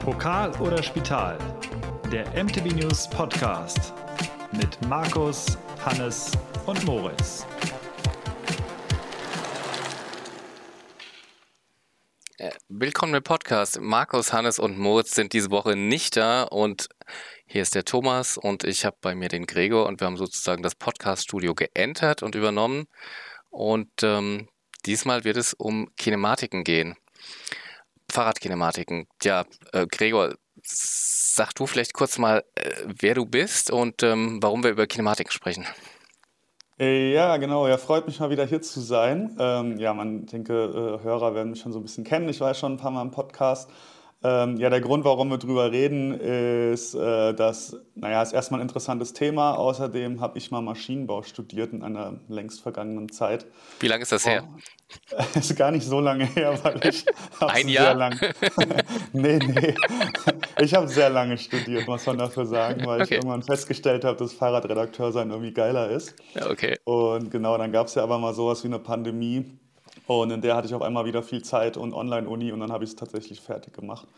Pokal 0.00 0.58
oder 0.62 0.82
Spital? 0.82 1.36
Der 2.10 2.24
MTB 2.32 2.72
News 2.72 3.06
Podcast 3.10 3.92
mit 4.50 4.80
Markus, 4.88 5.58
Hannes 5.84 6.32
und 6.64 6.82
Moritz. 6.86 7.46
Äh, 12.38 12.50
willkommen 12.70 13.12
im 13.12 13.22
Podcast. 13.22 13.78
Markus, 13.78 14.32
Hannes 14.32 14.58
und 14.58 14.78
Moritz 14.78 15.14
sind 15.14 15.34
diese 15.34 15.50
Woche 15.50 15.76
nicht 15.76 16.16
da 16.16 16.44
und 16.44 16.88
hier 17.44 17.60
ist 17.60 17.74
der 17.74 17.84
Thomas 17.84 18.38
und 18.38 18.64
ich 18.64 18.86
habe 18.86 18.96
bei 19.02 19.14
mir 19.14 19.28
den 19.28 19.44
Gregor 19.44 19.84
und 19.84 20.00
wir 20.00 20.06
haben 20.06 20.16
sozusagen 20.16 20.62
das 20.62 20.76
Podcast-Studio 20.76 21.54
geentert 21.54 22.22
und 22.22 22.34
übernommen 22.34 22.86
und 23.50 23.90
ähm, 24.02 24.48
diesmal 24.86 25.24
wird 25.24 25.36
es 25.36 25.52
um 25.52 25.94
Kinematiken 25.98 26.64
gehen. 26.64 26.96
Fahrradkinematiken. 28.10 29.06
Ja, 29.22 29.44
äh, 29.72 29.86
Gregor, 29.86 30.34
sag 30.62 31.54
du 31.54 31.66
vielleicht 31.66 31.94
kurz 31.94 32.18
mal, 32.18 32.44
äh, 32.54 32.70
wer 32.86 33.14
du 33.14 33.26
bist 33.26 33.70
und 33.70 34.02
ähm, 34.02 34.38
warum 34.42 34.62
wir 34.62 34.70
über 34.70 34.86
Kinematiken 34.86 35.32
sprechen. 35.32 35.66
Äh, 36.78 37.12
ja, 37.12 37.36
genau. 37.36 37.68
Ja, 37.68 37.76
freut 37.76 38.06
mich 38.06 38.20
mal 38.20 38.30
wieder 38.30 38.46
hier 38.46 38.62
zu 38.62 38.80
sein. 38.80 39.36
Ähm, 39.38 39.78
ja, 39.78 39.92
man 39.92 40.24
denke, 40.24 40.54
äh, 40.54 41.04
Hörer 41.04 41.34
werden 41.34 41.50
mich 41.50 41.60
schon 41.60 41.72
so 41.72 41.78
ein 41.78 41.82
bisschen 41.82 42.04
kennen. 42.04 42.28
Ich 42.28 42.40
war 42.40 42.48
ja 42.48 42.54
schon 42.54 42.72
ein 42.72 42.78
paar 42.78 42.90
Mal 42.90 43.02
im 43.02 43.10
Podcast. 43.10 43.70
Ähm, 44.22 44.58
ja, 44.58 44.68
der 44.68 44.82
Grund, 44.82 45.04
warum 45.06 45.30
wir 45.30 45.38
drüber 45.38 45.72
reden, 45.72 46.12
ist, 46.12 46.94
äh, 46.94 47.32
dass, 47.32 47.76
naja, 47.94 48.20
ist 48.20 48.34
erstmal 48.34 48.60
ein 48.60 48.64
interessantes 48.64 49.14
Thema. 49.14 49.54
Außerdem 49.54 50.20
habe 50.20 50.36
ich 50.36 50.50
mal 50.50 50.60
Maschinenbau 50.60 51.22
studiert 51.22 51.72
in 51.72 51.82
einer 51.82 52.20
längst 52.28 52.60
vergangenen 52.60 53.10
Zeit. 53.10 53.46
Wie 53.78 53.88
lange 53.88 54.02
ist 54.02 54.12
das 54.12 54.26
her? 54.26 54.46
ist 55.34 55.56
gar 55.56 55.70
nicht 55.70 55.86
so 55.86 56.00
lange 56.00 56.24
her, 56.26 56.58
weil 56.62 56.86
ich 56.86 57.06
ein 57.40 57.68
Jahr 57.68 57.86
sehr 57.86 57.94
lang. 57.94 58.20
nee, 59.14 59.38
nee. 59.38 59.74
Ich 60.58 60.74
habe 60.74 60.86
sehr 60.88 61.08
lange 61.08 61.38
studiert, 61.38 61.88
muss 61.88 62.04
man 62.04 62.18
dafür 62.18 62.44
sagen, 62.44 62.84
weil 62.84 63.00
okay. 63.00 63.04
ich 63.04 63.10
irgendwann 63.12 63.42
festgestellt 63.42 64.04
habe, 64.04 64.18
dass 64.18 64.34
Fahrradredakteur 64.34 65.12
sein 65.12 65.30
irgendwie 65.30 65.54
geiler 65.54 65.88
ist. 65.88 66.14
Ja, 66.34 66.50
okay. 66.50 66.78
Und 66.84 67.30
genau, 67.30 67.56
dann 67.56 67.72
gab 67.72 67.86
es 67.86 67.94
ja 67.94 68.02
aber 68.02 68.18
mal 68.18 68.34
sowas 68.34 68.62
wie 68.64 68.68
eine 68.68 68.80
Pandemie 68.80 69.58
und 70.18 70.32
in 70.32 70.40
der 70.40 70.56
hatte 70.56 70.66
ich 70.66 70.74
auf 70.74 70.82
einmal 70.82 71.04
wieder 71.04 71.22
viel 71.22 71.42
Zeit 71.42 71.76
und 71.76 71.94
Online-Uni 71.94 72.50
und 72.50 72.58
dann 72.58 72.72
habe 72.72 72.82
ich 72.82 72.90
es 72.90 72.96
tatsächlich 72.96 73.40
fertig 73.40 73.74
gemacht. 73.74 74.08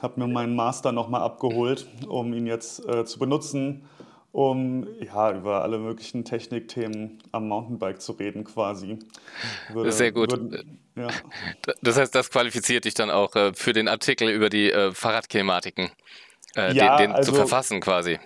Habe 0.00 0.18
mir 0.20 0.26
meinen 0.26 0.56
Master 0.56 0.90
nochmal 0.90 1.20
abgeholt, 1.20 1.86
um 2.08 2.32
ihn 2.32 2.46
jetzt 2.46 2.88
äh, 2.88 3.04
zu 3.04 3.18
benutzen, 3.18 3.84
um 4.32 4.86
ja, 5.00 5.32
über 5.32 5.62
alle 5.62 5.78
möglichen 5.78 6.24
Technikthemen 6.24 7.18
am 7.32 7.46
Mountainbike 7.48 8.00
zu 8.00 8.12
reden 8.12 8.44
quasi. 8.44 8.98
Würde, 9.70 9.92
Sehr 9.92 10.12
gut. 10.12 10.32
Würde, 10.32 10.64
ja. 10.96 11.08
Das 11.82 11.98
heißt, 11.98 12.14
das 12.14 12.30
qualifiziert 12.30 12.86
dich 12.86 12.94
dann 12.94 13.10
auch 13.10 13.36
äh, 13.36 13.52
für 13.52 13.74
den 13.74 13.86
Artikel 13.86 14.30
über 14.30 14.48
die 14.48 14.70
äh, 14.70 14.92
Fahrradkinematiken, 14.92 15.90
äh, 16.56 16.72
ja, 16.72 16.96
den, 16.96 17.08
den 17.08 17.16
also, 17.16 17.32
zu 17.32 17.36
verfassen 17.36 17.80
quasi. 17.80 18.18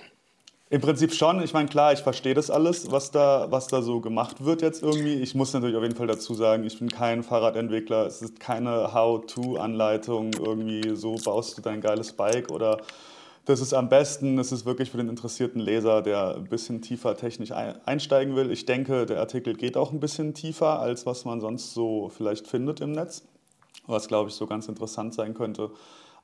Im 0.70 0.82
Prinzip 0.82 1.14
schon. 1.14 1.42
Ich 1.42 1.54
meine, 1.54 1.66
klar, 1.68 1.94
ich 1.94 2.00
verstehe 2.00 2.34
das 2.34 2.50
alles, 2.50 2.90
was 2.90 3.10
da, 3.10 3.46
was 3.50 3.68
da 3.68 3.80
so 3.80 4.00
gemacht 4.00 4.44
wird 4.44 4.60
jetzt 4.60 4.82
irgendwie. 4.82 5.14
Ich 5.14 5.34
muss 5.34 5.54
natürlich 5.54 5.76
auf 5.76 5.82
jeden 5.82 5.96
Fall 5.96 6.06
dazu 6.06 6.34
sagen, 6.34 6.64
ich 6.64 6.78
bin 6.78 6.90
kein 6.90 7.22
Fahrradentwickler. 7.22 8.06
Es 8.06 8.20
ist 8.20 8.38
keine 8.38 8.92
How-to-Anleitung, 8.92 10.32
irgendwie 10.34 10.94
so 10.94 11.16
baust 11.24 11.56
du 11.56 11.62
dein 11.62 11.80
geiles 11.80 12.12
Bike 12.12 12.50
oder 12.50 12.82
das 13.46 13.62
ist 13.62 13.72
am 13.72 13.88
besten. 13.88 14.38
Es 14.38 14.52
ist 14.52 14.66
wirklich 14.66 14.90
für 14.90 14.98
den 14.98 15.08
interessierten 15.08 15.62
Leser, 15.62 16.02
der 16.02 16.34
ein 16.34 16.44
bisschen 16.44 16.82
tiefer 16.82 17.16
technisch 17.16 17.50
einsteigen 17.50 18.36
will. 18.36 18.50
Ich 18.50 18.66
denke, 18.66 19.06
der 19.06 19.20
Artikel 19.20 19.54
geht 19.54 19.78
auch 19.78 19.90
ein 19.90 20.00
bisschen 20.00 20.34
tiefer, 20.34 20.80
als 20.80 21.06
was 21.06 21.24
man 21.24 21.40
sonst 21.40 21.72
so 21.72 22.10
vielleicht 22.10 22.46
findet 22.46 22.82
im 22.82 22.92
Netz, 22.92 23.26
was, 23.86 24.06
glaube 24.06 24.28
ich, 24.28 24.34
so 24.34 24.46
ganz 24.46 24.68
interessant 24.68 25.14
sein 25.14 25.32
könnte. 25.32 25.70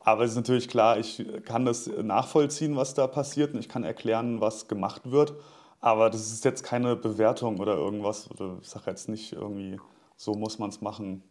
Aber 0.04 0.22
es 0.24 0.32
ist 0.32 0.36
natürlich 0.36 0.68
klar, 0.68 0.98
ich 0.98 1.24
kann 1.44 1.64
das 1.64 1.86
nachvollziehen, 1.86 2.76
was 2.76 2.92
da 2.92 3.06
passiert 3.06 3.54
und 3.54 3.60
ich 3.60 3.68
kann 3.70 3.84
erklären, 3.84 4.40
was 4.40 4.68
gemacht 4.68 5.10
wird. 5.10 5.32
Aber 5.80 6.10
das 6.10 6.30
ist 6.30 6.44
jetzt 6.44 6.62
keine 6.62 6.94
Bewertung 6.94 7.58
oder 7.58 7.74
irgendwas. 7.74 8.28
Ich 8.60 8.68
sage 8.68 8.90
jetzt 8.90 9.08
nicht 9.08 9.32
irgendwie, 9.32 9.80
so 10.16 10.34
muss 10.34 10.58
man 10.58 10.68
es 10.70 10.82
machen. 10.82 11.22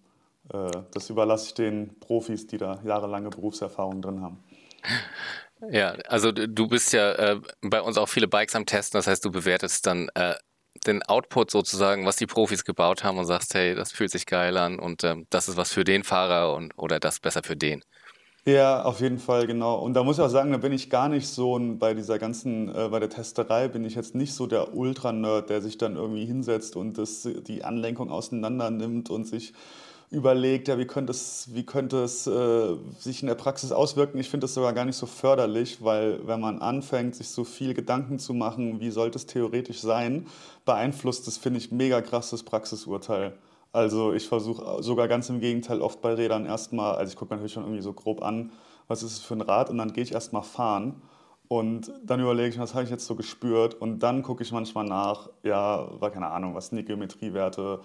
Äh, 0.52 0.70
das 0.92 1.10
überlasse 1.10 1.48
ich 1.48 1.54
den 1.54 2.00
Profis, 2.00 2.48
die 2.48 2.58
da 2.58 2.82
jahrelange 2.84 3.30
Berufserfahrung 3.30 4.02
drin 4.02 4.22
haben. 4.22 4.44
Ja, 5.70 5.92
also 6.08 6.32
du 6.32 6.68
bist 6.68 6.94
ja 6.94 7.14
äh, 7.14 7.42
bei 7.62 7.82
uns 7.82 7.98
auch 7.98 8.10
viele 8.10 8.28
Bikes 8.28 8.56
am 8.56 8.66
Testen. 8.66 8.98
Das 8.98 9.08
heißt, 9.08 9.24
du 9.24 9.32
bewertest 9.32 9.86
dann 9.88 10.10
äh, 10.16 10.36
den 10.86 11.04
Output 11.04 11.52
sozusagen, 11.52 12.06
was 12.06 12.18
die 12.18 12.26
Profis 12.26 12.66
gebaut 12.66 13.04
haben 13.04 13.18
und 13.18 13.26
sagst, 13.26 13.54
hey, 13.54 13.76
das 13.76 13.92
fühlt 13.92 14.12
sich 14.12 14.26
geil 14.26 14.58
an 14.58 14.80
und 14.80 15.04
ähm, 15.04 15.26
das 15.30 15.48
ist 15.48 15.58
was 15.58 15.72
für 15.72 15.84
den 15.84 16.04
Fahrer 16.04 16.54
und 16.54 16.78
oder 16.78 17.00
das 17.00 17.20
besser 17.20 17.44
für 17.44 17.56
den. 17.56 17.84
Ja, 18.46 18.84
auf 18.84 19.00
jeden 19.00 19.20
Fall, 19.20 19.48
genau. 19.48 19.80
Und 19.80 19.94
da 19.94 20.04
muss 20.04 20.18
ich 20.18 20.24
auch 20.24 20.30
sagen, 20.30 20.52
da 20.52 20.58
bin 20.58 20.74
ich 20.74 20.90
gar 20.90 21.08
nicht 21.08 21.28
so 21.30 21.58
ein, 21.58 21.80
bei 21.80 21.94
dieser 21.94 22.20
ganzen, 22.20 22.68
äh, 22.76 22.90
bei 22.90 23.00
der 23.00 23.10
Testerei 23.10 23.70
bin 23.70 23.86
ich 23.86 23.96
jetzt 23.96 24.16
nicht 24.16 24.34
so 24.34 24.48
der 24.48 24.76
Ultra-Nerd, 24.76 25.50
der 25.50 25.62
sich 25.62 25.78
dann 25.78 25.96
irgendwie 25.96 26.26
hinsetzt 26.26 26.76
und 26.76 26.98
das, 26.98 27.26
die 27.48 27.64
Anlenkung 27.64 28.12
auseinander 28.12 28.70
nimmt 28.70 29.10
und 29.10 29.26
sich 29.26 29.54
überlegt, 30.12 30.68
ja, 30.68 30.78
wie 30.78 30.86
könnte 30.86 31.12
es, 31.12 31.54
wie 31.54 31.66
könnte 31.66 32.04
es 32.04 32.28
äh, 32.28 32.76
sich 33.00 33.22
in 33.22 33.28
der 33.28 33.36
Praxis 33.36 33.72
auswirken. 33.72 34.20
Ich 34.20 34.30
finde 34.30 34.44
das 34.46 34.54
sogar 34.56 34.74
gar 34.74 34.86
nicht 34.86 34.98
so 34.98 35.06
förderlich, 35.06 35.82
weil 35.82 36.20
wenn 36.28 36.42
man 36.42 36.60
anfängt, 36.60 37.16
sich 37.16 37.30
so 37.30 37.46
viel 37.46 37.74
Gedanken 37.74 38.20
zu 38.20 38.34
machen, 38.34 38.82
wie 38.82 38.92
sollte 38.92 39.18
es 39.18 39.26
theoretisch 39.26 39.80
sein, 39.80 40.28
beeinflusst 40.66 41.28
das, 41.28 41.38
finde 41.38 41.60
ich, 41.60 41.72
mega 41.72 42.02
krasses 42.02 42.44
Praxisurteil. 42.44 43.34
Also 43.74 44.14
ich 44.14 44.28
versuche 44.28 44.82
sogar 44.82 45.08
ganz 45.08 45.30
im 45.30 45.40
Gegenteil 45.40 45.82
oft 45.82 46.00
bei 46.00 46.14
Rädern 46.14 46.46
erstmal, 46.46 46.96
also 46.96 47.12
ich 47.12 47.18
gucke 47.18 47.34
natürlich 47.34 47.54
schon 47.54 47.64
irgendwie 47.64 47.82
so 47.82 47.92
grob 47.92 48.22
an, 48.22 48.52
was 48.88 49.04
ist 49.04 49.14
es 49.14 49.20
für 49.20 49.34
ein 49.34 49.42
Rad 49.42 49.70
und 49.70 49.78
dann 49.78 49.94
gehe 49.94 50.04
ich 50.04 50.14
erstmal 50.14 50.44
fahren 50.44 51.02
und 51.48 51.92
dann 52.04 52.20
überlege 52.20 52.50
ich, 52.50 52.60
was 52.60 52.74
habe 52.74 52.84
ich 52.84 52.90
jetzt 52.90 53.06
so 53.06 53.16
gespürt? 53.16 53.76
Und 53.76 54.00
dann 54.00 54.24
gucke 54.24 54.44
ich 54.44 54.52
manchmal 54.52 54.86
nach, 54.86 55.30
ja, 55.44 55.88
war 56.00 56.10
keine 56.10 56.32
Ahnung, 56.32 56.56
was 56.56 56.68
sind 56.68 56.78
die 56.78 56.86
Geometriewerte, 56.86 57.82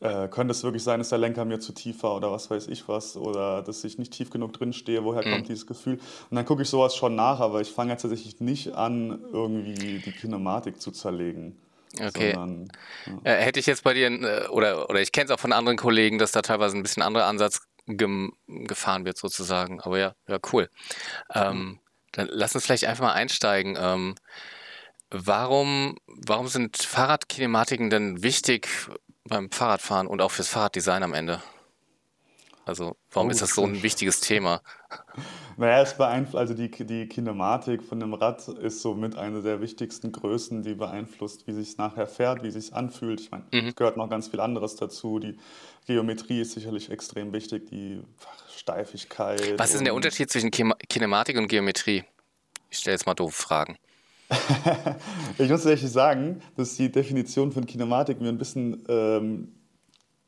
äh, 0.00 0.28
könnte 0.28 0.52
es 0.52 0.62
wirklich 0.62 0.82
sein, 0.82 1.00
dass 1.00 1.08
der 1.08 1.18
Lenker 1.18 1.44
mir 1.44 1.58
zu 1.58 1.72
tief 1.72 2.02
war 2.02 2.16
oder 2.16 2.30
was 2.30 2.50
weiß 2.50 2.68
ich 2.68 2.88
was? 2.88 3.16
Oder 3.16 3.62
dass 3.62 3.84
ich 3.84 3.98
nicht 3.98 4.12
tief 4.12 4.30
genug 4.30 4.52
drin 4.52 4.72
stehe, 4.72 5.04
woher 5.04 5.26
mhm. 5.26 5.32
kommt 5.32 5.48
dieses 5.48 5.66
Gefühl? 5.66 5.98
Und 6.30 6.36
dann 6.36 6.44
gucke 6.44 6.62
ich 6.62 6.70
sowas 6.70 6.94
schon 6.94 7.14
nach, 7.14 7.40
aber 7.40 7.60
ich 7.60 7.70
fange 7.70 7.96
tatsächlich 7.96 8.40
nicht 8.40 8.74
an, 8.74 9.20
irgendwie 9.32 9.98
die 9.98 10.12
Kinematik 10.12 10.80
zu 10.80 10.90
zerlegen. 10.90 11.56
Okay. 12.00 12.32
Sondern, 12.34 12.68
ja. 13.24 13.32
äh, 13.32 13.42
hätte 13.42 13.60
ich 13.60 13.66
jetzt 13.66 13.84
bei 13.84 13.94
dir, 13.94 14.08
äh, 14.08 14.48
oder, 14.48 14.90
oder 14.90 15.00
ich 15.00 15.12
kenne 15.12 15.26
es 15.26 15.30
auch 15.30 15.40
von 15.40 15.52
anderen 15.52 15.78
Kollegen, 15.78 16.18
dass 16.18 16.32
da 16.32 16.42
teilweise 16.42 16.76
ein 16.76 16.82
bisschen 16.82 17.02
anderer 17.02 17.26
Ansatz 17.26 17.60
gefahren 17.86 19.04
wird 19.04 19.16
sozusagen. 19.16 19.80
Aber 19.80 19.98
ja, 19.98 20.14
ja, 20.26 20.38
cool. 20.52 20.68
Ähm, 21.32 21.80
dann 22.12 22.28
lass 22.30 22.54
uns 22.54 22.64
vielleicht 22.64 22.84
einfach 22.84 23.04
mal 23.04 23.12
einsteigen. 23.12 23.76
Ähm, 23.78 24.14
warum, 25.10 25.96
warum 26.06 26.48
sind 26.48 26.76
Fahrradkinematiken 26.76 27.90
denn 27.90 28.22
wichtig 28.22 28.68
beim 29.24 29.50
Fahrradfahren 29.50 30.06
und 30.06 30.20
auch 30.20 30.30
fürs 30.30 30.48
Fahrraddesign 30.48 31.02
am 31.02 31.14
Ende? 31.14 31.42
Also 32.66 32.96
warum 33.12 33.28
oh, 33.28 33.30
ist 33.30 33.40
das 33.40 33.54
so 33.54 33.64
ein 33.64 33.82
wichtiges 33.84 34.20
Thema? 34.20 34.60
Naja, 35.56 35.82
es 35.82 35.96
beeinflusst, 35.96 36.36
also 36.36 36.54
die, 36.54 36.68
die 36.68 37.06
Kinematik 37.06 37.80
von 37.82 38.00
dem 38.00 38.12
Rad 38.12 38.46
ist 38.48 38.82
somit 38.82 39.16
eine 39.16 39.40
der 39.40 39.60
wichtigsten 39.60 40.10
Größen, 40.10 40.64
die 40.64 40.74
beeinflusst, 40.74 41.46
wie 41.46 41.52
sich 41.52 41.68
es 41.68 41.78
nachher 41.78 42.08
fährt, 42.08 42.42
wie 42.42 42.50
sich 42.50 42.74
anfühlt. 42.74 43.20
Ich 43.20 43.30
meine, 43.30 43.44
mhm. 43.52 43.68
es 43.68 43.76
gehört 43.76 43.96
noch 43.96 44.10
ganz 44.10 44.26
viel 44.26 44.40
anderes 44.40 44.74
dazu. 44.74 45.20
Die 45.20 45.38
Geometrie 45.86 46.40
ist 46.40 46.52
sicherlich 46.52 46.90
extrem 46.90 47.32
wichtig, 47.32 47.70
die 47.70 48.02
Steifigkeit. 48.54 49.58
Was 49.58 49.70
ist 49.70 49.76
denn 49.76 49.84
der 49.84 49.94
Unterschied 49.94 50.28
zwischen 50.28 50.50
Kinematik 50.50 51.38
und 51.38 51.46
Geometrie? 51.46 52.02
Ich 52.68 52.78
stelle 52.78 52.94
jetzt 52.94 53.06
mal 53.06 53.14
doofe 53.14 53.42
Fragen. 53.42 53.78
ich 55.38 55.48
muss 55.48 55.64
ehrlich 55.64 55.88
sagen, 55.88 56.42
dass 56.56 56.76
die 56.76 56.90
Definition 56.90 57.52
von 57.52 57.64
Kinematik 57.64 58.20
mir 58.20 58.28
ein 58.28 58.38
bisschen, 58.38 58.84
ähm, 58.88 59.54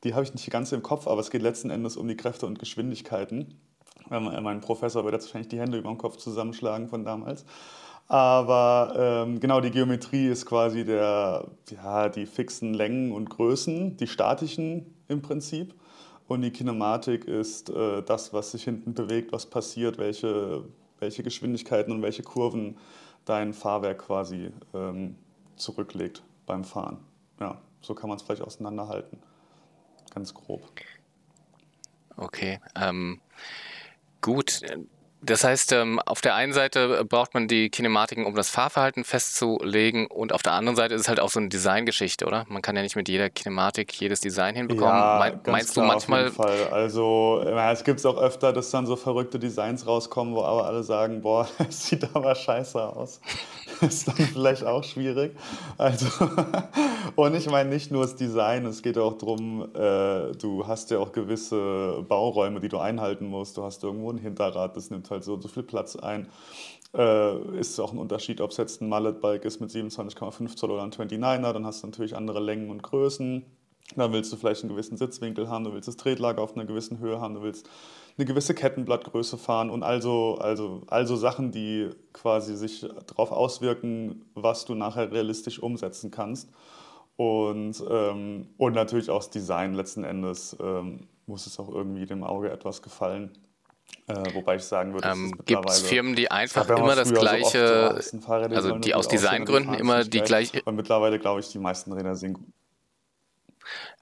die 0.05 0.15
habe 0.15 0.25
ich 0.25 0.33
nicht 0.33 0.51
ganz 0.51 0.73
im 0.73 0.83
Kopf, 0.83 1.07
aber 1.07 1.21
es 1.21 1.31
geht 1.31 1.43
letzten 1.43 1.71
Endes 1.71 1.97
um 1.97 2.07
die 2.07 2.17
Kräfte 2.17 2.47
und 2.47 2.59
Geschwindigkeiten. 2.59 3.61
Mein 4.09 4.61
Professor 4.61 5.05
wird 5.05 5.15
jetzt 5.15 5.27
wahrscheinlich 5.27 5.49
die 5.49 5.59
Hände 5.59 5.79
über 5.79 5.89
den 5.89 5.99
Kopf 5.99 6.17
zusammenschlagen 6.17 6.89
von 6.89 7.05
damals. 7.05 7.45
Aber 8.07 8.95
ähm, 8.97 9.39
genau, 9.39 9.61
die 9.61 9.71
Geometrie 9.71 10.29
ist 10.29 10.47
quasi 10.47 10.85
der, 10.85 11.47
ja, 11.71 12.09
die 12.09 12.25
fixen 12.25 12.73
Längen 12.73 13.13
und 13.13 13.29
Größen, 13.29 13.99
die 13.99 14.07
statischen 14.07 14.95
im 15.09 15.21
Prinzip. 15.21 15.75
Und 16.27 16.43
die 16.43 16.51
Kinematik 16.51 17.27
ist 17.27 17.69
äh, 17.71 18.03
das, 18.03 18.33
was 18.33 18.53
sich 18.53 18.65
hinten 18.65 18.95
bewegt, 18.95 19.33
was 19.33 19.47
passiert, 19.47 19.99
welche, 19.99 20.65
welche 21.01 21.23
Geschwindigkeiten 21.23 21.93
und 21.93 22.03
welche 22.03 22.23
Kurven 22.23 22.79
dein 23.27 23.53
Fahrwerk 23.53 23.99
quasi 23.99 24.51
ähm, 24.75 25.17
zurücklegt 25.57 26.23
beim 26.47 26.65
Fahren. 26.65 26.99
Ja, 27.41 27.59
so 27.83 27.95
kann 27.95 28.09
man 28.09 28.17
es 28.17 28.23
vielleicht 28.23 28.43
auseinanderhalten. 28.43 29.19
Ganz 30.15 30.35
grob. 30.35 30.63
Okay. 32.17 32.61
Ähm, 32.75 33.21
Gut, 34.21 34.63
Das 35.21 35.43
heißt, 35.43 35.73
ähm, 35.73 35.99
auf 36.07 36.21
der 36.21 36.37
einen 36.37 36.53
Seite 36.53 37.05
braucht 37.05 37.35
man 37.35 37.49
die 37.49 37.71
Kinematiken, 37.71 38.25
um 38.25 38.37
das 38.37 38.51
Fahrverhalten 38.51 39.03
festzulegen 39.03 40.07
und 40.07 40.33
auf 40.33 40.43
der 40.43 40.53
anderen 40.53 40.77
Seite 40.77 40.95
ist 40.95 41.03
es 41.03 41.09
halt 41.09 41.19
auch 41.19 41.29
so 41.29 41.41
eine 41.41 41.49
Designgeschichte, 41.49 42.25
oder? 42.25 42.45
Man 42.49 42.63
kann 42.63 42.77
ja 42.77 42.83
nicht 42.83 42.95
mit 42.95 43.09
jeder 43.09 43.29
Kinematik 43.29 43.93
jedes 44.01 44.21
Design 44.21 44.55
hinbekommen. 44.55 44.95
Ja, 44.95 45.17
mein, 45.19 45.41
meinst 45.47 45.73
klar, 45.73 45.87
du 45.87 45.93
manchmal? 45.93 46.29
Auf 46.29 46.37
jeden 46.37 46.43
Fall. 46.43 46.69
Also 46.73 47.43
es 47.45 47.83
gibt 47.83 47.99
es 47.99 48.07
auch 48.07 48.17
öfter, 48.17 48.53
dass 48.53 48.71
dann 48.71 48.87
so 48.87 48.95
verrückte 48.95 49.41
Designs 49.41 49.87
rauskommen, 49.89 50.35
wo 50.35 50.43
aber 50.45 50.67
alle 50.67 50.85
sagen, 50.85 51.21
boah, 51.21 51.49
das 51.59 51.87
sieht 51.87 52.09
aber 52.15 52.35
scheiße 52.35 52.81
aus. 52.81 53.21
Das 53.81 53.95
ist 53.95 54.09
dann 54.09 54.17
vielleicht 54.17 54.65
auch 54.65 54.83
schwierig. 54.83 55.37
Also 55.77 56.07
und 57.15 57.35
ich 57.37 57.49
meine 57.49 57.69
nicht 57.71 57.93
nur 57.93 58.03
das 58.03 58.17
Design, 58.17 58.67
es 58.67 58.83
geht 58.83 58.99
auch 58.99 59.17
darum, 59.19 59.69
äh, 59.73 60.33
du 60.33 60.65
hast 60.67 60.91
ja 60.91 60.99
auch 60.99 61.13
gewisse 61.13 62.05
Bauräume, 62.09 62.59
die 62.59 62.69
du 62.69 62.79
einhalten 62.79 63.27
musst. 63.27 63.57
Du 63.57 63.63
hast 63.63 63.85
irgendwo 63.85 64.11
ein 64.11 64.19
Hinterrad, 64.19 64.77
das 64.77 64.91
nimmt 64.91 65.08
halt 65.11 65.25
so, 65.25 65.41
so 65.41 65.49
viel 65.49 65.63
Platz 65.63 65.97
ein. 65.97 66.29
Äh, 66.95 67.59
ist 67.59 67.79
auch 67.81 67.93
ein 67.93 67.99
Unterschied, 67.99 68.41
ob 68.41 68.51
es 68.51 68.57
jetzt 68.57 68.81
ein 68.81 68.89
Mallet-Bike 68.89 69.45
ist 69.45 69.61
mit 69.61 69.71
27,5 69.71 70.57
Zoll 70.57 70.71
oder 70.71 70.83
ein 70.83 70.91
29er, 70.91 71.53
dann 71.53 71.67
hast 71.67 71.83
du 71.83 71.87
natürlich 71.87 72.17
andere 72.17 72.41
Längen 72.41 72.71
und 72.71 72.83
Größen. 72.83 73.45
Dann 73.97 74.13
willst 74.13 74.33
du 74.33 74.37
vielleicht 74.37 74.63
einen 74.63 74.71
gewissen 74.71 74.97
Sitzwinkel 74.97 75.49
haben, 75.49 75.65
du 75.65 75.73
willst 75.73 75.89
das 75.89 75.97
Tretlager 75.97 76.43
auf 76.43 76.55
einer 76.55 76.67
gewissen 76.67 76.99
Höhe 76.99 77.21
haben, 77.21 77.35
du 77.35 77.43
willst 77.43 77.69
eine 78.19 78.27
gewisse 78.27 78.55
Kettenblattgröße 78.55 79.39
fahren 79.39 79.71
und 79.71 79.83
also, 79.83 80.37
also, 80.41 80.83
also 80.89 81.17
Sachen, 81.17 81.53
die 81.53 81.89
quasi 82.13 82.57
sich 82.57 82.87
darauf 83.07 83.33
auswirken, 83.33 84.25
was 84.35 84.65
du 84.65 84.75
nachher 84.75 85.13
realistisch 85.13 85.63
umsetzen 85.63 86.11
kannst. 86.11 86.51
Und, 87.17 87.83
ähm, 87.91 88.49
und 88.59 88.75
natürlich 88.75 89.11
auch 89.11 89.19
das 89.19 89.31
Design 89.31 89.75
letzten 89.75 90.05
Endes 90.05 90.57
ähm, 90.61 91.09
muss 91.27 91.47
es 91.47 91.59
auch 91.59 91.69
irgendwie 91.69 92.07
dem 92.07 92.25
Auge 92.25 92.51
etwas 92.51 92.83
gefallen. 92.83 93.33
Äh, 94.07 94.35
wobei 94.35 94.57
ich 94.57 94.65
sagen 94.65 94.95
würde, 94.95 95.07
ähm, 95.07 95.39
gibt 95.45 95.69
es 95.69 95.81
Firmen, 95.81 96.17
die 96.17 96.31
einfach 96.31 96.69
immer 96.69 96.97
das 96.97 97.13
gleiche, 97.13 98.01
so 98.01 98.17
oft, 98.17 98.53
also 98.53 98.79
die 98.79 98.95
aus 98.95 99.09
Designgründen 99.09 99.75
immer 99.75 100.05
die 100.05 100.21
gleiche. 100.21 100.63
Und 100.63 100.77
mittlerweile 100.77 101.19
glaube 101.19 101.41
ich, 101.41 101.49
die 101.51 101.59
meisten 101.59 101.93
Räder 101.93 102.15
sind. 102.17 102.39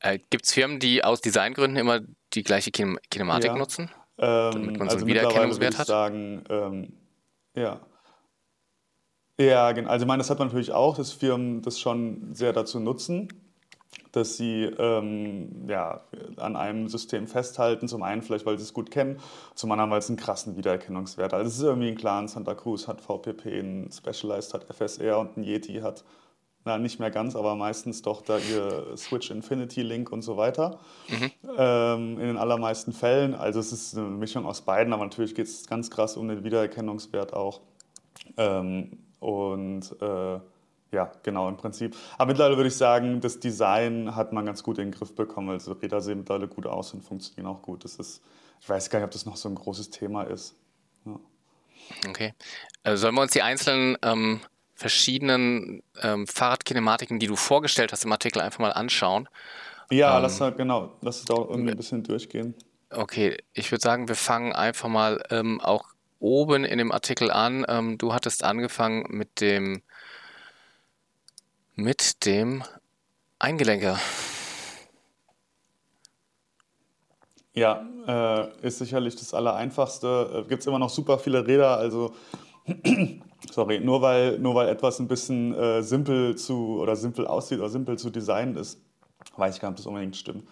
Äh, 0.00 0.20
gibt 0.30 0.46
es 0.46 0.52
Firmen, 0.52 0.78
die 0.78 1.02
aus 1.02 1.20
Designgründen 1.20 1.76
immer 1.76 2.00
die 2.34 2.44
gleiche 2.44 2.70
Kine 2.70 2.98
Kinematik 3.10 3.50
ja. 3.50 3.56
nutzen? 3.56 3.90
Ähm, 4.18 4.52
damit 4.52 4.78
man 4.78 4.88
so 4.88 4.94
also 4.94 4.96
einen 4.98 5.06
Wiedererkennungswert 5.06 5.78
hat? 5.78 5.86
Sagen, 5.88 6.44
ähm, 6.48 6.92
ja. 7.54 7.80
Ja, 9.38 9.72
genau. 9.72 9.90
Also 9.90 10.04
ich 10.04 10.08
meine, 10.08 10.18
das 10.18 10.30
hat 10.30 10.38
man 10.38 10.48
natürlich 10.48 10.72
auch, 10.72 10.96
dass 10.96 11.12
Firmen 11.12 11.62
das 11.62 11.80
schon 11.80 12.34
sehr 12.34 12.52
dazu 12.52 12.80
nutzen, 12.80 13.28
dass 14.12 14.36
sie 14.36 14.64
ähm, 14.64 15.68
ja, 15.68 16.00
an 16.36 16.56
einem 16.56 16.88
System 16.88 17.26
festhalten. 17.26 17.86
Zum 17.86 18.02
einen 18.02 18.22
vielleicht, 18.22 18.46
weil 18.46 18.58
sie 18.58 18.64
es 18.64 18.72
gut 18.72 18.90
kennen, 18.90 19.18
zum 19.54 19.70
anderen, 19.72 19.90
weil 19.90 19.98
es 19.98 20.08
einen 20.08 20.16
krassen 20.16 20.56
Wiedererkennungswert 20.56 21.32
hat. 21.32 21.40
Also 21.40 21.48
es 21.48 21.58
ist 21.58 21.64
irgendwie 21.64 21.88
ein 21.88 21.96
Clan, 21.96 22.28
Santa 22.28 22.54
Cruz 22.54 22.88
hat 22.88 23.00
VPP, 23.00 23.46
ein 23.46 23.90
Specialized 23.92 24.54
hat 24.54 24.64
FSR 24.64 25.18
und 25.18 25.36
ein 25.36 25.42
Yeti 25.42 25.80
hat, 25.80 26.04
na 26.64 26.78
nicht 26.78 26.98
mehr 26.98 27.10
ganz, 27.10 27.36
aber 27.36 27.54
meistens 27.54 28.02
doch 28.02 28.22
da 28.22 28.38
ihr 28.38 28.96
Switch 28.96 29.30
Infinity 29.30 29.82
Link 29.82 30.10
und 30.10 30.22
so 30.22 30.36
weiter. 30.36 30.80
Mhm. 31.08 31.30
Ähm, 31.56 32.18
in 32.18 32.26
den 32.26 32.36
allermeisten 32.36 32.92
Fällen. 32.92 33.34
Also 33.34 33.60
es 33.60 33.70
ist 33.70 33.96
eine 33.96 34.08
Mischung 34.08 34.46
aus 34.46 34.62
beiden, 34.62 34.92
aber 34.92 35.04
natürlich 35.04 35.34
geht 35.34 35.46
es 35.46 35.66
ganz 35.66 35.90
krass 35.90 36.16
um 36.16 36.26
den 36.26 36.42
Wiedererkennungswert 36.42 37.34
auch. 37.34 37.60
Ähm, 38.36 38.98
und 39.20 39.94
äh, 40.00 40.40
ja, 40.96 41.12
genau, 41.22 41.48
im 41.48 41.56
Prinzip. 41.56 41.94
Aber 42.16 42.28
mittlerweile 42.28 42.56
würde 42.56 42.68
ich 42.68 42.76
sagen, 42.76 43.20
das 43.20 43.38
Design 43.38 44.16
hat 44.16 44.32
man 44.32 44.46
ganz 44.46 44.62
gut 44.62 44.78
in 44.78 44.90
den 44.90 44.92
Griff 44.92 45.14
bekommen. 45.14 45.50
Also 45.50 45.72
Räder 45.72 46.00
sehen 46.00 46.18
mittlerweile 46.18 46.48
gut 46.48 46.66
aus 46.66 46.94
und 46.94 47.02
funktionieren 47.02 47.46
auch 47.46 47.62
gut. 47.62 47.84
Das 47.84 47.96
ist, 47.96 48.22
ich 48.60 48.68
weiß 48.68 48.90
gar 48.90 48.98
nicht, 48.98 49.04
ob 49.04 49.10
das 49.12 49.26
noch 49.26 49.36
so 49.36 49.48
ein 49.48 49.54
großes 49.54 49.90
Thema 49.90 50.22
ist. 50.22 50.56
Ja. 51.04 51.20
Okay. 52.08 52.34
Also 52.82 53.02
sollen 53.02 53.14
wir 53.14 53.22
uns 53.22 53.32
die 53.32 53.42
einzelnen 53.42 53.96
ähm, 54.02 54.40
verschiedenen 54.74 55.82
ähm, 56.02 56.26
Fahrradkinematiken, 56.26 57.18
die 57.18 57.26
du 57.26 57.36
vorgestellt 57.36 57.92
hast 57.92 58.04
im 58.04 58.12
Artikel, 58.12 58.40
einfach 58.40 58.58
mal 58.58 58.72
anschauen? 58.72 59.28
Ja, 59.90 60.16
ähm, 60.16 60.22
lass 60.22 60.40
halt, 60.40 60.56
genau, 60.56 60.96
lass 61.02 61.18
es 61.20 61.24
da 61.26 61.34
irgendwie 61.34 61.70
ein 61.70 61.76
bisschen 61.76 62.02
durchgehen. 62.02 62.54
Okay, 62.90 63.36
ich 63.52 63.70
würde 63.70 63.82
sagen, 63.82 64.08
wir 64.08 64.14
fangen 64.14 64.52
einfach 64.52 64.88
mal 64.88 65.22
ähm, 65.30 65.60
auch 65.60 65.84
oben 66.20 66.64
in 66.64 66.78
dem 66.78 66.92
Artikel 66.92 67.30
an. 67.30 67.66
Ähm, 67.68 67.98
du 67.98 68.14
hattest 68.14 68.44
angefangen 68.44 69.04
mit 69.08 69.40
dem 69.40 69.82
mit 71.76 72.24
dem 72.24 72.64
Eingelenker. 73.38 73.98
Ja, 77.52 77.86
äh, 78.06 78.66
ist 78.66 78.78
sicherlich 78.78 79.16
das 79.16 79.32
Allereinfachste. 79.34 80.44
Äh, 80.44 80.48
Gibt 80.48 80.62
es 80.62 80.66
immer 80.66 80.78
noch 80.78 80.90
super 80.90 81.18
viele 81.18 81.46
Räder, 81.46 81.76
also 81.76 82.14
sorry, 83.50 83.80
nur 83.80 84.02
weil, 84.02 84.38
nur 84.38 84.54
weil 84.54 84.68
etwas 84.68 84.98
ein 84.98 85.08
bisschen 85.08 85.54
äh, 85.54 85.82
simpel 85.82 86.36
zu 86.36 86.80
oder 86.80 86.96
simpel 86.96 87.26
aussieht 87.26 87.58
oder 87.58 87.68
simpel 87.68 87.98
zu 87.98 88.10
designen 88.10 88.56
ist, 88.56 88.80
weiß 89.36 89.54
ich 89.54 89.60
gar 89.60 89.68
nicht, 89.68 89.74
ob 89.74 89.84
das 89.84 89.86
unbedingt 89.86 90.16
stimmt. 90.16 90.48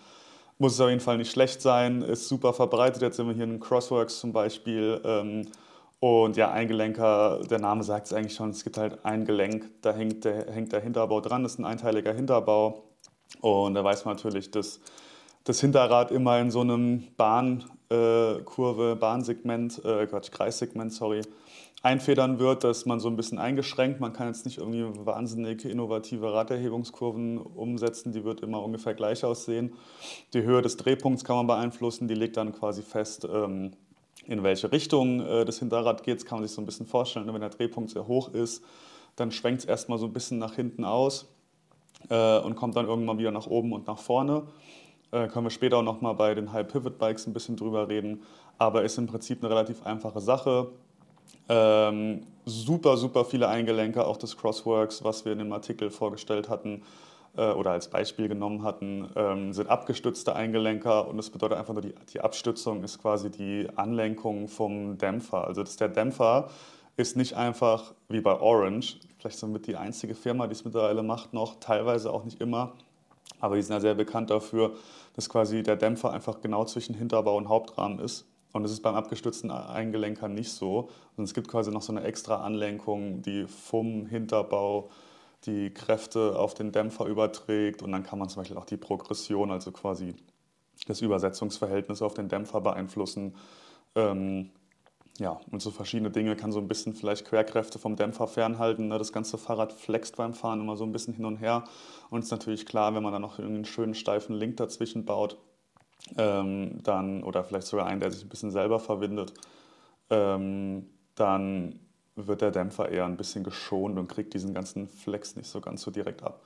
Muss 0.59 0.75
es 0.75 0.81
auf 0.81 0.89
jeden 0.89 1.01
Fall 1.01 1.19
nicht 1.19 1.33
schlecht 1.33 1.61
sein, 1.61 2.03
ist 2.03 2.29
super 2.29 2.53
verbreitet. 2.53 3.03
Jetzt 3.03 3.17
sind 3.17 3.27
wir 3.27 3.35
hier 3.35 3.45
in 3.45 3.61
Crossworks 3.61 4.21
zum 4.21 4.33
Beispiel. 4.33 5.01
Ähm, 5.05 5.49
und 6.05 6.37
ja, 6.37 6.51
ein 6.51 6.69
Gelenker, 6.69 7.41
der 7.49 7.59
Name 7.59 7.83
sagt 7.83 8.09
es 8.09 8.13
eigentlich 8.13 8.35
schon, 8.35 8.51
es 8.51 8.63
gibt 8.63 8.77
halt 8.77 9.07
ein 9.07 9.25
Gelenk, 9.25 9.71
da 9.81 9.95
hängt 9.95 10.27
der, 10.27 10.53
hängt 10.53 10.71
der 10.71 10.83
Hinterbau 10.83 11.23
dran, 11.23 11.43
das 11.43 11.53
ist 11.53 11.61
ein 11.61 11.65
einteiliger 11.65 12.13
Hinterbau. 12.13 12.85
Und 13.41 13.73
da 13.73 13.83
weiß 13.83 14.05
man 14.05 14.17
natürlich, 14.17 14.51
dass 14.51 14.81
das 15.45 15.63
Hinterrad 15.63 16.11
immer 16.11 16.39
in 16.41 16.51
so 16.51 16.61
einem 16.61 17.05
Bahnkurve, 17.17 18.93
äh, 18.93 18.95
Bahnsegment, 18.97 19.83
äh, 19.83 20.07
Quatsch, 20.07 20.31
Kreissegment, 20.31 20.93
sorry, 20.93 21.23
einfedern 21.83 22.39
wird, 22.39 22.65
dass 22.65 22.85
man 22.85 23.01
so 23.01 23.09
ein 23.09 23.17
bisschen 23.17 23.39
eingeschränkt. 23.39 23.99
Man 24.01 24.13
kann 24.13 24.27
jetzt 24.27 24.45
nicht 24.45 24.59
irgendwie 24.59 25.07
wahnsinnig 25.07 25.65
innovative 25.65 26.35
Raderhebungskurven 26.35 27.39
umsetzen, 27.39 28.13
die 28.13 28.25
wird 28.25 28.43
immer 28.43 28.63
ungefähr 28.63 28.93
gleich 28.93 29.25
aussehen. 29.25 29.73
Die 30.35 30.43
Höhe 30.43 30.61
des 30.61 30.77
Drehpunkts 30.77 31.25
kann 31.25 31.37
man 31.37 31.47
beeinflussen, 31.47 32.09
die 32.09 32.15
legt 32.15 32.37
dann 32.37 32.53
quasi 32.53 32.83
fest, 32.83 33.27
ähm, 33.33 33.73
in 34.27 34.43
welche 34.43 34.73
Richtung 34.73 35.21
äh, 35.21 35.45
das 35.45 35.59
Hinterrad 35.59 36.03
geht. 36.03 36.17
Das 36.17 36.25
kann 36.25 36.39
man 36.39 36.47
sich 36.47 36.55
so 36.55 36.63
ein 36.63 36.67
bisschen 36.67 36.87
vorstellen. 36.87 37.33
Wenn 37.33 37.41
der 37.41 37.51
Drehpunkt 37.51 37.91
sehr 37.91 38.07
hoch 38.07 38.33
ist, 38.33 38.63
dann 39.17 39.31
schwenkt 39.31 39.61
es 39.61 39.65
erstmal 39.67 39.99
so 39.99 40.07
ein 40.07 40.13
bisschen 40.13 40.39
nach 40.39 40.55
hinten 40.55 40.85
aus 40.85 41.27
äh, 42.09 42.39
und 42.39 42.57
kommt 42.57 42.77
dann 42.77 42.87
irgendwann 42.87 43.19
wieder 43.19 43.31
nach 43.31 43.47
oben 43.47 43.73
und 43.73 43.87
nach 43.87 43.99
vorne. 43.99 44.43
Äh, 45.11 45.29
können 45.29 45.47
wir 45.47 45.51
später 45.51 45.79
auch 45.79 45.83
nochmal 45.83 46.15
bei 46.15 46.35
den 46.35 46.53
High 46.53 46.67
Pivot 46.67 46.99
Bikes 46.99 47.27
ein 47.27 47.33
bisschen 47.33 47.57
drüber 47.57 47.89
reden. 47.89 48.23
Aber 48.59 48.83
ist 48.83 48.99
im 48.99 49.07
Prinzip 49.07 49.43
eine 49.43 49.51
relativ 49.51 49.85
einfache 49.85 50.21
Sache. 50.21 50.69
Ähm, 51.49 52.27
super, 52.47 52.97
super 52.97 53.25
viele 53.25 53.49
Eingelenke, 53.49 54.07
auch 54.07 54.17
das 54.17 54.37
Crossworks, 54.37 55.05
was 55.05 55.25
wir 55.25 55.33
in 55.33 55.39
dem 55.39 55.53
Artikel 55.53 55.91
vorgestellt 55.91 56.49
hatten, 56.49 56.83
äh, 57.37 57.51
oder 57.53 57.73
als 57.73 57.89
Beispiel 57.89 58.29
genommen 58.29 58.63
hatten, 58.63 59.09
ähm, 59.17 59.53
sind 59.53 59.69
abgestützte 59.69 60.35
Eingelenker 60.35 61.09
und 61.09 61.17
das 61.17 61.31
bedeutet 61.31 61.59
einfach 61.59 61.75
nur, 61.75 61.83
die, 61.83 62.21
Abstützung 62.21 62.83
ist 62.83 63.01
quasi 63.01 63.31
die 63.31 63.69
Anlenkung 63.77 64.49
vom 64.49 64.99
Dämpfer. 64.99 65.47
Also 65.47 65.63
dass 65.63 65.77
der 65.77 65.89
Dämpfer 65.89 66.51
ist 66.97 67.17
nicht 67.17 67.35
einfach 67.35 67.95
wie 68.09 68.21
bei 68.21 68.39
Orange, 68.41 68.99
vielleicht 69.19 69.39
somit 69.39 69.67
die 69.67 69.77
einzige 69.77 70.15
Firma, 70.15 70.47
die 70.47 70.53
es 70.53 70.65
mittlerweile 70.65 71.03
macht 71.03 71.33
noch, 71.33 71.57
teilweise 71.61 72.13
auch 72.13 72.25
nicht 72.25 72.41
immer, 72.41 72.73
aber 73.41 73.57
die 73.57 73.63
sind 73.63 73.75
ja 73.75 73.81
sehr 73.81 73.95
bekannt 73.95 74.31
dafür, 74.31 74.73
dass 75.17 75.29
quasi 75.29 75.63
der 75.63 75.77
Dämpfer 75.77 76.13
einfach 76.13 76.41
genau 76.41 76.65
zwischen 76.65 76.95
Hinterbau 76.95 77.37
und 77.37 77.49
Hauptrahmen 77.49 77.99
ist. 77.99 78.27
Und 78.53 78.63
das 78.63 78.71
ist 78.71 78.83
beim 78.83 78.95
abgestützten 78.95 79.51
Eingelenker 79.51 80.29
nicht 80.29 80.53
so. 80.53 80.89
Und 81.17 81.25
es 81.25 81.35
gibt 81.35 81.49
quasi 81.49 81.73
noch 81.73 81.83
so 81.83 81.93
eine 81.93 82.05
extra 82.05 82.37
Anlenkung, 82.37 83.21
die 83.21 83.47
vom 83.47 84.07
Hinterbau 84.07 84.91
die 85.47 85.73
Kräfte 85.73 86.39
auf 86.39 86.55
den 86.55 86.73
Dämpfer 86.73 87.07
überträgt 87.07 87.83
und 87.83 87.93
dann 87.93 88.03
kann 88.03 88.19
man 88.19 88.29
zum 88.29 88.41
Beispiel 88.41 88.57
auch 88.57 88.65
die 88.65 88.77
Progression, 88.77 89.51
also 89.51 89.73
quasi 89.73 90.15
das 90.87 91.01
Übersetzungsverhältnis 91.01 92.03
auf 92.03 92.15
den 92.15 92.29
Dämpfer 92.29 92.61
beeinflussen. 92.61 93.35
Ähm, 93.95 94.51
ja, 95.19 95.41
und 95.53 95.63
so 95.63 95.71
verschiedene 95.71 96.11
Dinge 96.11 96.35
kann 96.35 96.51
so 96.51 96.59
ein 96.59 96.67
bisschen 96.67 96.95
vielleicht 96.95 97.27
Querkräfte 97.27 97.79
vom 97.79 97.95
Dämpfer 97.95 98.27
fernhalten. 98.27 98.89
Ne? 98.89 98.99
Das 98.99 99.13
ganze 99.13 99.39
Fahrrad 99.39 99.73
flext 99.73 100.17
beim 100.17 100.35
Fahren 100.35 100.61
immer 100.61 100.77
so 100.77 100.85
ein 100.85 100.93
bisschen 100.93 101.15
hin 101.15 101.25
und 101.25 101.37
her. 101.37 101.65
Und 102.11 102.21
es 102.21 102.27
ist 102.27 102.31
natürlich 102.33 102.67
klar, 102.67 102.95
wenn 102.95 103.03
man 103.03 103.13
dann 103.13 103.23
noch 103.23 103.39
einen 103.39 103.65
schönen 103.65 103.95
steifen 103.95 104.35
Link 104.35 104.57
dazwischen 104.57 105.05
baut, 105.05 105.39
ähm, 106.19 106.83
dann, 106.83 107.23
oder 107.23 107.45
vielleicht 107.45 107.69
sogar 107.69 107.87
einen, 107.87 108.01
der 108.01 108.11
sich 108.11 108.25
ein 108.25 108.29
bisschen 108.29 108.51
selber 108.51 108.81
verwindet, 108.81 109.35
ähm, 110.11 110.91
dann 111.15 111.79
wird 112.17 112.43
der 112.43 112.51
Dämpfer 112.51 112.89
eher 112.89 113.05
ein 113.05 113.17
bisschen 113.17 113.45
geschont 113.45 113.99
und 113.99 114.09
kriegt 114.09 114.35
diesen 114.35 114.55
ganzen 114.55 114.89
Flex 114.89 115.37
nicht 115.37 115.49
so 115.49 115.61
ganz 115.61 115.83
so 115.83 115.91
direkt 115.91 116.23
ab. 116.23 116.43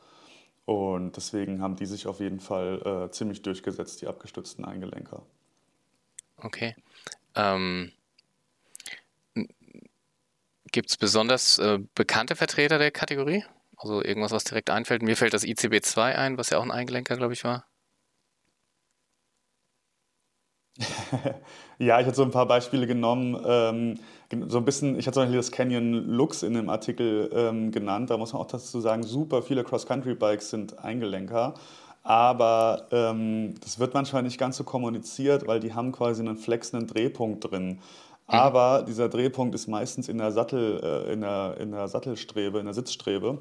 Und 0.65 1.17
deswegen 1.17 1.63
haben 1.63 1.77
die 1.77 1.87
sich 1.87 2.07
auf 2.07 2.21
jeden 2.21 2.41
Fall 2.41 3.07
äh, 3.07 3.11
ziemlich 3.11 3.43
durchgesetzt, 3.43 4.03
die 4.03 4.07
abgestützten 4.07 4.65
Eingelenker. 4.65 5.23
Okay. 6.37 6.77
Ähm, 7.35 7.93
Gibt 10.71 10.91
es 10.91 10.97
besonders 10.97 11.59
äh, 11.59 11.79
bekannte 11.95 12.37
Vertreter 12.37 12.79
der 12.79 12.91
Kategorie? 12.91 13.45
Also 13.77 14.03
irgendwas, 14.03 14.33
was 14.33 14.45
direkt 14.45 14.71
einfällt? 14.71 15.03
Mir 15.03 15.17
fällt 15.17 15.33
das 15.33 15.45
ICB2 15.45 16.15
ein, 16.15 16.37
was 16.37 16.51
ja 16.51 16.59
auch 16.59 16.65
ein 16.65 16.71
Eingelenker, 16.71 17.17
glaube 17.17 17.33
ich, 17.33 17.45
war. 17.45 17.65
ja, 21.79 22.01
ich 22.01 22.07
hatte 22.07 22.17
so 22.17 22.25
ein 22.25 22.31
paar 22.31 22.47
Beispiele 22.47 22.87
genommen. 22.87 23.41
Ähm, 23.47 24.01
so 24.49 24.59
ein 24.59 24.65
bisschen, 24.65 24.99
ich 24.99 25.07
hatte 25.07 25.15
zum 25.15 25.23
Beispiel 25.23 25.39
das 25.39 25.51
Canyon 25.51 25.93
Lux 26.07 26.43
in 26.43 26.55
dem 26.55 26.69
Artikel 26.69 27.31
ähm, 27.33 27.71
genannt. 27.71 28.11
Da 28.11 28.19
muss 28.19 28.33
man 28.33 28.43
auch 28.43 28.47
dazu 28.47 28.81
sagen, 28.81 29.03
super 29.03 29.43
viele 29.43 29.65
Cross-Country-Bikes 29.65 30.51
sind 30.51 30.79
Eingelenker. 30.79 31.55
Aber 32.03 32.87
ähm, 32.91 33.55
das 33.63 33.79
wird 33.79 33.95
manchmal 33.95 34.23
nicht 34.23 34.39
ganz 34.39 34.57
so 34.57 34.65
kommuniziert, 34.65 35.47
weil 35.47 35.61
die 35.61 35.75
haben 35.75 35.93
quasi 35.93 36.23
einen 36.23 36.37
flexenden 36.37 36.87
Drehpunkt 36.87 37.51
drin. 37.51 37.69
Mhm. 37.69 37.79
Aber 38.27 38.85
dieser 38.87 39.09
Drehpunkt 39.09 39.55
ist 39.55 39.67
meistens 39.67 40.09
in 40.09 40.19
der, 40.19 40.33
Sattel, 40.33 40.81
äh, 40.83 41.13
in, 41.13 41.23
der, 41.23 41.57
in 41.59 41.73
der 41.73 41.89
Sattelstrebe, 41.89 42.59
in 42.59 42.67
der 42.67 42.75
Sitzstrebe. 42.75 43.39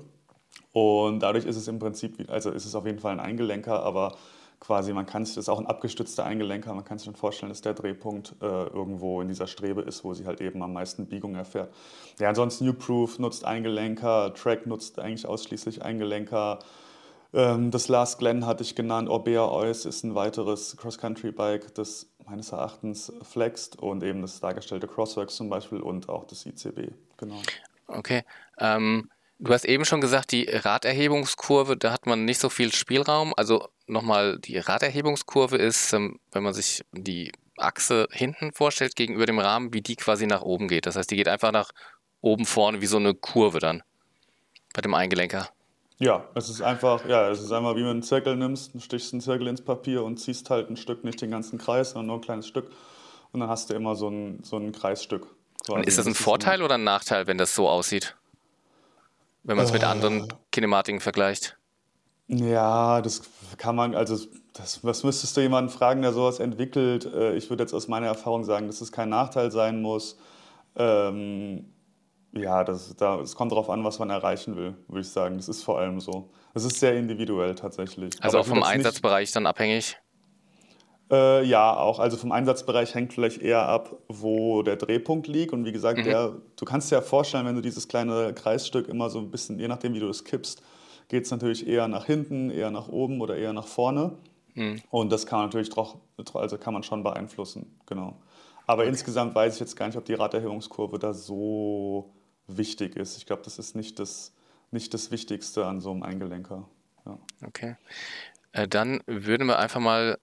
Und 0.71 1.19
dadurch 1.19 1.45
ist 1.45 1.57
es 1.57 1.67
im 1.67 1.79
Prinzip, 1.79 2.29
also 2.29 2.51
ist 2.51 2.65
es 2.65 2.75
auf 2.75 2.85
jeden 2.85 2.99
Fall 2.99 3.13
ein 3.13 3.19
Eingelenker, 3.19 3.83
aber 3.83 4.15
quasi, 4.59 4.93
man 4.93 5.05
kann 5.05 5.25
sich, 5.25 5.35
das 5.35 5.45
ist 5.45 5.49
auch 5.49 5.59
ein 5.59 5.67
abgestützter 5.67 6.25
Eingelenker, 6.25 6.73
man 6.73 6.83
kann 6.83 6.97
sich 6.97 7.05
dann 7.05 7.15
vorstellen, 7.15 7.49
dass 7.49 7.61
der 7.61 7.73
Drehpunkt 7.73 8.35
äh, 8.41 8.45
irgendwo 8.45 9.21
in 9.21 9.27
dieser 9.27 9.47
Strebe 9.47 9.81
ist, 9.81 10.03
wo 10.03 10.13
sie 10.13 10.25
halt 10.25 10.41
eben 10.41 10.61
am 10.63 10.73
meisten 10.73 11.07
Biegung 11.07 11.35
erfährt. 11.35 11.73
Ja, 12.19 12.29
ansonsten 12.29 12.65
Newproof 12.65 13.19
nutzt 13.19 13.45
Eingelenker, 13.45 14.33
Track 14.33 14.65
nutzt 14.65 14.99
eigentlich 14.99 15.27
ausschließlich 15.27 15.83
Eingelenker. 15.83 16.59
Ähm, 17.33 17.71
das 17.71 17.87
Last 17.87 18.19
Glen 18.19 18.45
hatte 18.45 18.63
ich 18.63 18.75
genannt, 18.75 19.09
Orbea 19.09 19.45
Ois 19.45 19.85
ist 19.85 20.03
ein 20.03 20.15
weiteres 20.15 20.75
Cross-Country-Bike, 20.77 21.75
das 21.75 22.09
meines 22.25 22.51
Erachtens 22.51 23.13
flext 23.21 23.79
und 23.79 24.03
eben 24.03 24.21
das 24.21 24.39
dargestellte 24.39 24.87
Crossworks 24.87 25.35
zum 25.35 25.49
Beispiel 25.49 25.79
und 25.79 26.09
auch 26.09 26.25
das 26.25 26.45
ICB, 26.45 26.93
genau. 27.17 27.41
Okay, 27.87 28.23
ähm, 28.59 29.09
Du 29.39 29.53
hast 29.53 29.65
eben 29.65 29.85
schon 29.85 30.01
gesagt, 30.01 30.31
die 30.31 30.45
Raderhebungskurve, 30.49 31.77
da 31.77 31.91
hat 31.91 32.07
man 32.07 32.25
nicht 32.25 32.39
so 32.39 32.49
viel 32.49 32.73
Spielraum. 32.73 33.33
Also 33.37 33.67
nochmal, 33.85 34.39
die 34.39 34.57
Raderhebungskurve 34.57 35.57
ist, 35.57 35.93
ähm, 35.93 36.19
wenn 36.31 36.43
man 36.43 36.53
sich 36.53 36.83
die 36.91 37.31
Achse 37.57 38.07
hinten 38.11 38.51
vorstellt 38.51 38.95
gegenüber 38.95 39.25
dem 39.25 39.39
Rahmen, 39.39 39.73
wie 39.73 39.81
die 39.81 39.95
quasi 39.95 40.25
nach 40.25 40.41
oben 40.41 40.67
geht. 40.67 40.85
Das 40.85 40.95
heißt, 40.95 41.09
die 41.11 41.15
geht 41.15 41.27
einfach 41.27 41.51
nach 41.51 41.71
oben 42.21 42.45
vorne 42.45 42.81
wie 42.81 42.87
so 42.87 42.97
eine 42.97 43.13
Kurve 43.13 43.59
dann 43.59 43.83
bei 44.73 44.81
dem 44.81 44.93
Eingelenker. 44.93 45.49
Ja, 45.99 46.27
es 46.35 46.49
ist 46.49 46.61
einfach, 46.61 47.07
ja, 47.07 47.29
es 47.29 47.41
ist 47.41 47.51
einfach 47.51 47.71
wie 47.71 47.79
wenn 47.79 47.85
du 47.85 47.91
einen 47.91 48.03
Zirkel 48.03 48.35
nimmst, 48.35 48.79
stichst 48.81 49.13
einen 49.13 49.21
Zirkel 49.21 49.47
ins 49.47 49.61
Papier 49.61 50.03
und 50.03 50.17
ziehst 50.17 50.49
halt 50.49 50.69
ein 50.69 50.77
Stück, 50.77 51.03
nicht 51.03 51.21
den 51.21 51.31
ganzen 51.31 51.57
Kreis, 51.57 51.91
sondern 51.91 52.07
nur 52.07 52.17
ein 52.17 52.21
kleines 52.21 52.47
Stück. 52.47 52.71
Und 53.31 53.39
dann 53.39 53.49
hast 53.49 53.69
du 53.69 53.73
immer 53.73 53.95
so 53.95 54.09
ein, 54.09 54.39
so 54.43 54.57
ein 54.57 54.71
Kreisstück. 54.71 55.27
Und 55.67 55.85
ist 55.85 55.97
das 55.97 56.05
ein 56.05 56.15
Vorteil 56.15 56.61
oder 56.61 56.75
ein 56.75 56.83
Nachteil, 56.83 57.27
wenn 57.27 57.37
das 57.37 57.53
so 57.53 57.67
aussieht? 57.67 58.15
Wenn 59.47 59.55
man 59.57 59.65
es 59.65 59.71
mit 59.71 59.83
anderen 59.83 60.25
äh. 60.25 60.33
Kinematiken 60.51 60.99
vergleicht? 60.99 61.57
Ja, 62.27 63.01
das 63.01 63.21
kann 63.57 63.75
man, 63.75 63.95
also 63.95 64.17
das, 64.53 64.83
was 64.83 65.03
müsstest 65.03 65.37
du 65.37 65.41
jemanden 65.41 65.71
fragen, 65.71 66.01
der 66.01 66.11
sowas 66.11 66.39
entwickelt? 66.39 67.05
Äh, 67.05 67.35
ich 67.35 67.49
würde 67.49 67.63
jetzt 67.63 67.73
aus 67.73 67.87
meiner 67.87 68.07
Erfahrung 68.07 68.43
sagen, 68.43 68.67
dass 68.67 68.81
es 68.81 68.91
kein 68.91 69.09
Nachteil 69.09 69.51
sein 69.51 69.81
muss. 69.81 70.19
Ähm, 70.75 71.73
ja, 72.33 72.65
das, 72.65 72.95
da, 72.97 73.21
es 73.21 73.35
kommt 73.35 73.53
darauf 73.53 73.69
an, 73.69 73.83
was 73.85 73.99
man 73.99 74.09
erreichen 74.09 74.57
will, 74.57 74.75
würde 74.89 75.01
ich 75.01 75.09
sagen. 75.09 75.37
Das 75.37 75.47
ist 75.47 75.63
vor 75.63 75.79
allem 75.79 76.01
so. 76.01 76.29
Es 76.53 76.65
ist 76.65 76.79
sehr 76.79 76.97
individuell 76.97 77.55
tatsächlich. 77.55 78.13
Also 78.21 78.39
auch 78.39 78.45
vom 78.45 78.63
Einsatzbereich 78.63 79.31
dann 79.31 79.45
abhängig? 79.45 79.97
Äh, 81.09 81.45
ja, 81.45 81.75
auch. 81.75 81.99
Also 81.99 82.17
vom 82.17 82.31
Einsatzbereich 82.31 82.93
hängt 82.93 83.13
vielleicht 83.13 83.41
eher 83.41 83.67
ab, 83.67 83.95
wo 84.07 84.61
der 84.61 84.75
Drehpunkt 84.75 85.27
liegt. 85.27 85.53
Und 85.53 85.65
wie 85.65 85.71
gesagt, 85.71 85.99
mhm. 85.99 86.03
der, 86.03 86.35
du 86.55 86.65
kannst 86.65 86.91
dir 86.91 86.95
ja 86.95 87.01
vorstellen, 87.01 87.45
wenn 87.45 87.55
du 87.55 87.61
dieses 87.61 87.87
kleine 87.87 88.33
Kreisstück 88.33 88.87
immer 88.89 89.09
so 89.09 89.19
ein 89.19 89.31
bisschen, 89.31 89.59
je 89.59 89.67
nachdem 89.67 89.93
wie 89.93 89.99
du 89.99 90.09
es 90.09 90.23
kippst, 90.23 90.61
geht 91.07 91.23
es 91.23 91.31
natürlich 91.31 91.65
eher 91.67 91.87
nach 91.87 92.05
hinten, 92.05 92.49
eher 92.49 92.71
nach 92.71 92.89
oben 92.89 93.21
oder 93.21 93.37
eher 93.37 93.53
nach 93.53 93.67
vorne. 93.67 94.17
Mhm. 94.55 94.81
Und 94.89 95.11
das 95.11 95.25
kann 95.25 95.39
man 95.39 95.47
natürlich 95.47 95.69
doch, 95.69 95.97
also 96.33 96.57
kann 96.57 96.73
man 96.73 96.83
schon 96.83 97.03
beeinflussen, 97.03 97.79
genau. 97.85 98.17
Aber 98.65 98.81
okay. 98.81 98.89
insgesamt 98.89 99.33
weiß 99.33 99.53
ich 99.53 99.59
jetzt 99.61 99.77
gar 99.77 99.87
nicht, 99.87 99.97
ob 99.97 100.03
die 100.03 100.13
Raderhebungskurve 100.13 100.99
da 100.99 101.13
so 101.13 102.13
wichtig 102.47 102.97
ist. 102.97 103.17
Ich 103.17 103.25
glaube, 103.25 103.43
das 103.43 103.59
ist 103.59 103.75
nicht 103.75 103.97
das, 103.99 104.33
nicht 104.71 104.93
das 104.93 105.09
Wichtigste 105.11 105.65
an 105.65 105.79
so 105.79 105.91
einem 105.91 106.03
Eingelenker. 106.03 106.67
Ja. 107.05 107.17
Okay. 107.45 107.75
Äh, 108.51 108.67
dann 108.67 109.01
würden 109.05 109.47
wir 109.47 109.59
einfach 109.59 109.79
mal 109.79 110.17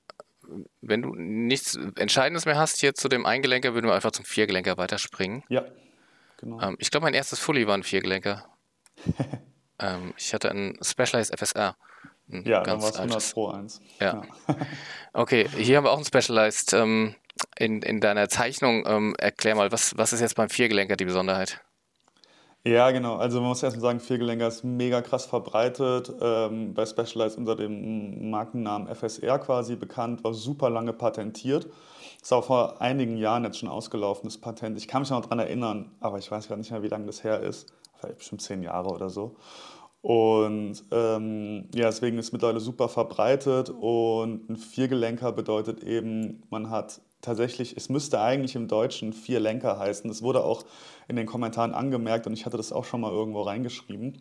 wenn 0.81 1.03
du 1.03 1.15
nichts 1.15 1.79
Entscheidendes 1.97 2.47
mehr 2.47 2.57
hast 2.57 2.81
hier 2.81 2.95
zu 2.95 3.09
dem 3.09 3.27
Eingelenker, 3.27 3.75
würden 3.75 3.87
wir 3.87 3.95
einfach 3.95 4.13
zum 4.13 4.25
Viergelenker 4.25 4.77
weiterspringen. 4.77 5.43
Ja, 5.49 5.65
genau. 6.39 6.61
Ähm, 6.61 6.77
ich 6.79 6.91
glaube, 6.91 7.05
mein 7.05 7.15
erstes 7.15 7.39
Fully 7.39 7.67
war 7.67 7.75
ein 7.75 7.83
Viergelenker. 7.83 8.45
ähm, 9.79 10.15
ich 10.17 10.35
hatte 10.35 10.51
einen 10.51 10.79
Specialized 10.83 11.39
FSR. 11.39 11.77
Ein 12.31 12.45
ja, 12.45 12.63
dann 12.63 12.81
war 12.81 12.91
es 12.91 12.97
100 12.97 13.33
Pro 13.33 13.49
1. 13.49 13.81
Ja. 14.01 14.23
ja. 14.49 14.57
okay, 15.13 15.49
hier 15.57 15.77
haben 15.77 15.85
wir 15.85 15.91
auch 15.91 15.97
einen 15.97 16.07
Specialized. 16.07 16.73
Ähm, 16.73 17.15
in, 17.59 17.83
in 17.83 18.01
deiner 18.01 18.29
Zeichnung 18.29 18.85
ähm, 18.87 19.15
erklär 19.19 19.55
mal, 19.55 19.73
was, 19.73 19.97
was 19.97 20.13
ist 20.13 20.21
jetzt 20.21 20.37
beim 20.37 20.49
Viergelenker 20.49 20.97
die 20.97 21.05
Besonderheit? 21.05 21.61
Ja, 22.67 22.91
genau. 22.93 23.17
Also 23.17 23.41
man 23.41 23.51
muss 23.51 23.63
erstmal 23.63 23.83
sagen, 23.83 24.01
Viergelenker 24.01 24.49
ist 24.49 24.65
mega 24.65 25.03
krass 25.03 25.27
verbreitet. 25.27 26.11
Ähm, 26.21 26.73
bei 26.73 26.87
Specialized 26.87 27.37
unter 27.37 27.57
dem 27.57 28.31
Markennamen 28.31 28.89
FSR 28.95 29.39
quasi 29.39 29.77
bekannt, 29.77 30.25
war 30.25 30.33
super 30.33 30.71
lange 30.71 30.95
patentiert. 30.95 31.67
Ist 32.23 32.33
auch 32.33 32.45
vor 32.45 32.81
einigen 32.81 33.19
Jahren 33.19 33.45
jetzt 33.45 33.59
schon 33.59 33.69
ausgelaufenes 33.69 34.39
Patent. 34.39 34.79
Ich 34.79 34.89
kann 34.89 35.03
mich 35.03 35.11
noch 35.11 35.21
daran 35.21 35.41
erinnern, 35.41 35.91
aber 36.01 36.17
ich 36.17 36.31
weiß 36.31 36.49
gar 36.49 36.57
nicht 36.57 36.71
mehr, 36.71 36.83
wie 36.83 36.89
lange 36.89 37.05
das 37.05 37.23
her 37.23 37.41
ist. 37.41 37.71
Vielleicht 37.99 38.17
bestimmt 38.19 38.41
zehn 38.41 38.63
Jahre 38.63 38.89
oder 38.89 39.11
so. 39.11 39.37
Und 40.01 40.85
ähm, 40.91 41.69
ja, 41.75 41.87
deswegen 41.87 42.19
ist 42.19 42.27
es 42.27 42.33
mittlerweile 42.33 42.61
super 42.61 42.89
verbreitet 42.89 43.71
und 43.71 44.49
ein 44.49 44.57
Viergelenker 44.57 45.33
bedeutet 45.33 45.83
eben, 45.83 46.43
man 46.51 46.71
hat 46.71 47.01
tatsächlich, 47.23 47.77
es 47.77 47.89
müsste 47.89 48.21
eigentlich 48.21 48.55
im 48.55 48.69
Deutschen 48.69 49.13
vier 49.13 49.41
Lenker 49.41 49.79
heißen. 49.79 50.09
Das 50.09 50.23
wurde 50.23 50.45
auch 50.45 50.65
in 51.09 51.17
den 51.17 51.27
Kommentaren 51.27 51.75
angemerkt 51.75 52.27
und 52.27 52.33
ich 52.33 52.47
hatte 52.47 52.57
das 52.57 52.73
auch 52.73 52.85
schon 52.85 53.01
mal 53.01 53.13
irgendwo 53.13 53.43
reingeschrieben. 53.43 54.21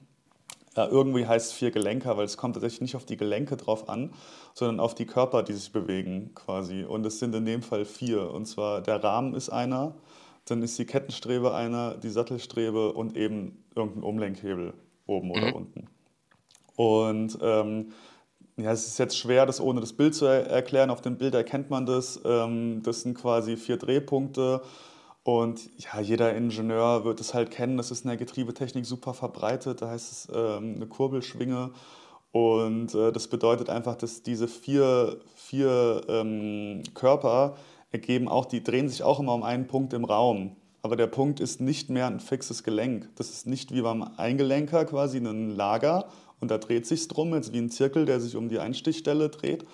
Ja, 0.76 0.88
irgendwie 0.88 1.28
heißt 1.28 1.52
es 1.52 1.54
vier 1.54 1.70
Gelenker, 1.70 2.18
weil 2.18 2.26
es 2.26 2.36
kommt 2.36 2.56
tatsächlich 2.56 2.82
nicht 2.82 2.96
auf 2.96 3.06
die 3.06 3.18
Gelenke 3.18 3.58
drauf 3.58 3.90
an, 3.90 4.12
sondern 4.56 4.80
auf 4.80 4.96
die 4.96 5.06
Körper, 5.06 5.44
die 5.44 5.54
sich 5.54 5.72
bewegen 5.72 6.32
quasi. 6.34 6.84
Und 6.84 7.06
es 7.06 7.20
sind 7.20 7.36
in 7.36 7.46
dem 7.46 7.62
Fall 7.62 7.86
vier. 7.86 8.32
Und 8.32 8.48
zwar 8.48 8.82
der 8.82 9.04
Rahmen 9.04 9.36
ist 9.36 9.50
einer, 9.50 9.96
dann 10.46 10.64
ist 10.64 10.78
die 10.80 10.86
Kettenstrebe 10.86 11.54
einer, 11.54 11.96
die 11.96 12.10
Sattelstrebe 12.10 12.92
und 12.94 13.16
eben 13.16 13.64
irgendein 13.76 14.04
Umlenkhebel 14.04 14.74
oben 15.06 15.28
mhm. 15.28 15.34
oder 15.34 15.56
unten. 15.56 15.88
Und 16.76 17.38
ähm, 17.42 17.92
ja, 18.58 18.72
es 18.72 18.88
ist 18.88 18.98
jetzt 18.98 19.18
schwer, 19.18 19.46
das 19.46 19.62
ohne 19.62 19.80
das 19.80 19.94
Bild 19.94 20.16
zu 20.16 20.26
er 20.26 20.48
erklären. 20.48 20.90
Auf 20.90 21.02
dem 21.02 21.18
Bild 21.18 21.34
erkennt 21.34 21.70
man 21.70 21.86
das. 21.86 22.20
Ähm, 22.26 22.82
das 22.84 23.02
sind 23.02 23.16
quasi 23.16 23.58
vier 23.58 23.78
Drehpunkte. 23.78 24.62
Und 25.24 25.70
ja, 25.78 26.02
jeder 26.02 26.36
Ingenieur 26.36 27.06
wird 27.06 27.22
es 27.22 27.34
halt 27.34 27.50
kennen. 27.50 27.78
Das 27.78 27.92
ist 27.92 28.04
in 28.04 28.10
der 28.10 28.18
Getriebetechnik 28.18 28.86
super 28.86 29.14
verbreitet. 29.14 29.82
Da 29.82 29.90
heißt 29.90 30.12
es 30.12 30.28
ähm, 30.34 30.76
eine 30.76 30.88
Kurbelschwinge. 30.88 31.72
Und 32.32 32.94
äh, 32.94 33.12
das 33.12 33.28
bedeutet 33.28 33.70
einfach, 33.70 33.96
dass 33.96 34.24
diese 34.24 34.48
vier, 34.48 35.18
vier 35.36 36.02
ähm, 36.10 36.84
Körper 36.94 37.56
ergeben 37.92 38.28
auch, 38.28 38.46
die 38.46 38.64
drehen 38.64 38.90
sich 38.90 39.04
auch 39.04 39.20
immer 39.20 39.34
um 39.34 39.44
einen 39.44 39.68
Punkt 39.68 39.94
im 39.94 40.04
Raum. 40.04 40.56
Aber 40.82 40.98
der 40.98 41.08
Punkt 41.08 41.40
ist 41.40 41.62
nicht 41.62 41.90
mehr 41.90 42.08
ein 42.08 42.20
fixes 42.20 42.64
Gelenk. 42.64 43.08
Das 43.16 43.30
ist 43.30 43.48
nicht 43.48 43.74
wie 43.74 43.82
beim 43.82 44.02
Eingelenker 44.18 44.84
quasi 44.84 45.20
ein 45.20 45.56
Lager, 45.56 46.10
und 46.44 46.52
da 46.52 46.58
dreht 46.58 46.86
sich 46.86 47.08
drum, 47.08 47.34
jetzt 47.34 47.54
wie 47.54 47.58
ein 47.58 47.70
Zirkel, 47.70 48.06
der 48.06 48.20
sich 48.20 48.36
um 48.36 48.50
die 48.50 48.60
Einstichstelle 48.60 49.30
dreht, 49.30 49.66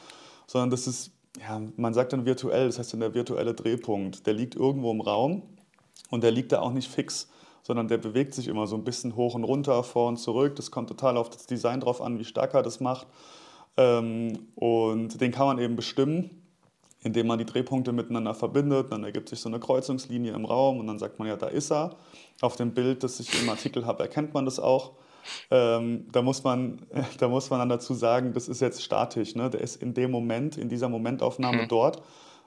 sondern 0.46 0.70
das 0.70 0.86
ist, 0.86 1.10
ja, 1.38 1.62
man 1.78 1.94
sagt 1.94 2.14
dann 2.14 2.26
virtuell, 2.26 2.68
das 2.68 2.80
heißt 2.80 2.94
der 2.94 3.14
virtuelle 3.14 3.54
Drehpunkt, 3.54 4.26
der 4.26 4.34
liegt 4.34 4.56
irgendwo 4.56 4.92
im 4.92 5.02
Raum 5.02 5.44
und 6.10 6.24
der 6.24 6.32
liegt 6.32 6.52
da 6.52 6.62
auch 6.62 6.72
nicht 6.72 6.90
fix, 6.90 7.30
sondern 7.62 7.88
der 7.88 7.98
bewegt 7.98 8.34
sich 8.34 8.48
immer 8.48 8.66
so 8.68 8.76
ein 8.76 8.84
bisschen 8.84 9.16
hoch 9.16 9.36
und 9.36 9.44
runter, 9.44 9.84
vor 9.84 10.08
und 10.08 10.18
zurück. 10.18 10.56
Das 10.56 10.72
kommt 10.72 10.90
total 10.90 11.18
auf 11.18 11.30
das 11.30 11.46
Design 11.46 11.82
drauf 11.82 12.02
an, 12.02 12.18
wie 12.18 12.26
stark 12.26 12.54
er 12.54 12.64
das 12.64 12.80
macht. 12.80 13.08
Ähm, 13.78 14.48
und 14.56 15.22
den 15.22 15.32
kann 15.32 15.46
man 15.46 15.60
eben 15.60 15.76
bestimmen, 15.76 16.42
indem 17.04 17.28
man 17.28 17.38
die 17.38 17.46
Drehpunkte 17.46 17.92
miteinander 17.92 18.34
verbindet. 18.34 18.92
Dann 18.92 19.04
ergibt 19.04 19.30
sich 19.30 19.40
so 19.40 19.50
eine 19.50 19.60
Kreuzungslinie 19.60 20.34
im 20.34 20.46
Raum 20.46 20.80
und 20.80 20.88
dann 20.88 21.00
sagt 21.00 21.20
man 21.20 21.28
ja, 21.28 21.36
da 21.36 21.48
ist 21.48 21.72
er. 21.72 21.96
Auf 22.42 22.56
dem 22.56 22.74
Bild, 22.74 23.04
das 23.04 23.20
ich 23.20 23.42
im 23.42 23.50
Artikel 23.50 23.86
habe, 23.86 24.02
erkennt 24.02 24.34
man 24.34 24.46
das 24.46 24.60
auch. 24.60 24.94
Ähm, 25.52 26.08
da, 26.12 26.22
muss 26.22 26.44
man, 26.44 26.82
da 27.20 27.28
muss 27.28 27.50
man 27.50 27.60
dann 27.60 27.70
dazu 27.70 27.94
sagen, 27.94 28.34
das 28.34 28.48
ist 28.48 28.62
jetzt 28.62 28.84
statisch. 28.84 29.36
Ne? 29.36 29.50
Der 29.50 29.62
ist 29.62 29.82
in 29.82 29.94
dem 29.94 30.12
Moment, 30.12 30.58
in 30.58 30.70
dieser 30.70 30.90
Momentaufnahme 30.90 31.64
mhm. 31.64 31.68
dort. 31.68 32.02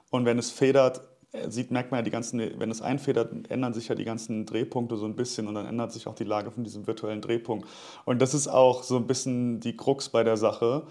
Und 0.09 0.25
wenn 0.25 0.37
es 0.37 0.51
federt, 0.51 1.01
äh, 1.31 1.49
sieht, 1.49 1.71
merkt 1.71 1.91
man 1.91 1.99
ja 1.99 2.01
die 2.03 2.11
ganzen, 2.11 2.39
wenn 2.59 2.71
es 2.71 2.81
einfedert, 2.81 3.49
ändern 3.49 3.73
sich 3.73 3.87
ja 3.87 3.95
die 3.95 4.05
ganzen 4.05 4.45
Drehpunkte 4.45 4.97
so 4.97 5.05
ein 5.05 5.15
bisschen 5.15 5.47
und 5.47 5.55
dann 5.55 5.65
ändert 5.65 5.91
sich 5.91 6.07
auch 6.07 6.15
die 6.15 6.23
Lage 6.23 6.51
von 6.51 6.63
diesem 6.63 6.87
virtuellen 6.87 7.21
Drehpunkt. 7.21 7.67
Und 8.05 8.21
das 8.21 8.33
ist 8.33 8.47
auch 8.47 8.83
so 8.83 8.97
ein 8.97 9.07
bisschen 9.07 9.59
die 9.59 9.75
Krux 9.75 10.09
bei 10.09 10.23
der 10.23 10.37
Sache, 10.37 10.83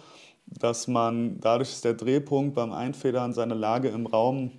dass 0.46 0.88
man 0.88 1.40
dadurch, 1.40 1.70
dass 1.70 1.80
der 1.80 1.94
Drehpunkt 1.94 2.54
beim 2.54 2.72
Einfedern 2.72 3.32
seine 3.32 3.54
Lage 3.54 3.88
im 3.88 4.06
Raum 4.06 4.50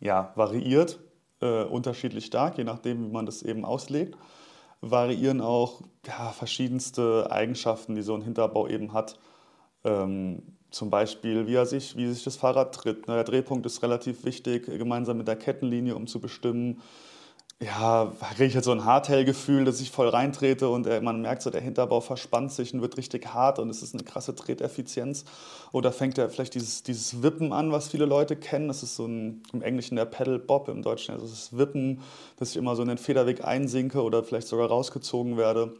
ja, 0.00 0.32
variiert, 0.34 0.98
äh, 1.40 1.64
unterschiedlich 1.64 2.26
stark, 2.26 2.58
je 2.58 2.64
nachdem, 2.64 3.04
wie 3.04 3.12
man 3.12 3.26
das 3.26 3.42
eben 3.42 3.64
auslegt 3.64 4.16
variieren 4.90 5.40
auch 5.40 5.82
ja, 6.06 6.30
verschiedenste 6.32 7.30
Eigenschaften, 7.30 7.94
die 7.94 8.02
so 8.02 8.14
ein 8.14 8.22
Hinterbau 8.22 8.68
eben 8.68 8.92
hat. 8.92 9.18
Ähm, 9.84 10.42
zum 10.70 10.90
Beispiel, 10.90 11.46
wie, 11.46 11.54
er 11.54 11.66
sich, 11.66 11.96
wie 11.96 12.10
sich 12.10 12.24
das 12.24 12.36
Fahrrad 12.36 12.74
tritt. 12.74 13.06
Der 13.06 13.24
Drehpunkt 13.24 13.64
ist 13.64 13.82
relativ 13.82 14.24
wichtig, 14.24 14.66
gemeinsam 14.66 15.18
mit 15.18 15.28
der 15.28 15.36
Kettenlinie, 15.36 15.94
um 15.94 16.06
zu 16.06 16.20
bestimmen, 16.20 16.82
ja, 17.60 18.12
kriege 18.34 18.46
ich 18.46 18.54
jetzt 18.54 18.64
so 18.64 18.72
ein 18.72 18.84
Hardtail-Gefühl, 18.84 19.64
dass 19.64 19.80
ich 19.80 19.90
voll 19.90 20.08
reintrete 20.08 20.68
und 20.68 20.86
äh, 20.86 21.00
man 21.00 21.22
merkt 21.22 21.42
so, 21.42 21.50
der 21.50 21.60
Hinterbau 21.60 22.00
verspannt 22.00 22.52
sich 22.52 22.74
und 22.74 22.82
wird 22.82 22.96
richtig 22.96 23.32
hart 23.32 23.58
und 23.58 23.70
es 23.70 23.82
ist 23.82 23.94
eine 23.94 24.02
krasse 24.02 24.34
Treteffizienz. 24.34 25.24
Oder 25.72 25.92
fängt 25.92 26.18
er 26.18 26.28
vielleicht 26.28 26.54
dieses, 26.54 26.82
dieses 26.82 27.22
Wippen 27.22 27.52
an, 27.52 27.72
was 27.72 27.88
viele 27.88 28.06
Leute 28.06 28.36
kennen. 28.36 28.68
Das 28.68 28.82
ist 28.82 28.96
so 28.96 29.06
ein, 29.06 29.42
im 29.52 29.62
Englischen 29.62 29.96
der 29.96 30.04
Pedal 30.04 30.38
Bob, 30.38 30.68
im 30.68 30.82
Deutschen 30.82 31.14
also 31.14 31.26
das 31.26 31.56
Wippen, 31.56 32.02
dass 32.38 32.50
ich 32.50 32.56
immer 32.56 32.74
so 32.76 32.82
in 32.82 32.88
den 32.88 32.98
Federweg 32.98 33.44
einsinke 33.44 34.02
oder 34.02 34.24
vielleicht 34.24 34.48
sogar 34.48 34.68
rausgezogen 34.68 35.36
werde. 35.36 35.74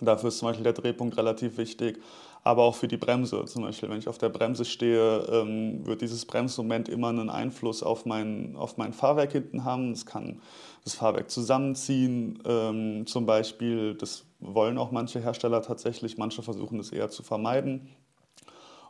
Dafür 0.00 0.28
ist 0.28 0.38
zum 0.38 0.48
Beispiel 0.48 0.64
der 0.64 0.72
Drehpunkt 0.72 1.16
relativ 1.16 1.58
wichtig 1.58 2.00
aber 2.48 2.62
auch 2.62 2.76
für 2.76 2.88
die 2.88 2.96
Bremse. 2.96 3.44
Zum 3.44 3.62
Beispiel, 3.62 3.90
wenn 3.90 3.98
ich 3.98 4.08
auf 4.08 4.16
der 4.16 4.30
Bremse 4.30 4.64
stehe, 4.64 5.18
ähm, 5.30 5.86
wird 5.86 6.00
dieses 6.00 6.24
Bremsmoment 6.24 6.88
immer 6.88 7.10
einen 7.10 7.28
Einfluss 7.28 7.82
auf 7.82 8.06
mein, 8.06 8.56
auf 8.56 8.78
mein 8.78 8.94
Fahrwerk 8.94 9.32
hinten 9.32 9.66
haben. 9.66 9.92
Es 9.92 10.06
kann 10.06 10.40
das 10.82 10.94
Fahrwerk 10.94 11.30
zusammenziehen, 11.30 12.42
ähm, 12.46 13.06
zum 13.06 13.26
Beispiel. 13.26 13.96
Das 13.96 14.24
wollen 14.40 14.78
auch 14.78 14.92
manche 14.92 15.20
Hersteller 15.20 15.60
tatsächlich, 15.60 16.16
manche 16.16 16.42
versuchen 16.42 16.78
das 16.78 16.90
eher 16.90 17.10
zu 17.10 17.22
vermeiden. 17.22 17.90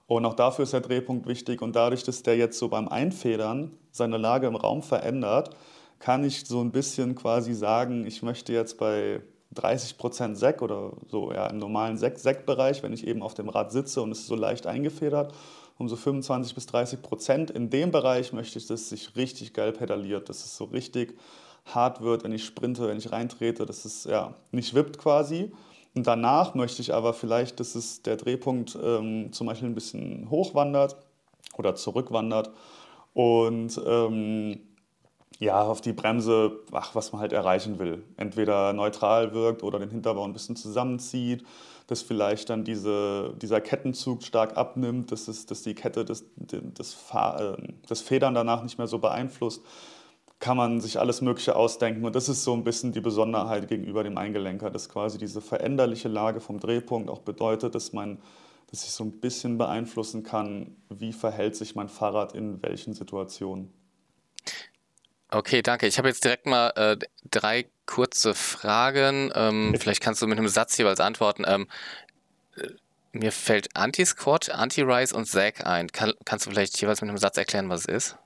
Und 0.06 0.24
auch 0.24 0.34
dafür 0.34 0.62
ist 0.62 0.72
der 0.72 0.80
Drehpunkt 0.80 1.26
wichtig. 1.26 1.60
Und 1.60 1.74
dadurch, 1.74 2.04
dass 2.04 2.22
der 2.22 2.36
jetzt 2.36 2.60
so 2.60 2.68
beim 2.68 2.86
Einfedern 2.86 3.72
seine 3.90 4.18
Lage 4.18 4.46
im 4.46 4.54
Raum 4.54 4.82
verändert, 4.82 5.50
kann 5.98 6.22
ich 6.22 6.46
so 6.46 6.60
ein 6.60 6.70
bisschen 6.70 7.16
quasi 7.16 7.54
sagen, 7.54 8.06
ich 8.06 8.22
möchte 8.22 8.52
jetzt 8.52 8.78
bei 8.78 9.20
30 9.52 9.98
Prozent 9.98 10.36
Sek 10.36 10.62
oder 10.62 10.92
so 11.08 11.32
ja, 11.32 11.46
im 11.46 11.58
normalen 11.58 11.96
Sek-Bereich, 11.96 12.82
wenn 12.82 12.92
ich 12.92 13.06
eben 13.06 13.22
auf 13.22 13.34
dem 13.34 13.48
Rad 13.48 13.72
sitze 13.72 14.02
und 14.02 14.12
es 14.12 14.26
so 14.26 14.34
leicht 14.34 14.66
eingefedert, 14.66 15.32
um 15.78 15.88
so 15.88 15.96
25 15.96 16.54
bis 16.54 16.66
30 16.66 17.02
Prozent. 17.02 17.50
In 17.50 17.70
dem 17.70 17.90
Bereich 17.90 18.32
möchte 18.32 18.58
ich, 18.58 18.66
dass 18.66 18.82
es 18.82 18.88
sich 18.90 19.16
richtig 19.16 19.54
geil 19.54 19.72
pedaliert, 19.72 20.28
dass 20.28 20.44
es 20.44 20.56
so 20.56 20.64
richtig 20.64 21.18
hart 21.64 22.00
wird, 22.00 22.24
wenn 22.24 22.32
ich 22.32 22.44
sprinte, 22.44 22.88
wenn 22.88 22.98
ich 22.98 23.12
reintrete, 23.12 23.66
dass 23.66 23.84
es 23.84 24.04
ja 24.04 24.34
nicht 24.52 24.74
wippt 24.74 24.98
quasi. 24.98 25.52
Und 25.94 26.06
danach 26.06 26.54
möchte 26.54 26.82
ich 26.82 26.94
aber 26.94 27.14
vielleicht, 27.14 27.60
dass 27.60 27.74
es 27.74 28.02
der 28.02 28.16
Drehpunkt 28.16 28.78
ähm, 28.82 29.32
zum 29.32 29.46
Beispiel 29.46 29.68
ein 29.68 29.74
bisschen 29.74 30.30
hochwandert 30.30 30.96
oder 31.56 31.74
zurückwandert 31.74 32.50
und 33.14 33.80
ähm, 33.84 34.60
ja, 35.38 35.62
auf 35.62 35.80
die 35.80 35.92
Bremse, 35.92 36.58
ach, 36.72 36.94
was 36.94 37.12
man 37.12 37.20
halt 37.20 37.32
erreichen 37.32 37.78
will. 37.78 38.02
Entweder 38.16 38.72
neutral 38.72 39.32
wirkt 39.34 39.62
oder 39.62 39.78
den 39.78 39.90
Hinterbau 39.90 40.24
ein 40.24 40.32
bisschen 40.32 40.56
zusammenzieht, 40.56 41.44
dass 41.86 42.02
vielleicht 42.02 42.50
dann 42.50 42.64
diese, 42.64 43.34
dieser 43.40 43.60
Kettenzug 43.60 44.22
stark 44.24 44.56
abnimmt, 44.56 45.12
dass, 45.12 45.28
es, 45.28 45.46
dass 45.46 45.62
die 45.62 45.74
Kette 45.74 46.04
das, 46.04 46.24
das, 46.36 46.92
Fahr 46.92 47.54
äh, 47.58 47.72
das 47.86 48.00
Federn 48.00 48.34
danach 48.34 48.62
nicht 48.62 48.78
mehr 48.78 48.88
so 48.88 48.98
beeinflusst. 48.98 49.62
Kann 50.40 50.56
man 50.56 50.80
sich 50.80 50.98
alles 50.98 51.20
Mögliche 51.20 51.56
ausdenken. 51.56 52.04
Und 52.04 52.14
das 52.14 52.28
ist 52.28 52.44
so 52.44 52.52
ein 52.52 52.64
bisschen 52.64 52.92
die 52.92 53.00
Besonderheit 53.00 53.68
gegenüber 53.68 54.04
dem 54.04 54.18
Eingelenker, 54.18 54.70
dass 54.70 54.88
quasi 54.88 55.18
diese 55.18 55.40
veränderliche 55.40 56.08
Lage 56.08 56.40
vom 56.40 56.60
Drehpunkt 56.60 57.10
auch 57.10 57.20
bedeutet, 57.20 57.74
dass 57.74 57.92
man 57.92 58.18
dass 58.70 58.84
ich 58.84 58.90
so 58.90 59.04
ein 59.04 59.12
bisschen 59.12 59.56
beeinflussen 59.56 60.22
kann, 60.22 60.76
wie 60.90 61.12
verhält 61.12 61.56
sich 61.56 61.74
mein 61.74 61.88
Fahrrad 61.88 62.34
in 62.34 62.62
welchen 62.62 62.92
Situationen. 62.92 63.72
Okay, 65.30 65.60
danke. 65.62 65.86
Ich 65.86 65.98
habe 65.98 66.08
jetzt 66.08 66.24
direkt 66.24 66.46
mal 66.46 66.70
äh, 66.76 66.96
drei 67.30 67.66
kurze 67.84 68.34
Fragen. 68.34 69.30
Ähm, 69.34 69.76
vielleicht 69.78 70.02
kannst 70.02 70.22
du 70.22 70.26
mit 70.26 70.38
einem 70.38 70.48
Satz 70.48 70.76
jeweils 70.78 71.00
antworten. 71.00 71.44
Ähm, 71.46 71.68
äh, 72.56 72.68
mir 73.12 73.32
fällt 73.32 73.76
Anti-Squat, 73.76 74.50
Anti-Rise 74.50 75.14
und 75.14 75.26
Zag 75.26 75.66
ein. 75.66 75.88
Kann, 75.88 76.14
kannst 76.24 76.46
du 76.46 76.50
vielleicht 76.50 76.80
jeweils 76.80 77.02
mit 77.02 77.08
einem 77.08 77.18
Satz 77.18 77.36
erklären, 77.36 77.68
was 77.68 77.80
es 77.80 77.86
ist? 77.86 78.18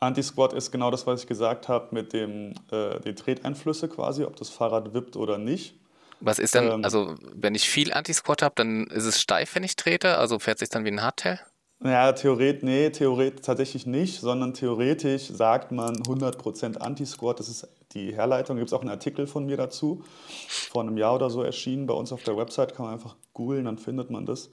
Anti-Squat 0.00 0.52
ist 0.54 0.72
genau 0.72 0.90
das, 0.90 1.06
was 1.06 1.22
ich 1.22 1.26
gesagt 1.26 1.68
habe 1.68 1.94
mit 1.94 2.12
dem 2.12 2.54
äh, 2.70 2.98
den 3.00 3.14
Treteinflüsse 3.14 3.88
quasi, 3.88 4.24
ob 4.24 4.36
das 4.36 4.48
Fahrrad 4.48 4.94
wippt 4.94 5.16
oder 5.16 5.38
nicht. 5.38 5.76
Was 6.20 6.38
ist 6.38 6.54
denn, 6.54 6.70
ähm, 6.70 6.84
also 6.84 7.16
wenn 7.34 7.54
ich 7.54 7.68
viel 7.68 7.92
Anti-Squat 7.92 8.42
habe, 8.42 8.54
dann 8.56 8.86
ist 8.86 9.04
es 9.04 9.20
steif, 9.20 9.54
wenn 9.54 9.64
ich 9.64 9.76
trete, 9.76 10.18
also 10.18 10.38
fährt 10.38 10.58
sich 10.58 10.70
dann 10.70 10.84
wie 10.84 10.90
ein 10.90 11.02
Hardtail? 11.02 11.40
Ja, 11.84 12.12
theoretisch, 12.12 12.62
nee, 12.62 12.90
theoretisch 12.90 13.40
tatsächlich 13.40 13.86
nicht, 13.86 14.20
sondern 14.20 14.54
theoretisch 14.54 15.26
sagt 15.28 15.72
man 15.72 15.96
100% 15.96 16.76
Anti-Squat. 16.76 17.40
Das 17.40 17.48
ist 17.48 17.68
die 17.92 18.14
Herleitung. 18.14 18.56
Da 18.56 18.60
gibt 18.60 18.68
es 18.68 18.72
auch 18.72 18.82
einen 18.82 18.90
Artikel 18.90 19.26
von 19.26 19.46
mir 19.46 19.56
dazu, 19.56 20.04
vor 20.48 20.82
einem 20.82 20.96
Jahr 20.96 21.16
oder 21.16 21.28
so 21.28 21.42
erschienen. 21.42 21.86
Bei 21.86 21.94
uns 21.94 22.12
auf 22.12 22.22
der 22.22 22.36
Website 22.36 22.74
kann 22.74 22.86
man 22.86 22.94
einfach 22.94 23.16
googeln, 23.32 23.64
dann 23.64 23.78
findet 23.78 24.10
man 24.10 24.26
das. 24.26 24.50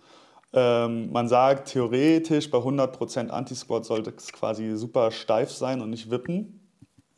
Ähm, 0.54 1.12
man 1.12 1.28
sagt 1.28 1.70
theoretisch, 1.70 2.50
bei 2.50 2.58
100% 2.58 3.30
Anti-Squat 3.30 3.86
sollte 3.86 4.12
es 4.18 4.34
quasi 4.34 4.76
super 4.76 5.12
steif 5.12 5.52
sein 5.52 5.82
und 5.82 5.92
nicht 5.92 6.10
wippen. 6.10 6.68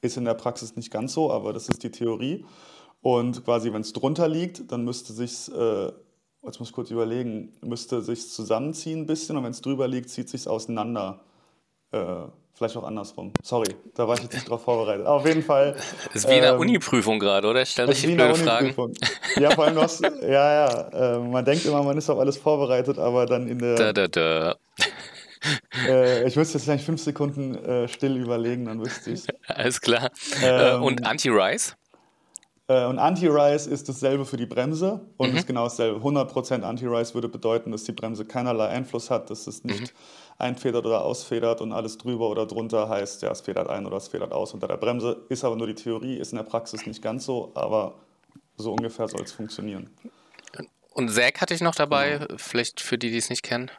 Ist 0.01 0.17
in 0.17 0.25
der 0.25 0.33
Praxis 0.33 0.75
nicht 0.75 0.91
ganz 0.91 1.13
so, 1.13 1.31
aber 1.31 1.53
das 1.53 1.69
ist 1.69 1.83
die 1.83 1.91
Theorie. 1.91 2.45
Und 3.01 3.45
quasi, 3.45 3.71
wenn 3.71 3.81
es 3.81 3.93
drunter 3.93 4.27
liegt, 4.27 4.71
dann 4.71 4.83
müsste 4.83 5.13
sich 5.13 5.49
äh, 5.53 5.91
jetzt 6.43 6.59
muss 6.59 6.69
ich 6.69 6.75
kurz 6.75 6.91
überlegen, 6.91 7.53
müsste 7.61 8.01
sich 8.01 8.29
zusammenziehen 8.29 9.01
ein 9.01 9.05
bisschen 9.05 9.37
und 9.37 9.43
wenn 9.43 9.51
es 9.51 9.61
drüber 9.61 9.87
liegt, 9.87 10.09
zieht 10.09 10.29
sich 10.29 10.47
auseinander. 10.47 11.19
Äh, 11.91 12.23
vielleicht 12.53 12.77
auch 12.77 12.83
andersrum. 12.83 13.33
Sorry, 13.43 13.75
da 13.95 14.07
war 14.07 14.15
ich 14.15 14.23
jetzt 14.23 14.33
nicht 14.33 14.49
drauf 14.49 14.63
vorbereitet. 14.63 15.05
Aber 15.05 15.17
auf 15.17 15.27
jeden 15.27 15.43
Fall. 15.43 15.75
Das 16.05 16.15
ist 16.15 16.29
wie 16.29 16.37
in 16.37 16.43
einer 16.43 16.53
ähm, 16.53 16.59
Uni-Prüfung 16.59 17.19
gerade, 17.19 17.47
oder? 17.47 17.65
Stell 17.65 17.87
dich 17.87 18.03
blöde 18.03 18.35
Fragen. 18.35 18.73
Ja, 19.39 19.51
vor 19.51 19.65
allem 19.65 19.75
noch, 19.75 19.89
ja, 20.21 20.27
ja. 20.29 21.15
Äh, 21.15 21.19
man 21.19 21.45
denkt 21.45 21.65
immer, 21.65 21.83
man 21.83 21.97
ist 21.97 22.09
auf 22.09 22.19
alles 22.19 22.37
vorbereitet, 22.37 22.97
aber 22.97 23.25
dann 23.25 23.47
in 23.47 23.59
der. 23.59 23.75
Da, 23.75 23.93
da, 23.93 24.07
da. 24.07 24.55
äh, 25.87 26.27
ich 26.27 26.35
müsste 26.35 26.57
jetzt 26.57 26.65
gleich 26.65 26.83
fünf 26.83 27.01
Sekunden 27.01 27.55
äh, 27.55 27.87
still 27.87 28.15
überlegen, 28.17 28.65
dann 28.65 28.79
wüsste 28.79 29.11
ich 29.11 29.25
Alles 29.47 29.81
klar. 29.81 30.11
Äh, 30.41 30.75
ähm, 30.75 30.83
und 30.83 31.05
Anti-Rise? 31.05 31.73
Äh, 32.71 32.85
und 32.85 32.99
Anti-Rise 32.99 33.69
ist 33.69 33.89
dasselbe 33.89 34.25
für 34.25 34.37
die 34.37 34.45
Bremse 34.45 35.01
und 35.17 35.31
mhm. 35.31 35.37
ist 35.37 35.47
genau 35.47 35.65
dasselbe. 35.65 35.99
100% 35.99 36.61
Anti-Rise 36.61 37.13
würde 37.13 37.27
bedeuten, 37.27 37.71
dass 37.71 37.83
die 37.83 37.91
Bremse 37.91 38.23
keinerlei 38.23 38.67
Einfluss 38.67 39.09
hat, 39.09 39.29
dass 39.29 39.47
es 39.47 39.63
nicht 39.63 39.93
mhm. 39.93 39.97
einfedert 40.37 40.85
oder 40.85 41.03
ausfedert 41.03 41.59
und 41.59 41.73
alles 41.73 41.97
drüber 41.97 42.29
oder 42.29 42.45
drunter 42.45 42.87
heißt, 42.87 43.23
ja, 43.23 43.31
es 43.31 43.41
federt 43.41 43.69
ein 43.69 43.85
oder 43.85 43.97
es 43.97 44.07
federt 44.07 44.31
aus 44.31 44.53
unter 44.53 44.67
der 44.67 44.77
Bremse. 44.77 45.17
Ist 45.27 45.43
aber 45.43 45.57
nur 45.57 45.67
die 45.67 45.75
Theorie, 45.75 46.15
ist 46.15 46.31
in 46.31 46.37
der 46.37 46.45
Praxis 46.45 46.85
nicht 46.85 47.01
ganz 47.01 47.25
so, 47.25 47.51
aber 47.55 47.95
so 48.55 48.71
ungefähr 48.71 49.07
soll 49.07 49.21
es 49.21 49.33
funktionieren. 49.33 49.89
Und 50.93 51.09
Säg 51.09 51.41
hatte 51.41 51.53
ich 51.53 51.61
noch 51.61 51.75
dabei, 51.75 52.19
genau. 52.19 52.35
vielleicht 52.37 52.79
für 52.79 52.97
die, 52.97 53.11
die 53.11 53.17
es 53.17 53.29
nicht 53.29 53.43
kennen. 53.43 53.69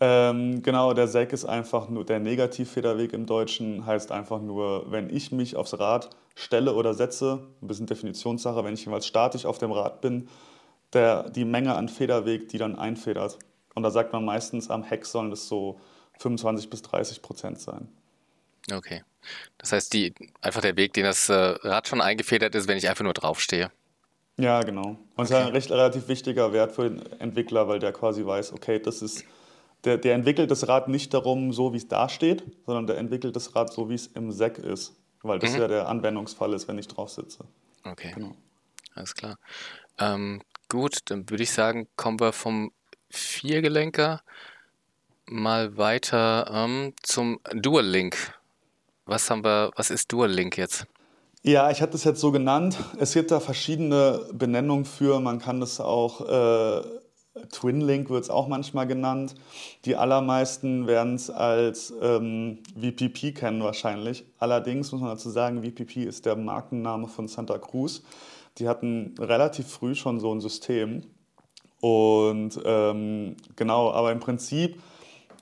Ähm, 0.00 0.62
genau, 0.62 0.94
der 0.94 1.06
Säg 1.06 1.32
ist 1.32 1.44
einfach 1.44 1.88
nur, 1.88 2.04
der 2.04 2.18
Negativfederweg 2.18 3.12
im 3.12 3.26
Deutschen 3.26 3.86
heißt 3.86 4.10
einfach 4.10 4.40
nur, 4.40 4.90
wenn 4.90 5.14
ich 5.14 5.30
mich 5.30 5.54
aufs 5.54 5.78
Rad 5.78 6.10
stelle 6.34 6.74
oder 6.74 6.94
setze, 6.94 7.46
ein 7.60 7.68
bisschen 7.68 7.86
Definitionssache, 7.86 8.64
wenn 8.64 8.74
ich 8.74 8.84
jeweils 8.84 9.06
statisch 9.06 9.44
auf 9.44 9.58
dem 9.58 9.72
Rad 9.72 10.00
bin, 10.00 10.28
der, 10.92 11.30
die 11.30 11.44
Menge 11.44 11.74
an 11.74 11.88
Federweg, 11.88 12.48
die 12.48 12.58
dann 12.58 12.76
einfedert. 12.76 13.38
Und 13.74 13.82
da 13.82 13.90
sagt 13.90 14.12
man 14.12 14.24
meistens, 14.24 14.70
am 14.70 14.82
Heck 14.82 15.06
sollen 15.06 15.32
es 15.32 15.48
so 15.48 15.80
25 16.18 16.68
bis 16.68 16.82
30 16.82 17.22
Prozent 17.22 17.60
sein. 17.60 17.88
Okay. 18.72 19.02
Das 19.58 19.72
heißt, 19.72 19.92
die, 19.92 20.14
einfach 20.40 20.60
der 20.60 20.76
Weg, 20.76 20.92
den 20.92 21.04
das 21.04 21.28
äh, 21.28 21.34
Rad 21.34 21.88
schon 21.88 22.00
eingefedert 22.00 22.54
ist, 22.54 22.68
wenn 22.68 22.76
ich 22.76 22.88
einfach 22.88 23.04
nur 23.04 23.14
draufstehe. 23.14 23.70
Ja, 24.36 24.62
genau. 24.62 24.82
Und 24.82 24.98
okay. 25.16 25.18
das 25.18 25.30
ist 25.30 25.34
ein 25.36 25.52
recht 25.52 25.70
relativ 25.70 26.08
wichtiger 26.08 26.52
Wert 26.52 26.72
für 26.72 26.88
den 26.88 27.20
Entwickler, 27.20 27.68
weil 27.68 27.78
der 27.78 27.92
quasi 27.92 28.24
weiß, 28.24 28.52
okay, 28.52 28.78
das 28.78 29.02
ist 29.02 29.24
der, 29.84 29.98
der 29.98 30.14
entwickelt 30.14 30.50
das 30.50 30.68
Rad 30.68 30.88
nicht 30.88 31.12
darum, 31.12 31.52
so 31.52 31.72
wie 31.72 31.76
es 31.76 31.88
da 31.88 32.08
steht, 32.08 32.44
sondern 32.66 32.86
der 32.86 32.98
entwickelt 32.98 33.34
das 33.34 33.54
Rad 33.56 33.72
so, 33.72 33.90
wie 33.90 33.94
es 33.94 34.06
im 34.06 34.30
Sack 34.30 34.58
ist. 34.58 34.94
Weil 35.22 35.38
das 35.38 35.52
mhm. 35.52 35.60
ja 35.60 35.68
der 35.68 35.88
Anwendungsfall 35.88 36.52
ist, 36.52 36.68
wenn 36.68 36.78
ich 36.78 36.88
drauf 36.88 37.10
sitze. 37.10 37.44
Okay. 37.84 38.12
Genau. 38.14 38.34
Alles 38.94 39.14
klar. 39.14 39.36
Ähm, 39.98 40.42
gut, 40.68 40.98
dann 41.06 41.28
würde 41.30 41.42
ich 41.42 41.52
sagen, 41.52 41.88
kommen 41.96 42.20
wir 42.20 42.32
vom 42.32 42.72
Viergelenker 43.10 44.22
mal 45.26 45.76
weiter 45.76 46.50
ähm, 46.52 46.94
zum 47.02 47.40
Dual 47.54 47.86
Link. 47.86 48.16
Was 49.06 49.30
haben 49.30 49.44
wir, 49.44 49.70
was 49.76 49.90
ist 49.90 50.12
Dual 50.12 50.30
Link 50.30 50.56
jetzt? 50.56 50.86
Ja, 51.42 51.70
ich 51.70 51.82
hatte 51.82 51.96
es 51.96 52.04
jetzt 52.04 52.20
so 52.20 52.30
genannt. 52.30 52.78
Es 52.98 53.14
gibt 53.14 53.32
da 53.32 53.40
verschiedene 53.40 54.28
Benennungen 54.32 54.84
für. 54.84 55.18
Man 55.18 55.40
kann 55.40 55.58
das 55.58 55.80
auch 55.80 56.20
äh, 56.20 56.82
Twin 57.50 57.80
Link 57.80 58.10
wird 58.10 58.24
es 58.24 58.30
auch 58.30 58.46
manchmal 58.46 58.86
genannt. 58.86 59.34
Die 59.84 59.96
allermeisten 59.96 60.86
werden 60.86 61.14
es 61.14 61.30
als 61.30 61.92
ähm, 62.02 62.58
VPP 62.78 63.34
kennen 63.34 63.62
wahrscheinlich. 63.62 64.24
Allerdings 64.38 64.92
muss 64.92 65.00
man 65.00 65.10
dazu 65.10 65.30
sagen, 65.30 65.62
VPP 65.62 66.04
ist 66.04 66.26
der 66.26 66.36
Markenname 66.36 67.08
von 67.08 67.28
Santa 67.28 67.58
Cruz. 67.58 68.02
Die 68.58 68.68
hatten 68.68 69.14
relativ 69.18 69.68
früh 69.68 69.94
schon 69.94 70.20
so 70.20 70.34
ein 70.34 70.40
System. 70.40 71.04
Und 71.80 72.60
ähm, 72.64 73.36
genau, 73.56 73.90
aber 73.92 74.12
im 74.12 74.20
Prinzip 74.20 74.80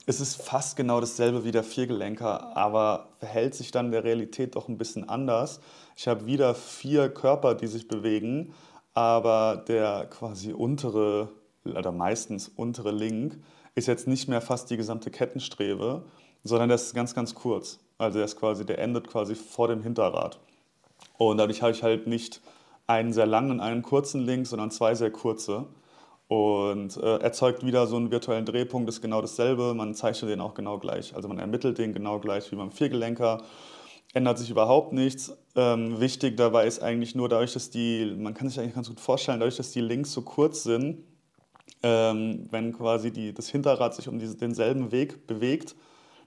ist 0.07 0.21
es 0.21 0.37
fast 0.37 0.77
genau 0.77 1.01
dasselbe 1.01 1.45
wie 1.45 1.51
der 1.51 1.65
Viergelenker, 1.65 2.57
aber 2.57 3.09
verhält 3.19 3.55
sich 3.55 3.71
dann 3.71 3.91
der 3.91 4.05
Realität 4.05 4.57
doch 4.57 4.69
ein 4.69 4.79
bisschen 4.79 5.09
anders. 5.09 5.61
Ich 5.97 6.09
habe 6.09 6.25
wieder 6.27 6.55
vier 6.55 7.09
Körper, 7.11 7.55
die 7.55 7.67
sich 7.67 7.89
bewegen 7.89 8.55
aber 8.95 9.63
der 9.69 10.07
quasi 10.11 10.53
untere 10.53 11.29
oder 11.65 11.93
meistens 11.93 12.49
untere 12.49 12.91
Link 12.91 13.39
ist 13.75 13.87
jetzt 13.87 14.07
nicht 14.07 14.29
mehr 14.29 14.41
fast 14.41 14.71
die 14.71 14.77
gesamte 14.77 15.11
Kettenstrebe, 15.11 16.05
sondern 16.45 16.69
der 16.69 16.77
ist 16.77 16.95
ganz, 16.95 17.15
ganz 17.15 17.35
kurz. 17.35 17.79
Also 17.99 18.19
der 18.19 18.25
ist 18.25 18.37
quasi, 18.39 18.65
der 18.65 18.79
endet 18.79 19.09
quasi 19.09 19.35
vor 19.35 19.69
dem 19.69 19.83
Hinterrad. 19.83 20.41
Und 21.19 21.39
dadurch 21.39 21.63
habe 21.63 21.73
ich 21.73 21.83
halt 21.83 22.07
nicht 22.07 22.41
einen 22.87 23.13
sehr 23.13 23.27
langen 23.27 23.53
und 23.53 23.61
einen 23.61 23.83
kurzen 23.83 24.23
Link, 24.23 24.47
sondern 24.47 24.71
zwei 24.71 24.95
sehr 24.95 25.11
kurze. 25.11 25.67
Und 26.29 26.97
äh, 26.97 27.19
erzeugt 27.19 27.65
wieder 27.65 27.87
so 27.87 27.97
einen 27.97 28.11
virtuellen 28.11 28.47
Drehpunkt, 28.47 28.89
ist 28.89 29.01
genau 29.01 29.21
dasselbe. 29.21 29.75
Man 29.75 29.95
zeichnet 29.95 30.31
den 30.31 30.41
auch 30.41 30.55
genau 30.55 30.79
gleich. 30.79 31.15
Also 31.15 31.29
man 31.29 31.39
ermittelt 31.39 31.79
den 31.79 31.93
genau 31.93 32.21
gleich 32.21 32.51
wie 32.53 32.57
beim 32.57 32.71
Viergelenker. 32.71 33.43
Ändert 34.15 34.39
sich 34.39 34.51
überhaupt 34.51 34.93
nichts. 34.93 35.37
Ähm, 35.57 36.01
wichtig 36.01 36.37
dabei 36.37 36.67
ist 36.67 36.83
eigentlich 36.83 37.15
nur 37.15 37.29
dadurch, 37.29 37.53
dass 37.53 37.71
die, 37.71 38.15
man 38.17 38.35
kann 38.35 38.49
sich 38.49 38.59
eigentlich 38.59 38.75
ganz 38.75 38.89
gut 38.89 39.01
vorstellen, 39.01 39.41
dadurch, 39.41 39.57
dass 39.57 39.73
die 39.73 39.81
Links 39.81 40.13
so 40.13 40.23
kurz 40.23 40.63
sind, 40.63 41.05
ähm, 41.83 42.49
wenn 42.51 42.73
quasi 42.73 43.11
die, 43.11 43.33
das 43.33 43.49
Hinterrad 43.49 43.95
sich 43.95 44.09
um 44.09 44.19
diese, 44.19 44.37
denselben 44.37 44.93
Weg 44.93 45.27
bewegt, 45.27 45.75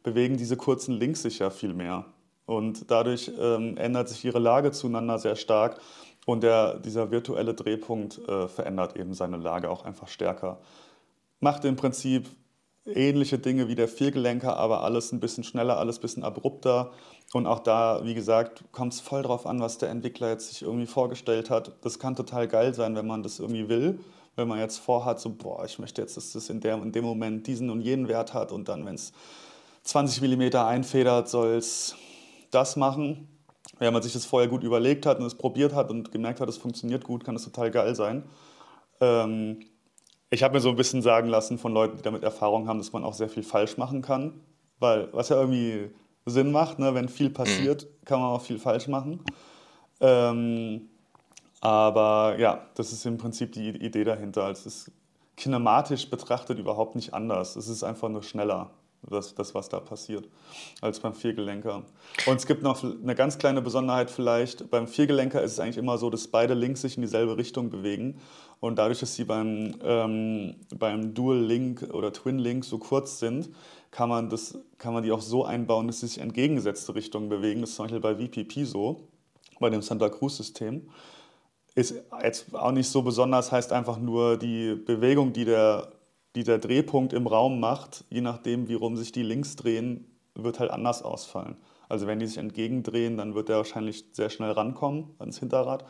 bewegen 0.01 0.37
diese 0.37 0.57
kurzen 0.57 0.93
Links 0.93 1.21
sich 1.21 1.39
ja 1.39 1.49
viel 1.49 1.73
mehr. 1.73 2.05
Und 2.45 2.91
dadurch 2.91 3.31
ähm, 3.39 3.77
ändert 3.77 4.09
sich 4.09 4.25
ihre 4.25 4.39
Lage 4.39 4.71
zueinander 4.71 5.17
sehr 5.17 5.35
stark 5.35 5.79
und 6.25 6.43
der, 6.43 6.79
dieser 6.79 7.11
virtuelle 7.11 7.53
Drehpunkt 7.53 8.19
äh, 8.27 8.47
verändert 8.47 8.97
eben 8.97 9.13
seine 9.13 9.37
Lage 9.37 9.69
auch 9.69 9.85
einfach 9.85 10.07
stärker. 10.07 10.59
Macht 11.39 11.63
im 11.65 11.75
Prinzip 11.75 12.27
ähnliche 12.85 13.39
Dinge 13.39 13.69
wie 13.69 13.75
der 13.75 13.87
Viergelenker, 13.87 14.57
aber 14.57 14.83
alles 14.83 15.13
ein 15.13 15.21
bisschen 15.21 15.45
schneller, 15.45 15.77
alles 15.77 15.99
ein 15.99 16.01
bisschen 16.01 16.23
abrupter. 16.23 16.91
Und 17.31 17.47
auch 17.47 17.59
da, 17.59 18.01
wie 18.03 18.13
gesagt, 18.13 18.65
kommt 18.71 18.93
es 18.93 18.99
voll 18.99 19.21
drauf 19.21 19.45
an, 19.45 19.61
was 19.61 19.77
der 19.77 19.89
Entwickler 19.89 20.29
jetzt 20.29 20.49
sich 20.49 20.63
irgendwie 20.63 20.85
vorgestellt 20.85 21.49
hat. 21.49 21.71
Das 21.81 21.97
kann 21.97 22.15
total 22.15 22.47
geil 22.49 22.73
sein, 22.73 22.95
wenn 22.95 23.07
man 23.07 23.23
das 23.23 23.39
irgendwie 23.39 23.69
will 23.69 23.99
wenn 24.35 24.47
man 24.47 24.59
jetzt 24.59 24.77
vorhat, 24.77 25.19
so, 25.19 25.29
boah, 25.29 25.63
ich 25.65 25.79
möchte 25.79 26.01
jetzt, 26.01 26.17
dass 26.17 26.33
das 26.33 26.49
in, 26.49 26.59
der, 26.59 26.75
in 26.75 26.91
dem 26.91 27.03
Moment 27.03 27.45
diesen 27.47 27.69
und 27.69 27.81
jenen 27.81 28.07
Wert 28.07 28.33
hat 28.33 28.51
und 28.51 28.67
dann, 28.67 28.85
wenn 28.85 28.95
es 28.95 29.13
20 29.83 30.21
mm 30.21 30.55
einfedert, 30.55 31.29
soll 31.29 31.55
es 31.55 31.95
das 32.51 32.75
machen. 32.75 33.27
Wenn 33.79 33.93
man 33.93 34.01
sich 34.01 34.13
das 34.13 34.25
vorher 34.25 34.49
gut 34.49 34.63
überlegt 34.63 35.05
hat 35.05 35.19
und 35.19 35.25
es 35.25 35.35
probiert 35.35 35.73
hat 35.73 35.89
und 35.89 36.11
gemerkt 36.11 36.39
hat, 36.39 36.49
es 36.49 36.57
funktioniert 36.57 37.03
gut, 37.03 37.23
kann 37.23 37.35
das 37.35 37.43
total 37.43 37.71
geil 37.71 37.95
sein. 37.95 38.23
Ähm, 39.01 39.59
ich 40.29 40.41
habe 40.41 40.55
mir 40.55 40.61
so 40.61 40.69
ein 40.69 40.75
bisschen 40.75 41.01
sagen 41.01 41.27
lassen 41.27 41.57
von 41.57 41.73
Leuten, 41.73 41.97
die 41.97 42.03
damit 42.03 42.23
Erfahrung 42.23 42.67
haben, 42.67 42.79
dass 42.79 42.93
man 42.93 43.03
auch 43.03 43.13
sehr 43.13 43.29
viel 43.29 43.43
falsch 43.43 43.77
machen 43.77 44.01
kann. 44.01 44.41
Weil, 44.79 45.09
was 45.13 45.29
ja 45.29 45.39
irgendwie 45.39 45.91
Sinn 46.25 46.51
macht, 46.51 46.79
ne? 46.79 46.93
wenn 46.95 47.09
viel 47.09 47.29
passiert, 47.29 47.83
mhm. 47.83 48.05
kann 48.05 48.19
man 48.19 48.29
auch 48.29 48.41
viel 48.41 48.59
falsch 48.59 48.87
machen. 48.87 49.23
Ähm, 49.99 50.89
aber 51.63 52.35
ja, 52.39 52.67
das 52.75 52.91
ist 52.91 53.05
im 53.05 53.17
Prinzip 53.17 53.53
die 53.53 53.69
Idee 53.69 54.03
dahinter. 54.03 54.49
Es 54.49 54.65
ist 54.65 54.91
kinematisch 55.37 56.09
betrachtet 56.09 56.59
überhaupt 56.59 56.93
nicht 56.93 57.13
anders. 57.13 57.55
Es 57.55 57.69
ist 57.69 57.83
einfach 57.85 58.09
nur 58.09 58.21
schneller, 58.21 58.71
das, 59.01 59.33
das 59.33 59.55
was 59.55 59.69
da 59.69 59.79
passiert, 59.79 60.27
als 60.81 60.99
beim 60.99 61.13
Viergelenker. 61.13 61.83
Und 62.25 62.35
es 62.35 62.47
gibt 62.47 62.63
noch 62.63 62.83
eine 62.83 63.15
ganz 63.15 63.37
kleine 63.37 63.61
Besonderheit 63.61 64.11
vielleicht. 64.11 64.69
Beim 64.71 64.87
Viergelenker 64.87 65.41
ist 65.41 65.53
es 65.53 65.59
eigentlich 65.61 65.77
immer 65.77 65.97
so, 65.97 66.09
dass 66.09 66.27
beide 66.27 66.53
Links 66.53 66.81
sich 66.81 66.97
in 66.97 67.01
dieselbe 67.01 67.37
Richtung 67.37 67.69
bewegen. 67.69 68.19
Und 68.59 68.75
dadurch, 68.75 68.99
dass 68.99 69.15
sie 69.15 69.23
beim, 69.23 69.75
ähm, 69.85 70.55
beim 70.77 71.13
Dual 71.13 71.39
Link 71.39 71.87
oder 71.93 72.11
Twin 72.11 72.39
Link 72.39 72.65
so 72.65 72.77
kurz 72.77 73.19
sind, 73.19 73.49
kann 73.89 74.09
man, 74.09 74.29
das, 74.29 74.59
kann 74.79 74.93
man 74.93 75.03
die 75.03 75.13
auch 75.13 75.21
so 75.21 75.45
einbauen, 75.45 75.87
dass 75.87 76.01
sie 76.01 76.07
sich 76.07 76.17
entgegengesetzte 76.17 76.93
Richtungen 76.93 77.29
bewegen. 77.29 77.61
Das 77.61 77.69
ist 77.69 77.77
zum 77.77 77.85
Beispiel 77.85 78.01
bei 78.01 78.15
VPP 78.15 78.65
so, 78.65 79.07
bei 79.61 79.69
dem 79.69 79.81
Santa 79.81 80.09
Cruz-System 80.09 80.89
ist 81.75 81.95
jetzt 82.21 82.53
auch 82.55 82.71
nicht 82.71 82.89
so 82.89 83.01
besonders, 83.01 83.51
heißt 83.51 83.73
einfach 83.73 83.97
nur 83.97 84.37
die 84.37 84.75
Bewegung, 84.75 85.33
die 85.33 85.45
der, 85.45 85.91
die 86.35 86.43
der 86.43 86.59
Drehpunkt 86.59 87.13
im 87.13 87.27
Raum 87.27 87.59
macht, 87.59 88.05
je 88.09 88.21
nachdem, 88.21 88.67
wie 88.67 88.75
rum 88.75 88.95
sich 88.95 89.11
die 89.11 89.23
links 89.23 89.55
drehen, 89.55 90.05
wird 90.35 90.59
halt 90.59 90.71
anders 90.71 91.01
ausfallen. 91.01 91.55
Also 91.89 92.07
wenn 92.07 92.19
die 92.19 92.27
sich 92.27 92.37
entgegendrehen, 92.37 93.17
dann 93.17 93.35
wird 93.35 93.49
er 93.49 93.57
wahrscheinlich 93.57 94.05
sehr 94.13 94.29
schnell 94.29 94.51
rankommen 94.51 95.15
ans 95.19 95.39
Hinterrad. 95.39 95.85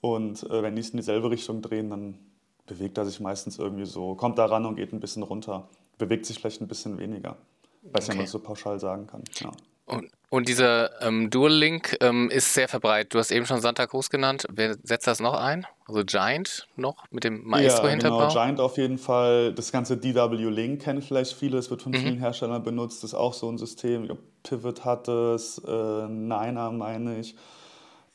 Und 0.00 0.42
äh, 0.50 0.62
wenn 0.62 0.74
die 0.74 0.80
es 0.80 0.90
in 0.90 0.98
dieselbe 0.98 1.30
Richtung 1.30 1.62
drehen, 1.62 1.90
dann 1.90 2.18
bewegt 2.66 2.98
er 2.98 3.04
sich 3.04 3.20
meistens 3.20 3.58
irgendwie 3.58 3.86
so, 3.86 4.14
kommt 4.14 4.38
da 4.38 4.46
ran 4.46 4.66
und 4.66 4.76
geht 4.76 4.92
ein 4.92 5.00
bisschen 5.00 5.22
runter. 5.22 5.68
Bewegt 5.98 6.26
sich 6.26 6.38
vielleicht 6.38 6.60
ein 6.60 6.68
bisschen 6.68 6.98
weniger. 6.98 7.36
Weiß 7.82 8.06
okay. 8.06 8.16
ja, 8.16 8.22
man 8.22 8.26
so 8.26 8.38
pauschal 8.38 8.78
sagen 8.78 9.06
kann. 9.06 9.22
Ja. 9.40 9.50
Und, 9.86 10.10
und 10.32 10.48
dieser 10.48 11.02
ähm, 11.02 11.28
Dual 11.28 11.52
Link 11.52 11.94
ähm, 12.00 12.30
ist 12.30 12.54
sehr 12.54 12.66
verbreitet. 12.66 13.12
Du 13.12 13.18
hast 13.18 13.30
eben 13.30 13.44
schon 13.44 13.60
Santa 13.60 13.86
Cruz 13.86 14.08
genannt. 14.08 14.46
Wer 14.50 14.78
setzt 14.82 15.06
das 15.06 15.20
noch 15.20 15.34
ein? 15.34 15.66
Also 15.84 16.04
Giant 16.06 16.68
noch 16.74 17.04
mit 17.10 17.24
dem 17.24 17.46
Maestro-Hinterbau? 17.46 18.18
Ja, 18.18 18.28
genau, 18.28 18.32
Giant 18.32 18.58
auf 18.58 18.78
jeden 18.78 18.96
Fall. 18.96 19.52
Das 19.52 19.72
ganze 19.72 19.98
DW 19.98 20.48
Link 20.48 20.80
kennen 20.80 21.02
vielleicht 21.02 21.34
viele. 21.34 21.58
Es 21.58 21.68
wird 21.68 21.82
von 21.82 21.92
mhm. 21.92 21.96
vielen 21.96 22.18
Herstellern 22.18 22.62
benutzt. 22.62 23.02
Das 23.02 23.10
ist 23.10 23.14
auch 23.14 23.34
so 23.34 23.50
ein 23.50 23.58
System. 23.58 24.08
Pivot 24.42 24.86
hat 24.86 25.06
es, 25.06 25.58
äh, 25.68 25.70
Niner 26.08 26.70
meine 26.70 27.20
ich. 27.20 27.36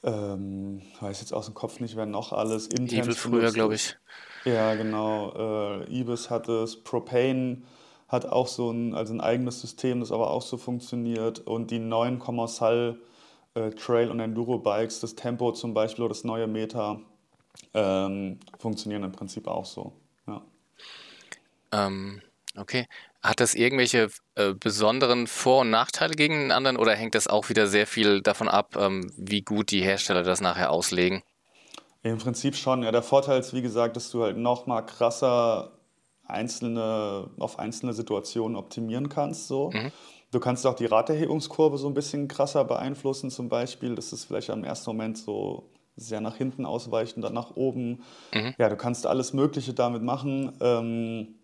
Ähm, 0.02 0.82
weiß 1.00 1.22
jetzt 1.22 1.36
aus 1.36 1.46
dem 1.46 1.54
Kopf 1.54 1.80
nicht, 1.80 1.96
wer 1.98 2.08
noch 2.08 2.34
alles. 2.34 2.66
Intense 2.66 3.12
Evil 3.12 3.14
früher, 3.14 3.52
glaube 3.52 3.76
ich. 3.76 3.96
Ja, 4.44 4.74
genau. 4.74 5.84
Äh, 5.86 6.00
Ibis 6.00 6.32
hat 6.32 6.50
es, 6.50 6.84
Propane 6.84 7.62
hat 8.08 8.26
auch 8.26 8.48
so 8.48 8.72
ein, 8.72 8.94
also 8.94 9.14
ein 9.14 9.22
eigenes 9.22 9.62
System, 9.62 10.00
das 10.00 10.12
aber 10.12 10.30
auch 10.30 10.42
so 10.42 10.58
funktioniert. 10.58 11.40
Und 11.40 11.72
die 11.72 11.80
neuen 11.80 12.20
Commercial 12.20 13.00
äh, 13.54 13.72
Trail- 13.72 14.12
und 14.12 14.20
Enduro-Bikes, 14.20 15.00
das 15.00 15.16
Tempo 15.16 15.52
zum 15.52 15.74
Beispiel 15.74 16.06
oder 16.06 16.14
das 16.14 16.24
neue 16.24 16.48
Meta, 16.48 17.02
ähm, 17.74 18.40
funktionieren 18.60 19.04
im 19.04 19.12
Prinzip 19.12 19.48
auch 19.48 19.66
so. 19.66 19.94
Ja. 20.28 20.42
Ähm, 21.72 22.22
okay. 22.56 22.88
Hat 23.22 23.40
das 23.40 23.56
irgendwelche 23.56 24.10
äh, 24.36 24.54
besonderen 24.54 25.28
Vor- 25.28 25.62
und 25.62 25.70
Nachteile 25.70 26.14
gegen 26.14 26.36
den 26.36 26.52
anderen 26.52 26.78
oder 26.78 26.96
hängt 26.96 27.16
das 27.16 27.28
auch 27.28 27.50
wieder 27.50 27.68
sehr 27.68 27.88
viel 27.88 28.22
davon 28.22 28.48
ab, 28.48 28.78
ähm, 28.80 29.12
wie 29.18 29.42
gut 29.42 29.72
die 29.72 29.82
Hersteller 29.82 30.24
das 30.24 30.40
nachher 30.40 30.72
auslegen? 30.72 31.24
Im 32.04 32.20
Prinzip 32.20 32.56
schon. 32.56 32.84
Ja, 32.84 32.92
der 32.92 33.02
Vorteil 33.02 33.40
ist, 33.40 33.54
wie 33.54 33.62
gesagt, 33.62 33.98
dass 33.98 34.12
du 34.12 34.24
halt 34.24 34.38
noch 34.38 34.66
mal 34.66 34.82
krasser 34.82 35.77
einzelne, 36.28 37.30
auf 37.40 37.60
einzelne 37.60 37.94
Situationen 37.94 38.56
optimieren 38.56 39.10
kannst. 39.10 39.48
So. 39.48 39.72
Mhm. 39.72 39.92
Du 40.32 40.40
kannst 40.40 40.66
auch 40.68 40.76
die 40.76 40.86
Raterhebungskurve 40.86 41.78
so 41.78 41.88
ein 41.88 41.94
bisschen 41.94 42.28
krasser 42.28 42.66
beeinflussen, 42.66 43.30
zum 43.30 43.50
Beispiel. 43.50 43.96
Das 43.96 44.12
ist 44.12 44.26
vielleicht 44.26 44.50
am 44.50 44.64
ersten 44.64 44.90
Moment 44.90 45.18
so 45.18 45.70
sehr 45.96 46.22
nach 46.22 46.36
hinten 46.36 46.66
ausweichen, 46.66 47.22
dann 47.22 47.34
nach 47.34 47.56
oben. 47.56 48.04
Mhm. 48.34 48.54
Ja, 48.58 48.70
du 48.70 48.76
kannst 48.76 49.08
alles 49.08 49.34
Mögliche 49.34 49.74
damit 49.74 50.04
machen. 50.04 50.54
Ähm, 50.62 51.36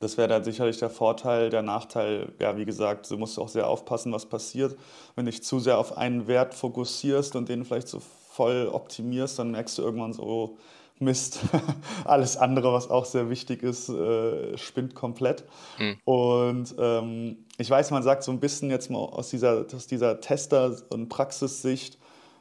das 0.00 0.16
wäre 0.16 0.28
dann 0.28 0.44
sicherlich 0.44 0.78
der 0.78 0.90
Vorteil. 0.90 1.50
Der 1.50 1.62
Nachteil, 1.62 2.32
ja, 2.40 2.56
wie 2.56 2.64
gesagt, 2.64 3.10
du 3.10 3.18
musst 3.18 3.38
auch 3.38 3.48
sehr 3.48 3.68
aufpassen, 3.68 4.12
was 4.12 4.26
passiert. 4.26 4.76
Wenn 5.14 5.26
du 5.26 5.30
dich 5.30 5.42
zu 5.42 5.58
sehr 5.58 5.78
auf 5.78 5.98
einen 5.98 6.26
Wert 6.26 6.54
fokussierst 6.54 7.36
und 7.36 7.48
den 7.48 7.64
vielleicht 7.64 7.88
so 7.88 8.00
voll 8.00 8.70
optimierst, 8.72 9.38
dann 9.38 9.50
merkst 9.50 9.76
du 9.76 9.82
irgendwann 9.82 10.12
so, 10.12 10.56
Mist. 11.00 11.40
Alles 12.04 12.36
andere, 12.36 12.72
was 12.72 12.90
auch 12.90 13.04
sehr 13.04 13.30
wichtig 13.30 13.62
ist, 13.62 13.88
äh, 13.88 14.56
spinnt 14.56 14.94
komplett. 14.94 15.44
Mhm. 15.78 15.96
Und 16.04 16.74
ähm, 16.78 17.38
ich 17.58 17.68
weiß, 17.68 17.90
man 17.90 18.02
sagt 18.02 18.22
so 18.22 18.30
ein 18.30 18.40
bisschen 18.40 18.70
jetzt 18.70 18.90
mal 18.90 18.98
aus 18.98 19.30
dieser, 19.30 19.66
aus 19.74 19.86
dieser 19.86 20.20
Tester- 20.20 20.76
und 20.90 21.08
Praxissicht, 21.08 21.98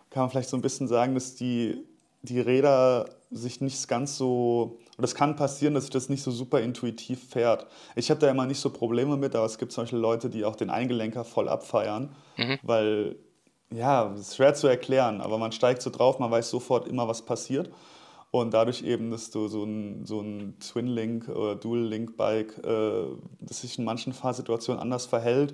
kann 0.10 0.24
man 0.24 0.30
vielleicht 0.30 0.50
so 0.50 0.58
ein 0.58 0.62
bisschen 0.62 0.88
sagen, 0.88 1.14
dass 1.14 1.36
die, 1.36 1.86
die 2.22 2.40
Räder 2.40 3.06
sich 3.32 3.62
nicht 3.62 3.88
ganz 3.88 4.18
so, 4.18 4.80
oder 4.98 5.06
es 5.06 5.16
kann 5.16 5.36
passieren, 5.36 5.74
dass 5.74 5.84
sich 5.84 5.92
das 5.92 6.10
nicht 6.10 6.24
so 6.24 6.32
super 6.32 6.62
intuitiv 6.62 7.30
fährt. 7.30 7.68
Ich 7.96 8.10
habe 8.10 8.20
da 8.20 8.30
immer 8.30 8.46
nicht 8.46 8.60
so 8.60 8.72
Probleme 8.72 9.18
mit, 9.18 9.36
aber 9.36 9.46
es 9.46 9.58
gibt 9.58 9.72
zum 9.72 9.84
Beispiel 9.84 10.00
Leute, 10.00 10.30
die 10.30 10.46
auch 10.46 10.56
den 10.56 10.70
Eingelenker 10.70 11.24
voll 11.24 11.48
abfeiern, 11.48 12.16
mhm. 12.38 12.60
weil, 12.64 13.16
ja, 13.72 14.12
es 14.14 14.22
ist 14.22 14.36
schwer 14.36 14.54
zu 14.56 14.68
erklären, 14.68 15.22
aber 15.22 15.38
man 15.38 15.52
steigt 15.52 15.82
so 15.82 15.92
drauf, 15.92 16.20
man 16.20 16.32
weiß 16.32 16.50
sofort 16.50 16.88
immer, 16.88 17.08
was 17.08 17.22
passiert. 17.22 17.70
Und 18.32 18.54
dadurch 18.54 18.84
eben, 18.84 19.10
dass 19.10 19.32
du 19.32 19.48
so 19.48 19.64
ein, 19.64 20.06
so 20.06 20.22
ein 20.22 20.60
Twin-Link 20.60 21.30
oder 21.30 21.56
Dual-Link-Bike, 21.56 22.60
äh, 22.64 23.06
das 23.40 23.62
sich 23.62 23.80
in 23.80 23.86
manchen 23.86 24.14
Fahrsituationen 24.14 24.80
anders 24.80 25.08
verhält, 25.08 25.54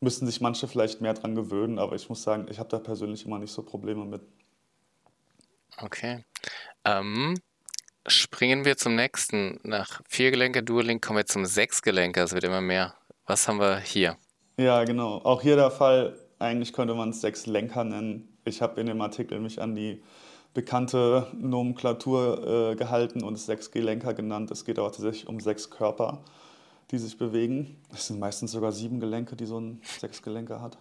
müssten 0.00 0.26
sich 0.26 0.40
manche 0.40 0.68
vielleicht 0.68 1.00
mehr 1.00 1.14
dran 1.14 1.34
gewöhnen. 1.34 1.78
Aber 1.78 1.96
ich 1.96 2.08
muss 2.08 2.22
sagen, 2.22 2.46
ich 2.50 2.60
habe 2.60 2.68
da 2.68 2.78
persönlich 2.78 3.26
immer 3.26 3.40
nicht 3.40 3.50
so 3.50 3.62
Probleme 3.62 4.04
mit. 4.04 4.22
Okay. 5.80 6.24
Ähm, 6.84 7.34
springen 8.06 8.64
wir 8.64 8.76
zum 8.76 8.94
nächsten. 8.94 9.58
Nach 9.64 10.00
Viergelenker 10.08 10.62
Dual-Link 10.62 11.04
kommen 11.04 11.18
wir 11.18 11.26
zum 11.26 11.46
Sechsgelenker. 11.46 12.22
Es 12.22 12.32
wird 12.32 12.44
immer 12.44 12.60
mehr. 12.60 12.94
Was 13.26 13.48
haben 13.48 13.58
wir 13.58 13.78
hier? 13.80 14.16
Ja, 14.56 14.84
genau. 14.84 15.18
Auch 15.18 15.42
hier 15.42 15.56
der 15.56 15.72
Fall, 15.72 16.16
eigentlich 16.38 16.72
könnte 16.72 16.94
man 16.94 17.10
es 17.10 17.20
Sechslenker 17.20 17.82
nennen. 17.82 18.38
Ich 18.44 18.62
habe 18.62 18.80
in 18.80 18.86
dem 18.86 19.00
Artikel 19.00 19.40
mich 19.40 19.60
an 19.60 19.74
die 19.74 20.02
bekannte 20.54 21.28
Nomenklatur 21.38 22.72
äh, 22.72 22.76
gehalten 22.76 23.22
und 23.22 23.36
sechs 23.36 23.70
Gelenker 23.70 24.14
genannt. 24.14 24.50
Es 24.50 24.64
geht 24.64 24.78
aber 24.78 24.90
tatsächlich 24.90 25.28
um 25.28 25.40
sechs 25.40 25.70
Körper. 25.70 26.22
die 26.90 26.98
sich 26.98 27.18
bewegen. 27.18 27.76
Es 27.92 28.06
sind 28.06 28.18
meistens 28.18 28.52
sogar 28.52 28.72
sieben 28.72 28.98
Gelenke, 28.98 29.36
die 29.36 29.44
so 29.44 29.60
ein 29.60 29.80
Sechsgelenker 29.82 30.62
hat. 30.62 30.78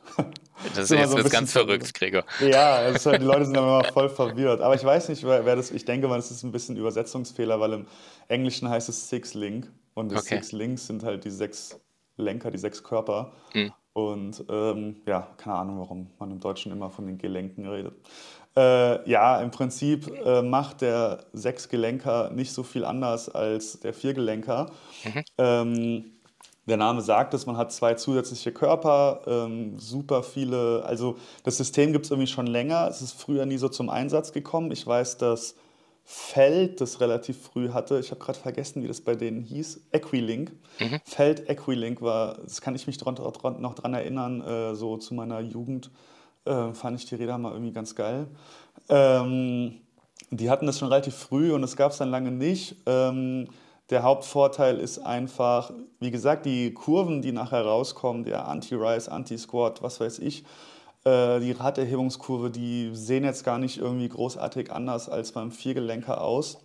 Das 0.73 0.89
ist 0.89 0.89
jetzt 0.97 1.11
so 1.11 1.29
ganz 1.29 1.51
verrückt, 1.51 1.93
Gregor. 1.93 2.23
Ja, 2.39 2.77
halt, 3.05 3.21
die 3.21 3.25
Leute 3.25 3.45
sind 3.45 3.55
dann 3.55 3.65
immer 3.65 3.83
voll 3.83 4.09
verwirrt. 4.09 4.61
Aber 4.61 4.75
ich 4.75 4.83
weiß 4.83 5.09
nicht, 5.09 5.23
wer, 5.23 5.45
wer 5.45 5.57
das, 5.57 5.71
ich 5.71 5.83
denke 5.83 6.07
mal, 6.07 6.17
es 6.17 6.31
ist 6.31 6.43
ein 6.43 6.51
bisschen 6.51 6.77
Übersetzungsfehler, 6.77 7.59
weil 7.59 7.73
im 7.73 7.87
Englischen 8.29 8.69
heißt 8.69 8.87
es 8.87 9.09
Six 9.09 9.33
Link 9.33 9.69
und 9.95 10.11
die 10.11 10.15
okay. 10.15 10.35
Six 10.35 10.53
Links 10.53 10.87
sind 10.87 11.03
halt 11.03 11.25
die 11.25 11.29
sechs 11.29 11.77
Lenker, 12.15 12.51
die 12.51 12.57
sechs 12.57 12.83
Körper. 12.83 13.33
Hm. 13.51 13.73
Und 13.91 14.45
ähm, 14.49 14.97
ja, 15.07 15.27
keine 15.37 15.55
Ahnung, 15.57 15.79
warum 15.79 16.11
man 16.19 16.31
im 16.31 16.39
Deutschen 16.39 16.71
immer 16.71 16.89
von 16.89 17.07
den 17.07 17.17
Gelenken 17.17 17.67
redet. 17.67 17.95
Äh, 18.57 19.07
ja, 19.07 19.39
im 19.39 19.51
Prinzip 19.51 20.11
äh, 20.25 20.41
macht 20.41 20.81
der 20.81 21.19
Sechsgelenker 21.31 22.31
nicht 22.31 22.51
so 22.51 22.63
viel 22.63 22.85
anders 22.85 23.29
als 23.29 23.79
der 23.81 23.93
Viergelenker. 23.93 24.71
Mhm. 25.03 25.23
Ähm, 25.37 26.05
der 26.65 26.77
Name 26.77 27.01
sagt 27.01 27.35
es, 27.35 27.45
man 27.45 27.55
hat 27.55 27.71
zwei 27.71 27.93
zusätzliche 27.93 28.51
Körper, 28.51 29.21
ähm, 29.27 29.77
super 29.77 30.23
viele, 30.23 30.83
also 30.85 31.17
das 31.43 31.57
System 31.57 31.93
gibt 31.93 32.05
es 32.05 32.11
irgendwie 32.11 32.27
schon 32.27 32.47
länger, 32.47 32.87
es 32.89 33.03
ist 33.03 33.13
früher 33.13 33.45
nie 33.45 33.57
so 33.57 33.69
zum 33.69 33.89
Einsatz 33.89 34.33
gekommen. 34.33 34.71
Ich 34.71 34.85
weiß, 34.85 35.17
dass 35.17 35.55
Feld 36.03 36.81
das 36.81 36.99
relativ 36.99 37.39
früh 37.39 37.69
hatte, 37.69 37.99
ich 37.99 38.09
habe 38.09 38.19
gerade 38.19 38.39
vergessen, 38.39 38.81
wie 38.81 38.87
das 38.87 39.01
bei 39.01 39.13
denen 39.13 39.43
hieß, 39.43 39.81
Equilink. 39.91 40.51
Mhm. 40.79 40.99
Feld 41.05 41.47
Equilink 41.47 42.01
war, 42.01 42.39
das 42.43 42.59
kann 42.59 42.73
ich 42.73 42.87
mich 42.87 42.99
noch 43.05 43.75
dran 43.75 43.93
erinnern, 43.93 44.41
äh, 44.41 44.73
so 44.73 44.97
zu 44.97 45.13
meiner 45.13 45.41
Jugend 45.41 45.91
äh, 46.47 46.73
fand 46.73 46.99
ich 46.99 47.05
die 47.05 47.15
Räder 47.15 47.37
mal 47.37 47.51
irgendwie 47.51 47.73
ganz 47.73 47.95
geil. 47.95 48.27
Ähm, 48.89 49.81
die 50.31 50.49
hatten 50.49 50.65
das 50.65 50.79
schon 50.79 50.89
relativ 50.89 51.15
früh 51.15 51.53
und 51.53 51.63
es 51.63 51.75
gab 51.75 51.91
es 51.91 51.97
dann 51.97 52.09
lange 52.09 52.31
nicht. 52.31 52.77
Ähm, 52.85 53.47
der 53.89 54.03
Hauptvorteil 54.03 54.77
ist 54.77 54.99
einfach, 54.99 55.71
wie 55.99 56.11
gesagt, 56.11 56.45
die 56.45 56.73
Kurven, 56.73 57.21
die 57.21 57.31
nachher 57.31 57.65
rauskommen, 57.65 58.25
der 58.25 58.47
Anti-Rise, 58.47 59.11
Anti-Squat, 59.11 59.81
was 59.81 60.01
weiß 60.01 60.19
ich, 60.19 60.43
äh, 61.05 61.39
die 61.39 61.53
Raderhebungskurve, 61.53 62.49
die 62.49 62.89
sehen 62.93 63.23
jetzt 63.23 63.45
gar 63.45 63.59
nicht 63.59 63.77
irgendwie 63.77 64.09
großartig 64.09 64.71
anders 64.71 65.07
als 65.07 65.31
beim 65.31 65.51
Viergelenker 65.51 66.21
aus, 66.21 66.57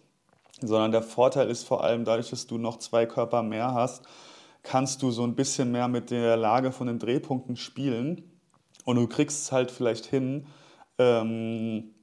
sondern 0.61 0.91
der 0.91 1.03
Vorteil 1.03 1.49
ist 1.49 1.65
vor 1.65 1.85
allem 1.85 2.05
dadurch, 2.05 2.31
dass 2.31 2.49
du 2.49 2.59
noch 2.59 2.79
zwei 2.79 3.07
Körper 3.07 3.45
mehr 3.45 3.73
hast, 3.73 4.03
kannst 4.65 5.03
du 5.03 5.13
so 5.13 5.23
ein 5.23 5.37
bisschen 5.37 5.71
mehr 5.71 5.87
mit 5.87 6.11
der 6.11 6.37
Lage 6.37 6.73
von 6.73 6.89
den 6.89 6.99
Drehpunkten 6.99 7.57
spielen 7.57 8.32
und 8.85 8.97
du 8.97 9.07
kriegst 9.07 9.43
es 9.43 9.53
halt 9.53 9.71
vielleicht 9.71 10.07
hin, 10.07 10.47
ähm, 10.99 11.95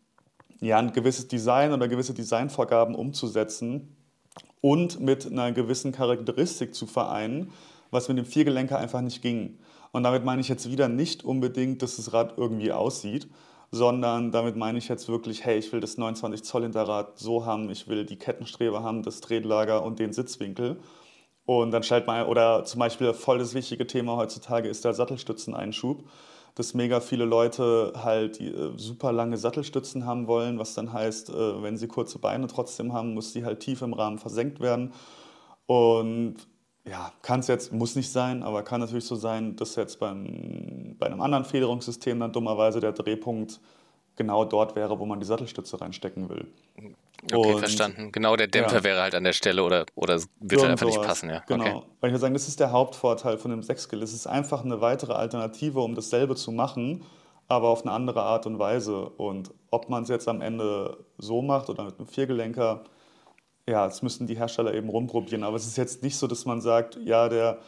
ja, 0.62 0.78
ein 0.78 0.92
gewisses 0.92 1.28
Design 1.28 1.72
oder 1.72 1.88
gewisse 1.88 2.14
Designvorgaben 2.14 2.96
umzusetzen 2.96 3.96
und 4.62 5.00
mit 5.00 5.26
einer 5.26 5.52
gewissen 5.52 5.92
Charakteristik 5.92 6.76
zu 6.76 6.86
vereinen, 6.86 7.52
was 7.92 8.08
mit 8.08 8.18
dem 8.18 8.26
Viergelenker 8.26 8.78
einfach 8.78 9.02
nicht 9.02 9.22
ging. 9.22 9.60
Und 9.92 10.04
damit 10.04 10.26
meine 10.26 10.42
ich 10.42 10.50
jetzt 10.50 10.70
wieder 10.70 10.88
nicht 10.88 11.24
unbedingt, 11.24 11.82
dass 11.82 11.96
das 11.96 12.14
Rad 12.14 12.38
irgendwie 12.38 12.72
aussieht, 12.72 13.28
sondern 13.72 14.32
damit 14.32 14.56
meine 14.56 14.78
ich 14.78 14.88
jetzt 14.88 15.08
wirklich, 15.10 15.46
hey, 15.46 15.58
ich 15.58 15.72
will 15.72 15.80
das 15.80 15.98
29 15.98 16.44
Zoll 16.44 16.64
Hinterrad 16.64 17.18
so 17.18 17.46
haben, 17.46 17.70
ich 17.70 17.88
will 17.88 18.06
die 18.06 18.18
Kettenstrebe 18.18 18.84
haben, 18.84 19.04
das 19.04 19.22
Tretlager 19.22 19.84
und 19.84 20.00
den 20.00 20.14
Sitzwinkel. 20.14 20.80
Und 21.46 21.72
dann 21.72 21.84
stellt 21.84 22.06
man, 22.06 22.28
oder 22.28 22.66
zum 22.66 22.80
Beispiel 22.80 23.14
voll 23.14 23.40
das 23.40 23.54
wichtige 23.54 23.88
Thema 23.88 24.18
heutzutage 24.18 24.70
ist 24.70 24.86
der 24.86 24.94
Sattelstützeneinschub 24.94 26.04
dass 26.56 26.74
mega 26.74 27.00
viele 27.00 27.26
Leute 27.26 27.94
halt 27.96 28.40
äh, 28.42 28.72
super 28.76 29.12
lange 29.12 29.38
Sattelstützen 29.38 30.06
haben 30.06 30.28
wollen, 30.28 30.60
was 30.60 30.74
dann 30.74 30.92
heißt, 30.92 31.30
äh, 31.30 31.64
wenn 31.64 31.78
sie 31.78 31.88
kurze 31.88 32.20
Beine 32.20 32.48
trotzdem 32.48 32.94
haben, 32.94 33.14
muss 33.14 33.34
die 33.34 33.46
halt 33.46 33.60
tief 33.60 33.82
im 33.82 33.94
Rahmen 33.94 34.18
versenkt 34.18 34.60
werden. 34.60 34.94
Und 35.66 36.36
ja, 36.86 37.12
kann 37.22 37.42
es 37.42 37.48
jetzt, 37.48 37.72
muss 37.72 37.96
nicht 37.96 38.12
sein, 38.12 38.44
aber 38.44 38.64
kann 38.64 38.82
natürlich 38.82 39.06
so 39.06 39.16
sein, 39.16 39.56
dass 39.56 39.76
jetzt 39.76 40.00
beim, 40.00 40.96
bei 40.98 41.06
einem 41.06 41.22
anderen 41.22 41.46
Federungssystem 41.46 42.20
dann 42.20 42.32
dummerweise 42.32 42.80
der 42.80 42.94
Drehpunkt 42.94 43.60
genau 44.16 44.46
dort 44.46 44.76
wäre, 44.76 45.00
wo 45.00 45.06
man 45.06 45.20
die 45.20 45.26
Sattelstütze 45.26 45.80
reinstecken 45.80 46.30
will. 46.30 46.48
Okay, 47.24 47.54
und, 47.54 47.60
verstanden. 47.60 48.12
Genau, 48.12 48.36
der 48.36 48.48
Dämpfer 48.48 48.78
ja. 48.78 48.84
wäre 48.84 49.02
halt 49.02 49.16
an 49.16 49.24
der 49.24 49.34
Stelle 49.34 49.64
oder, 49.64 49.86
oder 49.96 50.20
wird 50.40 50.62
halt 50.62 50.72
einfach 50.72 50.86
nicht 50.86 51.02
passen, 51.02 51.30
ja. 51.30 51.44
Genau. 51.48 51.64
Okay. 51.64 51.74
Weil 52.00 52.10
ich 52.10 52.14
würde 52.14 52.20
sagen, 52.20 52.34
das 52.34 52.48
ist 52.48 52.60
der 52.60 52.72
Hauptvorteil 52.72 53.38
von 53.38 53.52
dem 53.52 53.64
Sechsskill. 53.64 54.02
Es 54.02 54.14
ist 54.14 54.28
einfach 54.28 54.64
eine 54.64 54.82
weitere 54.82 55.14
Alternative, 55.14 55.82
um 55.82 55.96
dasselbe 55.96 56.36
zu 56.36 56.52
machen, 56.52 57.04
aber 57.48 57.70
auf 57.70 57.84
eine 57.84 57.92
andere 57.92 58.24
Art 58.24 58.46
und 58.46 58.60
Weise. 58.60 59.10
Und 59.10 59.52
ob 59.72 59.90
man 59.90 60.04
es 60.04 60.10
jetzt 60.10 60.28
am 60.28 60.42
Ende 60.42 60.98
so 61.18 61.42
macht 61.42 61.70
oder 61.70 61.84
mit 61.84 61.98
einem 61.98 62.08
Viergelenker, 62.08 62.84
ja, 63.68 63.86
das 63.86 64.02
müssen 64.02 64.28
die 64.28 64.38
Hersteller 64.38 64.74
eben 64.74 64.90
rumprobieren. 64.90 65.44
Aber 65.44 65.58
es 65.58 65.68
ist 65.68 65.78
jetzt 65.78 66.04
nicht 66.04 66.18
so, 66.18 66.28
dass 66.28 66.46
man 66.46 66.62
sagt, 66.62 66.98
ja, 67.04 67.30
der 67.30 67.60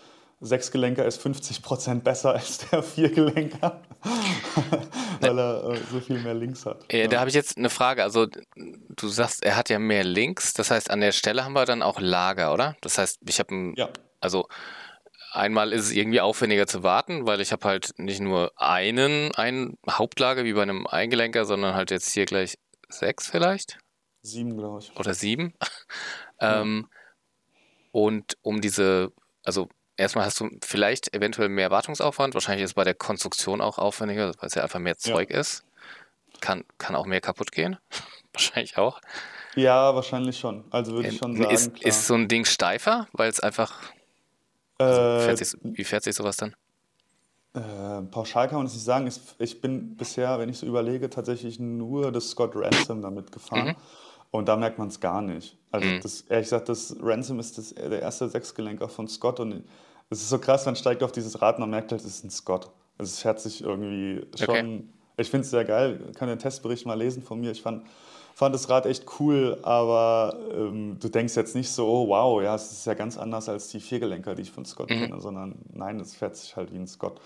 Sechsgelenker 0.42 1.06
ist 1.06 1.22
50 1.22 1.62
Prozent 1.62 2.04
besser 2.04 2.32
als 2.34 2.70
der 2.70 2.84
Viergelenker, 2.84 3.82
weil 5.22 5.40
er 5.40 5.72
äh, 5.72 5.78
so 5.92 6.00
viel 6.00 6.20
mehr 6.20 6.34
Links 6.34 6.66
hat. 6.66 6.84
Äh, 6.92 7.08
da 7.08 7.20
habe 7.20 7.30
ich 7.30 7.36
jetzt 7.36 7.58
eine 7.58 7.70
Frage. 7.70 8.04
Also 8.04 8.28
du 8.56 9.08
sagst, 9.08 9.44
er 9.44 9.56
hat 9.56 9.70
ja 9.70 9.80
mehr 9.80 10.04
Links. 10.04 10.54
Das 10.54 10.72
heißt, 10.72 10.90
an 10.90 11.02
der 11.02 11.12
Stelle 11.12 11.44
haben 11.44 11.54
wir 11.54 11.66
dann 11.66 11.82
auch 11.82 12.00
Lager, 12.00 12.54
oder? 12.54 12.76
Das 12.82 12.98
heißt, 12.98 13.20
ich 13.28 13.40
habe 13.40 13.54
ein, 13.54 13.74
ja. 13.76 13.90
also 14.20 14.48
einmal 15.32 15.74
ist 15.74 15.86
es 15.86 15.92
irgendwie 15.92 16.22
aufwendiger 16.22 16.68
zu 16.68 16.84
warten, 16.84 17.26
weil 17.26 17.42
ich 17.42 17.52
habe 17.52 17.68
halt 17.68 17.92
nicht 17.98 18.20
nur 18.20 18.52
einen, 18.58 19.34
ein 19.36 19.78
Hauptlager 19.90 20.44
wie 20.44 20.54
bei 20.54 20.62
einem 20.62 20.88
Eingelenker, 20.88 21.46
sondern 21.46 21.76
halt 21.76 21.92
jetzt 21.92 22.12
hier 22.14 22.26
gleich 22.26 22.58
sechs 22.90 23.30
vielleicht. 23.30 23.80
Sieben, 24.22 24.58
glaube 24.58 24.80
ich. 24.80 24.96
Oder 24.98 25.14
sieben. 25.14 25.54
ähm, 26.40 26.90
und 27.92 28.38
um 28.42 28.62
diese, 28.62 29.12
also 29.44 29.70
erstmal 30.02 30.26
hast 30.26 30.40
du 30.40 30.50
vielleicht 30.64 31.14
eventuell 31.14 31.50
mehr 31.50 31.72
Wartungsaufwand. 31.72 32.34
Wahrscheinlich 32.34 32.64
ist 32.64 32.72
es 32.72 32.74
bei 32.76 32.84
der 32.84 32.96
Konstruktion 32.96 33.62
auch 33.62 33.78
aufwendiger, 33.78 34.34
weil 34.40 34.48
es 34.48 34.56
ja 34.56 34.64
einfach 34.64 34.80
mehr 34.80 34.98
Zeug 34.98 35.30
ja. 35.30 35.40
ist. 35.40 35.64
Kann, 36.40 36.64
kann 36.78 36.96
auch 36.96 37.06
mehr 37.06 37.22
kaputt 37.22 37.52
gehen. 37.52 37.78
wahrscheinlich 38.34 38.78
auch. 38.78 39.00
Ja, 39.56 39.94
wahrscheinlich 39.96 40.40
schon. 40.40 40.66
Also 40.72 40.94
würde 40.94 41.10
ich 41.10 41.18
schon 41.18 41.36
sagen. 41.36 41.50
Ist, 41.50 41.80
ist 41.82 42.08
so 42.08 42.16
ein 42.16 42.28
Ding 42.28 42.46
steifer, 42.46 43.08
weil 43.14 43.30
es 43.30 43.40
einfach. 43.40 43.80
Also 44.78 45.00
äh, 45.00 45.20
fährt 45.26 45.38
sich, 45.38 45.58
wie 45.62 45.84
fährt 45.84 46.04
sich 46.04 46.16
sowas 46.16 46.38
dann? 46.38 46.56
Äh, 47.54 48.04
pauschal 48.10 48.48
kann 48.48 48.58
man 48.58 48.66
das 48.66 48.74
nicht 48.74 48.86
sagen. 48.86 49.12
Ich 49.40 49.62
bin 49.62 49.98
bisher, 49.98 50.40
wenn 50.40 50.50
ich 50.50 50.58
so 50.58 50.66
überlege, 50.66 51.10
tatsächlich 51.10 51.60
nur 51.60 52.12
das 52.12 52.30
Scott 52.30 52.52
Ransom 52.56 53.02
damit 53.02 53.32
gefahren. 53.32 53.68
Mhm. 53.68 53.76
Und 54.32 54.48
da 54.48 54.56
merkt 54.56 54.80
man 54.80 54.88
es 54.88 55.02
gar 55.02 55.22
nicht. 55.22 55.58
Also 55.72 55.88
mhm. 55.88 56.00
das, 56.02 56.22
ehrlich 56.22 56.46
gesagt, 56.46 56.70
das 56.70 56.96
Ransom 57.02 57.40
ist 57.40 57.58
das, 57.58 57.76
der 57.76 58.02
erste 58.02 58.30
Sechsgelenker 58.30 58.88
von 58.88 59.10
Scott 59.10 59.42
und 59.42 59.66
es 60.12 60.22
ist 60.22 60.30
so 60.30 60.38
krass, 60.38 60.66
man 60.66 60.76
steigt 60.76 61.04
auf 61.04 61.12
dieses 61.14 61.42
Rad 61.42 61.56
und 61.56 61.62
man 61.62 61.70
merkt 61.70 61.92
halt, 61.92 62.02
es 62.02 62.08
ist 62.08 62.26
ein 62.26 62.30
Scott. 62.30 62.70
Also 62.98 63.10
es 63.10 63.20
fährt 63.22 63.40
sich 63.40 63.64
irgendwie 63.64 64.22
schon. 64.38 64.50
Okay. 64.50 64.84
Ich 65.18 65.30
finde 65.30 65.46
es 65.46 65.52
sehr 65.52 65.66
geil. 65.66 66.12
Kann 66.16 66.28
den 66.28 66.38
Testbericht 66.38 66.86
mal 66.86 66.98
lesen 66.98 67.24
von 67.24 67.40
mir. 67.40 67.52
Ich 67.52 67.62
fand, 67.62 67.86
fand 68.36 68.54
das 68.54 68.70
Rad 68.70 68.86
echt 68.86 69.06
cool, 69.20 69.58
aber 69.62 70.38
ähm, 70.54 70.98
du 71.00 71.08
denkst 71.08 71.36
jetzt 71.36 71.56
nicht 71.56 71.72
so, 71.72 71.88
oh 71.88 72.08
wow, 72.10 72.42
ja, 72.42 72.56
es 72.56 72.72
ist 72.72 72.86
ja 72.86 72.94
ganz 72.94 73.18
anders 73.18 73.48
als 73.48 73.70
die 73.70 73.80
Viergelenker, 73.80 74.36
die 74.36 74.42
ich 74.42 74.52
von 74.52 74.66
Scott 74.66 74.90
mhm. 74.90 75.00
kenne, 75.00 75.22
sondern 75.22 75.56
nein, 75.74 76.00
es 76.02 76.14
fährt 76.14 76.36
sich 76.36 76.58
halt 76.58 76.74
wie 76.74 76.78
ein 76.78 76.88
Scott. 76.88 77.22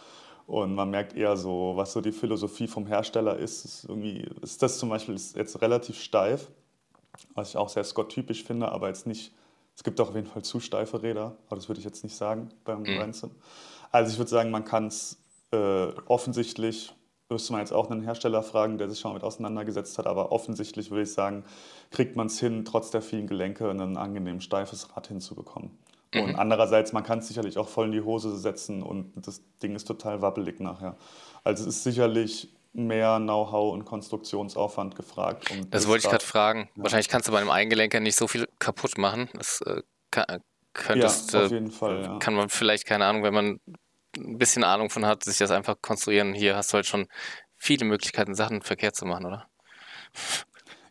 Und 0.45 0.75
man 0.75 0.91
merkt 0.91 1.15
eher 1.15 1.37
so, 1.37 1.73
was 1.75 1.91
so 1.91 2.01
die 2.01 2.11
Philosophie 2.11 2.67
vom 2.67 2.85
Hersteller 2.85 3.37
ist. 3.37 3.65
ist 3.65 3.85
irgendwie 3.85 4.29
ist 4.43 4.61
das 4.61 4.77
zum 4.77 4.89
Beispiel 4.89 5.15
jetzt 5.33 5.59
relativ 5.59 5.99
steif, 5.99 6.49
was 7.33 7.49
ich 7.49 7.57
auch 7.57 7.69
sehr 7.69 7.83
Scott-typisch 7.83 8.43
finde, 8.43 8.71
aber 8.71 8.89
jetzt 8.89 9.07
nicht 9.07 9.33
es 9.75 9.83
gibt 9.83 9.99
auch 9.99 10.09
auf 10.09 10.15
jeden 10.15 10.27
Fall 10.27 10.43
zu 10.43 10.59
steife 10.59 11.03
Räder, 11.03 11.35
aber 11.47 11.55
das 11.57 11.67
würde 11.67 11.79
ich 11.79 11.85
jetzt 11.85 12.03
nicht 12.03 12.15
sagen 12.15 12.49
beim 12.63 12.83
mhm. 12.83 12.97
Ransom. 12.97 13.31
Also 13.91 14.11
ich 14.11 14.17
würde 14.17 14.29
sagen, 14.29 14.51
man 14.51 14.63
kann 14.63 14.87
es 14.87 15.21
äh, 15.51 15.87
offensichtlich, 16.07 16.93
müsste 17.29 17.53
man 17.53 17.61
jetzt 17.61 17.73
auch 17.73 17.89
einen 17.89 18.01
Hersteller 18.01 18.41
fragen, 18.43 18.77
der 18.77 18.89
sich 18.89 18.99
schon 18.99 19.13
mit 19.13 19.23
auseinandergesetzt 19.23 19.97
hat, 19.97 20.07
aber 20.07 20.31
offensichtlich 20.31 20.91
würde 20.91 21.03
ich 21.03 21.13
sagen, 21.13 21.43
kriegt 21.91 22.15
man 22.15 22.27
es 22.27 22.39
hin, 22.39 22.65
trotz 22.65 22.91
der 22.91 23.01
vielen 23.01 23.27
Gelenke 23.27 23.69
ein 23.69 23.97
angenehm 23.97 24.41
steifes 24.41 24.95
Rad 24.95 25.07
hinzubekommen. 25.07 25.71
Mhm. 26.13 26.21
Und 26.21 26.35
andererseits, 26.35 26.93
man 26.93 27.03
kann 27.03 27.19
es 27.19 27.27
sicherlich 27.27 27.57
auch 27.57 27.67
voll 27.67 27.87
in 27.87 27.91
die 27.91 28.01
Hose 28.01 28.37
setzen 28.37 28.81
und 28.81 29.11
das 29.27 29.41
Ding 29.61 29.75
ist 29.75 29.85
total 29.85 30.21
wabbelig 30.21 30.59
nachher. 30.59 30.95
Also 31.43 31.63
es 31.63 31.75
ist 31.77 31.83
sicherlich 31.83 32.54
mehr 32.75 33.17
Know-how 33.19 33.73
und 33.73 33.85
Konstruktionsaufwand 33.85 34.95
gefragt. 34.95 35.49
Um 35.51 35.69
das 35.69 35.87
wollte 35.87 36.05
ich 36.05 36.11
gerade 36.11 36.25
fragen. 36.25 36.69
Ja. 36.75 36.83
Wahrscheinlich 36.83 37.09
kannst 37.09 37.27
du 37.27 37.31
bei 37.31 37.39
einem 37.39 37.49
Eingelenker 37.49 37.99
nicht 37.99 38.15
so 38.15 38.27
viel 38.27 38.47
kaputt 38.59 38.97
machen. 38.97 39.29
Das 39.33 39.61
äh, 39.61 39.81
kann, 40.11 40.41
könntest, 40.73 41.33
ja, 41.33 41.45
auf 41.45 41.51
jeden 41.51 41.71
Fall. 41.71 42.03
Ja. 42.03 42.19
Kann 42.19 42.35
man 42.35 42.49
vielleicht, 42.49 42.85
keine 42.85 43.05
Ahnung, 43.05 43.23
wenn 43.23 43.33
man 43.33 43.59
ein 44.17 44.37
bisschen 44.37 44.63
Ahnung 44.63 44.89
von 44.89 45.05
hat, 45.05 45.23
sich 45.23 45.37
das 45.37 45.51
einfach 45.51 45.75
konstruieren. 45.81 46.33
Hier 46.33 46.55
hast 46.55 46.71
du 46.71 46.75
halt 46.75 46.85
schon 46.85 47.07
viele 47.57 47.85
Möglichkeiten, 47.85 48.35
Sachen 48.35 48.61
verkehrt 48.61 48.95
zu 48.95 49.05
machen, 49.05 49.25
oder? 49.25 49.47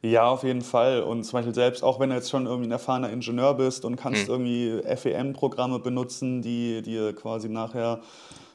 Ja, 0.03 0.27
auf 0.27 0.43
jeden 0.43 0.61
Fall. 0.61 1.03
Und 1.03 1.25
zum 1.25 1.39
Beispiel 1.39 1.55
selbst, 1.55 1.83
auch 1.83 1.99
wenn 1.99 2.11
du 2.11 2.17
jetzt 2.17 2.29
schon 2.29 2.45
irgendwie 2.45 2.69
ein 2.69 2.73
erfahrener 2.73 3.11
Ingenieur 3.11 3.55
bist 3.55 3.87
und 3.87 3.97
kannst 3.97 4.29
hm. 4.29 4.31
irgendwie 4.31 4.97
FEM-Programme 4.97 5.79
benutzen, 5.79 6.43
die 6.43 6.83
dir 6.83 7.15
quasi 7.15 7.49
nachher 7.49 8.03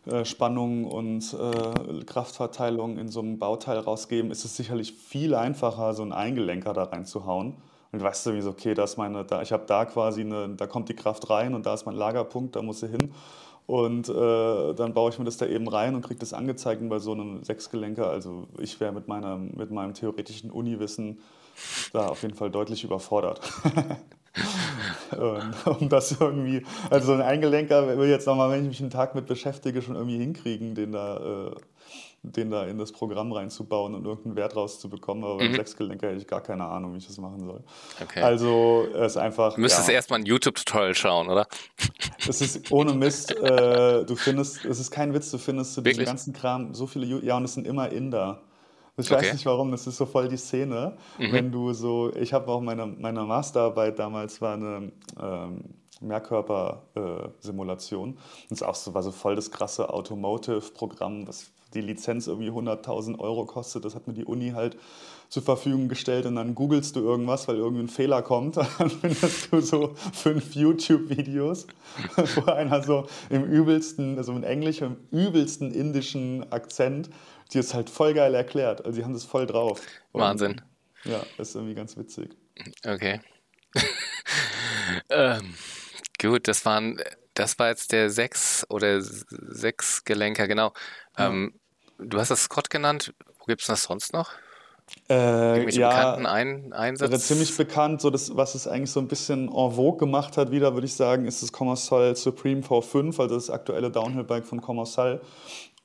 äh, 0.09 0.25
Spannung 0.25 0.85
und 0.85 1.33
äh, 1.33 2.03
Kraftverteilung 2.05 2.97
in 2.97 3.09
so 3.09 3.19
einem 3.19 3.39
Bauteil 3.39 3.79
rausgeben, 3.79 4.31
ist 4.31 4.45
es 4.45 4.55
sicherlich 4.55 4.93
viel 4.93 5.35
einfacher, 5.35 5.93
so 5.93 6.01
einen 6.01 6.13
Eingelenker 6.13 6.73
da 6.73 6.83
reinzuhauen. 6.83 7.55
Und 7.91 8.01
weißt 8.01 8.27
du, 8.27 8.33
wie 8.33 8.41
so, 8.41 8.51
okay, 8.51 8.73
da 8.73 8.83
ist 8.83 8.97
meine, 8.97 9.25
da, 9.25 9.41
ich 9.41 9.51
habe 9.51 9.63
da 9.65 9.85
quasi 9.85 10.21
eine, 10.21 10.49
da 10.49 10.67
kommt 10.67 10.89
die 10.89 10.95
Kraft 10.95 11.29
rein 11.29 11.55
und 11.55 11.65
da 11.65 11.73
ist 11.73 11.85
mein 11.85 11.95
Lagerpunkt, 11.95 12.55
da 12.55 12.61
muss 12.61 12.81
sie 12.81 12.87
hin. 12.87 13.11
Und 13.65 14.09
äh, 14.09 14.73
dann 14.73 14.93
baue 14.93 15.11
ich 15.11 15.19
mir 15.19 15.25
das 15.25 15.37
da 15.37 15.45
eben 15.45 15.67
rein 15.67 15.93
und 15.95 16.01
kriege 16.01 16.19
das 16.19 16.33
angezeigt. 16.33 16.81
Bei 16.89 16.99
so 16.99 17.11
einem 17.11 17.43
Sechsgelenker, 17.43 18.09
also 18.09 18.47
ich 18.57 18.79
wäre 18.79 18.91
mit, 18.91 19.07
mit 19.07 19.71
meinem 19.71 19.93
theoretischen 19.93 20.49
Uniwissen 20.49 21.19
da 21.93 22.07
auf 22.07 22.23
jeden 22.23 22.35
Fall 22.35 22.49
deutlich 22.49 22.83
überfordert. 22.83 23.41
um 25.65 25.89
das 25.89 26.19
irgendwie, 26.19 26.65
also 26.89 27.07
so 27.07 27.13
ein 27.13 27.21
Eingelenker 27.21 27.97
will 27.97 28.09
jetzt 28.09 28.27
nochmal, 28.27 28.51
wenn 28.51 28.63
ich 28.63 28.69
mich 28.69 28.81
einen 28.81 28.89
Tag 28.89 29.15
mit 29.15 29.25
beschäftige, 29.25 29.81
schon 29.81 29.95
irgendwie 29.95 30.17
hinkriegen, 30.17 30.75
den 30.75 30.91
da, 30.91 31.47
äh, 31.47 31.55
den 32.21 32.51
da 32.51 32.65
in 32.65 32.77
das 32.77 32.91
Programm 32.91 33.31
reinzubauen 33.31 33.95
und 33.95 34.05
irgendeinen 34.05 34.35
Wert 34.35 34.55
rauszubekommen. 34.55 35.23
Aber 35.23 35.37
beim 35.37 35.51
mhm. 35.51 35.55
Sechsgelenker 35.55 36.07
hätte 36.07 36.19
ich 36.19 36.27
gar 36.27 36.41
keine 36.41 36.65
Ahnung, 36.65 36.93
wie 36.93 36.97
ich 36.97 37.07
das 37.07 37.17
machen 37.17 37.45
soll. 37.45 37.63
Okay. 38.01 38.21
Also 38.21 38.87
es 38.93 39.13
ist 39.13 39.17
einfach. 39.17 39.55
Du 39.55 39.61
müsstest 39.61 39.87
ja, 39.87 39.95
erstmal 39.95 40.19
ein 40.19 40.25
YouTube-Tutorial 40.25 40.95
schauen, 40.95 41.29
oder? 41.29 41.47
Es 42.27 42.41
ist 42.41 42.71
ohne 42.71 42.93
Mist, 42.93 43.31
äh, 43.31 44.05
du 44.05 44.15
findest, 44.15 44.65
es 44.65 44.79
ist 44.79 44.91
kein 44.91 45.13
Witz, 45.13 45.31
du 45.31 45.37
findest 45.37 45.73
zu 45.73 45.81
diesem 45.81 46.05
ganzen 46.05 46.33
Kram 46.33 46.73
so 46.73 46.85
viele, 46.85 47.05
ja, 47.23 47.37
und 47.37 47.45
es 47.45 47.53
sind 47.53 47.65
immer 47.65 47.89
Inder. 47.89 48.41
Ich 48.99 49.11
weiß 49.11 49.33
nicht 49.33 49.45
warum, 49.45 49.71
das 49.71 49.87
ist 49.87 49.97
so 49.97 50.05
voll 50.05 50.27
die 50.27 50.37
Szene. 50.37 50.97
Mhm. 51.17 51.31
Wenn 51.31 51.51
du 51.51 51.73
so, 51.73 52.13
ich 52.15 52.33
habe 52.33 52.51
auch 52.51 52.61
meine, 52.61 52.85
meine 52.85 53.23
Masterarbeit 53.23 53.97
damals 53.99 54.41
war 54.41 54.53
eine 54.53 54.91
ähm, 55.21 55.63
Mehrkörper-Simulation. 56.01 58.11
Äh, 58.11 58.15
das 58.49 58.63
auch 58.63 58.75
so, 58.75 58.93
war 58.93 59.03
so 59.03 59.11
voll 59.11 59.35
das 59.35 59.51
krasse 59.51 59.93
Automotive-Programm, 59.93 61.27
was 61.27 61.51
die 61.73 61.81
Lizenz 61.81 62.27
irgendwie 62.27 62.49
100.000 62.49 63.19
Euro 63.19 63.45
kostet. 63.45 63.85
Das 63.85 63.95
hat 63.95 64.07
mir 64.07 64.13
die 64.13 64.25
Uni 64.25 64.51
halt 64.51 64.77
zur 65.29 65.43
Verfügung 65.43 65.87
gestellt 65.87 66.25
und 66.25 66.35
dann 66.35 66.55
googelst 66.55 66.95
du 66.95 67.01
irgendwas, 67.01 67.47
weil 67.47 67.57
irgendein 67.57 67.87
Fehler 67.87 68.23
kommt. 68.23 68.57
Dann 68.57 68.89
findest 68.89 69.51
du 69.51 69.61
so 69.61 69.93
fünf 70.11 70.55
YouTube-Videos, 70.55 71.67
wo 72.35 72.51
einer 72.51 72.81
so 72.81 73.05
im 73.29 73.43
übelsten, 73.43 74.17
also 74.17 74.31
in 74.31 74.43
Englisch, 74.43 74.81
im 74.81 74.97
übelsten 75.11 75.71
indischen 75.71 76.51
Akzent 76.51 77.11
die 77.51 77.59
ist 77.59 77.73
halt 77.73 77.89
voll 77.89 78.13
geil 78.13 78.33
erklärt. 78.35 78.85
Also 78.85 78.97
die 78.97 79.03
haben 79.03 79.13
das 79.13 79.25
voll 79.25 79.45
drauf. 79.45 79.81
Und, 80.11 80.21
Wahnsinn. 80.21 80.61
Ja, 81.03 81.23
ist 81.37 81.55
irgendwie 81.55 81.75
ganz 81.75 81.97
witzig. 81.97 82.35
Okay. 82.85 83.21
ähm, 85.09 85.53
gut, 86.19 86.47
das 86.47 86.65
waren, 86.65 87.01
das 87.33 87.57
war 87.57 87.69
jetzt 87.69 87.91
der 87.91 88.09
sechs 88.09 88.65
oder 88.69 89.01
sechs 89.01 90.03
Gelenker, 90.03 90.47
genau. 90.47 90.73
Ähm, 91.17 91.53
du 91.97 92.19
hast 92.19 92.31
das 92.31 92.43
Scott 92.43 92.69
genannt. 92.69 93.13
Wo 93.39 93.45
gibt 93.45 93.61
es 93.61 93.67
das 93.67 93.83
sonst 93.83 94.13
noch? 94.13 94.31
Äh, 95.07 95.69
ja, 95.69 95.89
bekannten 95.89 96.25
Ein 96.25 96.73
Einsatz? 96.73 97.27
Ziemlich 97.27 97.55
bekannt, 97.55 98.01
so 98.01 98.09
das, 98.09 98.35
was 98.35 98.55
es 98.55 98.67
eigentlich 98.67 98.91
so 98.91 98.99
ein 98.99 99.07
bisschen 99.07 99.47
en 99.47 99.71
vogue 99.71 99.97
gemacht 99.97 100.37
hat, 100.37 100.51
wieder 100.51 100.73
würde 100.73 100.85
ich 100.85 100.93
sagen, 100.93 101.25
ist 101.25 101.43
das 101.43 101.51
Commercial 101.51 102.15
Supreme 102.15 102.61
V5, 102.61 103.19
also 103.19 103.35
das 103.35 103.49
aktuelle 103.49 103.91
Downhill-Bike 103.91 104.45
von 104.45 104.61
Commercial. 104.61 105.21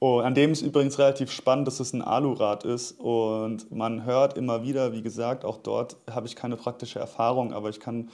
Oh, 0.01 0.19
an 0.19 0.35
dem 0.35 0.53
ist 0.53 0.63
übrigens 0.63 0.99
relativ 0.99 1.31
spannend, 1.31 1.67
dass 1.67 1.81
es 1.81 1.93
ein 1.93 2.03
Alurad 2.03 2.65
ist 2.65 2.93
und 3.01 3.71
man 3.71 4.05
hört 4.05 4.37
immer 4.37 4.63
wieder, 4.63 4.93
wie 4.93 5.03
gesagt, 5.03 5.45
auch 5.45 5.59
dort 5.59 5.97
habe 6.11 6.27
ich 6.27 6.37
keine 6.37 6.57
praktische 6.57 6.99
Erfahrung, 6.99 7.53
aber 7.53 7.71
ich 7.71 7.81
kann 7.81 8.11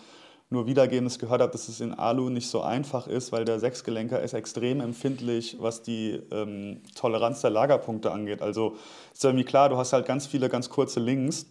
nur 0.50 0.66
wiedergeben, 0.66 1.04
dass 1.04 1.14
ich 1.14 1.20
gehört 1.20 1.40
habe, 1.40 1.52
dass 1.52 1.68
es 1.68 1.80
in 1.80 1.94
Alu 1.94 2.28
nicht 2.28 2.48
so 2.48 2.60
einfach 2.60 3.06
ist, 3.06 3.30
weil 3.30 3.44
der 3.44 3.60
Sechsgelenker 3.60 4.20
ist 4.20 4.34
extrem 4.34 4.80
empfindlich, 4.80 5.56
was 5.60 5.82
die 5.82 6.20
ähm, 6.32 6.82
Toleranz 6.96 7.40
der 7.40 7.50
Lagerpunkte 7.50 8.10
angeht. 8.10 8.42
Also 8.42 8.76
ist 9.12 9.24
irgendwie 9.24 9.44
klar, 9.44 9.68
du 9.68 9.76
hast 9.76 9.92
halt 9.92 10.06
ganz 10.06 10.26
viele 10.26 10.48
ganz 10.48 10.68
kurze 10.68 10.98
Links 10.98 11.46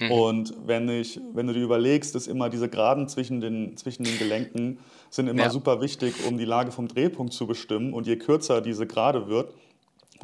mhm. 0.00 0.10
und 0.10 0.54
wenn, 0.66 0.88
ich, 0.88 1.20
wenn 1.32 1.46
du 1.46 1.52
dir 1.52 1.62
überlegst, 1.62 2.16
dass 2.16 2.26
immer 2.26 2.50
diese 2.50 2.68
Geraden 2.68 3.08
zwischen 3.08 3.40
den, 3.40 3.76
zwischen 3.76 4.02
den 4.02 4.18
Gelenken 4.18 4.80
sind 5.08 5.28
immer 5.28 5.44
ja. 5.44 5.50
super 5.50 5.80
wichtig, 5.80 6.26
um 6.26 6.36
die 6.36 6.44
Lage 6.44 6.72
vom 6.72 6.88
Drehpunkt 6.88 7.32
zu 7.32 7.46
bestimmen 7.46 7.92
und 7.92 8.08
je 8.08 8.16
kürzer 8.16 8.60
diese 8.60 8.88
Gerade 8.88 9.28
wird, 9.28 9.54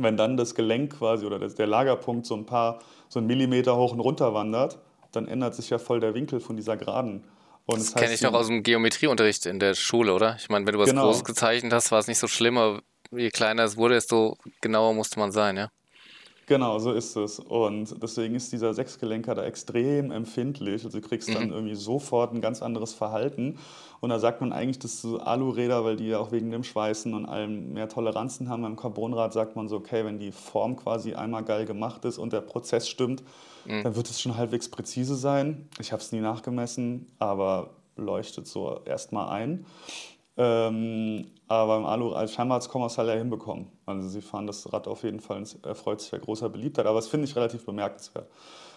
wenn 0.05 0.17
dann 0.17 0.37
das 0.37 0.55
Gelenk 0.55 0.99
quasi 0.99 1.27
oder 1.27 1.39
der 1.39 1.67
Lagerpunkt 1.67 2.27
so 2.27 2.35
ein 2.37 2.47
paar, 2.47 2.81
so 3.09 3.19
einen 3.19 3.27
Millimeter 3.27 3.77
hoch 3.77 3.93
und 3.93 4.01
runter 4.01 4.35
wandert, 4.35 4.79
dann 5.13 5.29
ändert 5.29 5.55
sich 5.55 5.71
ja 5.71 5.79
voll 5.79 6.01
der 6.01 6.15
Winkel 6.15 6.41
von 6.41 6.57
dieser 6.57 6.77
Geraden. 6.77 7.25
Und 7.67 7.81
das, 7.81 7.93
das 7.93 8.01
kenne 8.01 8.15
ich 8.15 8.23
noch 8.23 8.33
aus 8.33 8.47
dem 8.47 8.63
Geometrieunterricht 8.63 9.47
in 9.47 9.59
der 9.59 9.75
Schule, 9.75 10.15
oder? 10.15 10.37
Ich 10.39 10.49
meine, 10.49 10.67
wenn 10.67 10.73
du 10.73 10.79
was 10.79 10.89
genau. 10.89 11.05
Großes 11.05 11.25
gezeichnet 11.25 11.73
hast, 11.73 11.93
war 11.93 11.99
es 11.99 12.07
nicht 12.07 12.19
so 12.19 12.27
schlimm, 12.27 12.57
aber 12.57 12.83
je 13.11 13.31
kleiner 13.31 13.65
es 13.65 13.77
wurde, 13.77 13.95
desto 13.95 14.39
genauer 14.61 14.95
musste 14.95 15.19
man 15.19 15.33
sein, 15.33 15.57
ja? 15.57 15.71
Genau, 16.49 16.79
so 16.79 16.93
ist 16.93 17.15
es. 17.15 17.39
Und 17.39 18.03
deswegen 18.03 18.35
ist 18.35 18.51
dieser 18.53 18.73
Sechsgelenker 18.73 19.35
da 19.35 19.45
extrem 19.45 20.11
empfindlich. 20.11 20.83
Also 20.83 20.99
du 20.99 21.07
kriegst 21.07 21.29
dann 21.29 21.49
mhm. 21.49 21.53
irgendwie 21.53 21.75
sofort 21.75 22.33
ein 22.33 22.41
ganz 22.41 22.63
anderes 22.63 22.95
Verhalten. 22.95 23.59
Und 24.01 24.09
da 24.09 24.19
sagt 24.19 24.41
man 24.41 24.53
eigentlich, 24.53 24.79
dass 24.79 25.03
so 25.03 25.19
Aluräder, 25.19 25.85
weil 25.85 25.97
die 25.97 26.09
ja 26.09 26.19
auch 26.19 26.33
wegen 26.33 26.51
dem 26.51 26.65
Schweißen 26.65 27.13
und 27.13 27.27
allem 27.27 27.75
mehr 27.75 27.91
Toleranzen 27.91 28.49
haben, 28.49 28.63
beim 28.63 28.77
Carbonrad 28.77 29.35
sagt 29.35 29.57
man 29.57 29.69
so, 29.69 29.77
okay, 29.77 30.07
wenn 30.07 30.19
die 30.19 30.33
Form 30.33 30.77
quasi 30.77 31.13
einmal 31.13 31.45
geil 31.45 31.67
gemacht 31.67 32.07
ist 32.07 32.17
und 32.17 32.33
der 32.33 32.41
Prozess 32.41 32.89
stimmt, 32.89 33.23
mhm. 33.67 33.83
dann 33.83 33.95
wird 33.95 34.09
es 34.09 34.19
schon 34.19 34.39
halbwegs 34.39 34.71
präzise 34.71 35.17
sein. 35.17 35.69
Ich 35.79 35.93
habe 35.93 36.01
es 36.01 36.13
nie 36.13 36.21
nachgemessen, 36.21 37.09
aber 37.19 37.71
leuchtet 37.97 38.47
so 38.47 38.81
erstmal 38.87 39.29
ein. 39.29 39.67
Ähm, 40.39 41.27
aber 41.49 41.77
beim 41.77 41.87
Alu, 41.87 42.13
also 42.13 42.35
scheinbar 42.35 42.57
hat 42.57 42.63
es 42.63 42.69
Commercial 42.69 43.09
ja 43.09 43.15
hinbekommen. 43.15 43.67
Also 43.87 44.09
sie 44.09 44.21
fahren 44.21 44.47
das 44.47 44.71
Rad 44.73 44.87
auf 44.87 45.03
jeden 45.03 45.21
Fall, 45.21 45.43
erfreut 45.63 46.01
sich 46.01 46.11
ja 46.11 46.19
großer 46.19 46.51
Beliebtheit. 46.51 46.87
Aber 46.87 46.99
das 46.99 47.09
finde 47.09 47.27
ich 47.27 47.35
relativ 47.35 47.65
bemerkenswert, 47.65 48.31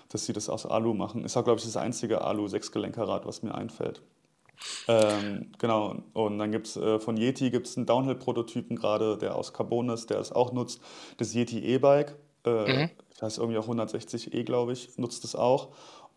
dass 0.09 0.25
sie 0.25 0.33
das 0.33 0.49
aus 0.49 0.65
Alu 0.65 0.93
machen. 0.93 1.25
Ist 1.25 1.35
auch, 1.35 1.43
glaube 1.43 1.59
ich, 1.59 1.65
das 1.65 1.75
einzige 1.75 2.21
Alu-Sechsgelenkerrad, 2.21 3.25
was 3.25 3.43
mir 3.43 3.53
einfällt. 3.53 4.01
Ähm, 4.87 5.51
genau, 5.57 5.95
und 6.13 6.37
dann 6.37 6.51
gibt 6.51 6.67
es 6.67 6.77
äh, 6.77 6.99
von 6.99 7.17
Yeti 7.17 7.49
gibt's 7.49 7.77
einen 7.77 7.87
Downhill-Prototypen 7.87 8.77
gerade, 8.77 9.17
der 9.17 9.35
aus 9.35 9.53
Carbon 9.53 9.89
ist, 9.89 10.09
der 10.09 10.19
es 10.19 10.31
auch 10.31 10.53
nutzt. 10.53 10.81
Das 11.17 11.33
Yeti 11.33 11.59
E-Bike, 11.59 12.15
äh, 12.45 12.85
mhm. 12.85 12.89
das 13.09 13.21
heißt 13.21 13.37
irgendwie 13.39 13.57
auch 13.57 13.67
160E, 13.67 14.43
glaube 14.43 14.73
ich, 14.73 14.97
nutzt 14.97 15.23
es 15.23 15.35
auch. 15.35 15.69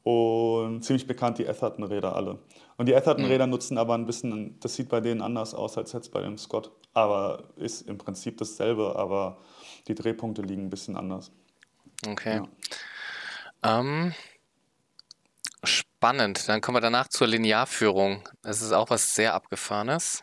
Und 0.05 0.85
ziemlich 0.85 1.07
bekannt 1.07 1.39
die 1.39 1.47
Etherton-Räder 1.47 2.15
alle. 2.15 2.39
Und 2.77 2.87
die 2.87 2.93
Etherton-Räder 2.93 3.47
mhm. 3.47 3.53
nutzen 3.53 3.79
aber 3.79 3.95
ein 3.95 4.05
bisschen, 4.05 4.61
das 4.61 4.75
sieht 4.75 4.91
bei 4.91 5.01
denen 5.01 5.23
anders 5.23 5.55
aus 5.55 5.79
als 5.79 5.93
jetzt 5.93 6.13
bei 6.13 6.21
dem 6.21 6.37
Scott. 6.37 6.71
Aber 6.93 7.45
ist 7.57 7.89
im 7.89 7.97
Prinzip 7.97 8.37
dasselbe, 8.37 8.97
aber 8.97 9.39
die 9.89 9.95
Drehpunkte 9.95 10.43
liegen 10.43 10.65
ein 10.65 10.71
bisschen 10.71 10.97
anders. 10.97 11.33
Okay. 12.07 12.43
Ja. 13.63 13.81
Ähm, 13.81 14.13
spannend. 15.65 16.49
Dann 16.49 16.61
kommen 16.61 16.77
wir 16.77 16.83
danach 16.83 17.09
zur 17.09 17.27
Linearführung. 17.27 18.29
Das 18.43 18.61
ist 18.61 18.73
auch 18.73 18.91
was 18.91 19.15
sehr 19.15 19.33
Abgefahrenes. 19.33 20.23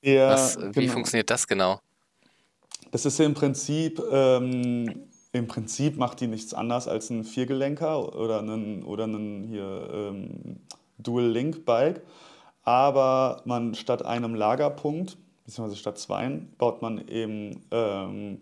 Ja, 0.00 0.30
was, 0.30 0.58
wie 0.58 0.80
genau. 0.80 0.92
funktioniert 0.94 1.28
das 1.28 1.46
genau? 1.46 1.80
Das 2.90 3.04
ist 3.04 3.20
im 3.20 3.34
Prinzip 3.34 4.00
ähm, 4.10 5.10
im 5.34 5.48
Prinzip 5.48 5.96
macht 5.96 6.20
die 6.20 6.28
nichts 6.28 6.54
anderes 6.54 6.86
als 6.86 7.10
ein 7.10 7.24
Viergelenker 7.24 8.16
oder 8.16 8.38
einen, 8.38 8.84
oder 8.84 9.04
einen 9.04 9.42
hier, 9.48 9.90
ähm, 9.92 10.60
Dual-Link-Bike. 10.98 12.02
Aber 12.62 13.42
man 13.44 13.74
statt 13.74 14.04
einem 14.04 14.36
Lagerpunkt, 14.36 15.18
beziehungsweise 15.44 15.76
statt 15.76 15.98
zwei, 15.98 16.40
baut 16.56 16.82
man 16.82 17.08
eben, 17.08 17.66
ähm, 17.72 18.38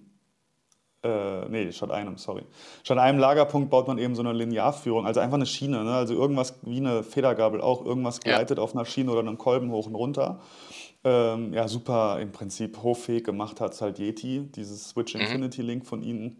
äh, 1.02 1.48
nee, 1.48 1.72
statt 1.72 1.90
einem, 1.90 2.18
sorry. 2.18 2.42
Statt 2.84 2.98
einem 2.98 3.18
Lagerpunkt 3.18 3.70
baut 3.70 3.88
man 3.88 3.96
eben 3.96 4.14
so 4.14 4.20
eine 4.20 4.34
Linearführung, 4.34 5.06
also 5.06 5.18
einfach 5.20 5.36
eine 5.36 5.46
Schiene, 5.46 5.82
ne? 5.84 5.94
also 5.94 6.12
irgendwas 6.12 6.58
wie 6.60 6.76
eine 6.76 7.02
Federgabel 7.02 7.62
auch, 7.62 7.84
irgendwas 7.84 8.20
gleitet 8.20 8.58
ja. 8.58 8.64
auf 8.64 8.74
einer 8.74 8.84
Schiene 8.84 9.10
oder 9.10 9.20
einem 9.20 9.38
Kolben 9.38 9.70
hoch 9.72 9.86
und 9.86 9.94
runter. 9.94 10.40
Ähm, 11.04 11.54
ja, 11.54 11.66
super 11.66 12.20
im 12.20 12.32
Prinzip 12.32 12.82
hochfähig 12.82 13.24
gemacht 13.24 13.60
hat 13.62 13.72
es 13.72 13.80
halt 13.80 13.98
Yeti, 13.98 14.46
dieses 14.54 14.90
Switch 14.90 15.14
mhm. 15.14 15.22
Infinity 15.22 15.62
Link 15.62 15.86
von 15.86 16.02
ihnen 16.02 16.36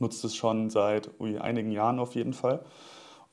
nutzt 0.00 0.24
es 0.24 0.34
schon 0.34 0.70
seit 0.70 1.10
ui, 1.20 1.38
einigen 1.38 1.70
Jahren 1.70 1.98
auf 1.98 2.14
jeden 2.14 2.32
Fall. 2.32 2.64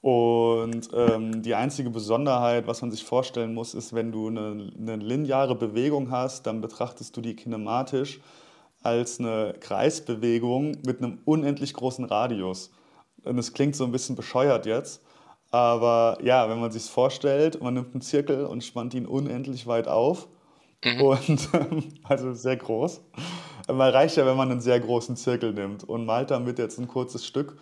Und 0.02 0.90
ähm, 0.96 1.44
die 1.44 1.54
einzige 1.54 1.92
Besonderheit, 1.92 2.66
was 2.66 2.82
man 2.82 2.90
sich 2.90 3.04
vorstellen 3.04 3.54
muss, 3.54 3.76
ist, 3.76 3.94
wenn 3.94 4.12
du 4.12 4.28
eine, 4.28 4.72
eine, 4.76 4.96
lineare 4.96 5.56
Bewegung 5.56 6.10
hast, 6.10 6.48
dann 6.48 6.60
betrachtest 6.60 7.16
du 7.16 7.22
die 7.22 7.36
kinematisch 7.36 8.20
als 8.82 9.20
eine 9.20 9.54
Kreisbewegung 9.60 10.78
mit 10.84 10.98
einem 10.98 11.20
unendlich 11.26 11.76
großen 11.76 12.06
Radius. 12.06 12.72
Und 13.24 13.38
es 13.38 13.54
klingt 13.54 13.76
so 13.76 13.84
ein 13.84 13.92
bisschen 13.92 14.16
bescheuert 14.16 14.66
jetzt, 14.66 15.04
aber 15.52 16.18
ja, 16.24 16.50
wenn 16.50 16.60
man 16.60 16.72
sich 16.72 16.86
vorstellt, 16.86 17.62
man 17.62 17.76
nimmt 17.76 17.94
einen 17.94 18.02
Zirkel 18.02 18.46
und 18.46 18.64
spannt 18.64 18.96
ihn 18.96 19.06
unendlich 19.06 19.68
weit 19.68 19.88
auf 19.88 20.28
mhm. 20.84 21.02
und 21.02 21.50
also 22.04 22.34
sehr 22.34 22.58
groß 22.58 23.02
man 23.78 23.92
reicht 23.92 24.18
ja, 24.18 24.26
wenn 24.26 24.38
man 24.38 24.52
einen 24.52 24.62
sehr 24.62 24.80
großen 24.80 25.16
Zirkel 25.16 25.54
nimmt 25.54 25.84
und 25.84 26.06
malt 26.06 26.32
damit 26.32 26.60
jetzt 26.60 26.80
ein 26.80 26.88
kurzes 26.88 27.26
Stück 27.26 27.58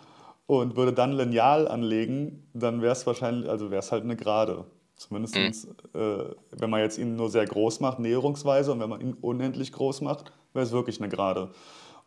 und 0.46 0.76
würde 0.76 0.92
dann 0.92 1.12
Lineal 1.12 1.68
anlegen, 1.68 2.46
dann 2.54 2.82
wäre 2.82 2.92
es 2.92 3.06
wahrscheinlich, 3.06 3.48
also 3.48 3.70
wäre 3.70 3.80
es 3.80 3.92
halt 3.92 4.04
eine 4.04 4.16
Gerade. 4.16 4.64
Zumindest, 4.96 5.34
mhm. 5.34 6.00
äh, 6.00 6.24
wenn 6.50 6.68
man 6.68 6.80
jetzt 6.80 6.98
ihn 6.98 7.16
nur 7.16 7.30
sehr 7.30 7.46
groß 7.46 7.80
macht, 7.80 8.00
näherungsweise, 8.00 8.72
und 8.72 8.80
wenn 8.80 8.90
man 8.90 9.00
ihn 9.00 9.14
unendlich 9.14 9.72
groß 9.72 10.02
macht, 10.02 10.30
wäre 10.52 10.64
es 10.64 10.72
wirklich 10.72 11.00
eine 11.00 11.08
Gerade. 11.08 11.50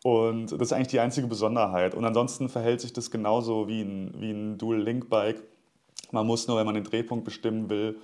Und 0.04 0.52
das 0.52 0.60
ist 0.60 0.72
eigentlich 0.72 0.88
die 0.88 1.00
einzige 1.00 1.26
Besonderheit. 1.26 1.94
Und 1.94 2.04
ansonsten 2.04 2.48
verhält 2.48 2.80
sich 2.82 2.92
das 2.92 3.10
genauso 3.10 3.66
wie 3.66 3.80
ein, 3.80 4.14
wie 4.18 4.30
ein 4.30 4.58
Dual-Link-Bike, 4.58 5.42
Man 6.12 6.26
muss 6.26 6.46
nur, 6.46 6.58
wenn 6.58 6.66
man 6.66 6.74
den 6.74 6.84
Drehpunkt 6.84 7.24
bestimmen 7.24 7.70
will, 7.70 7.98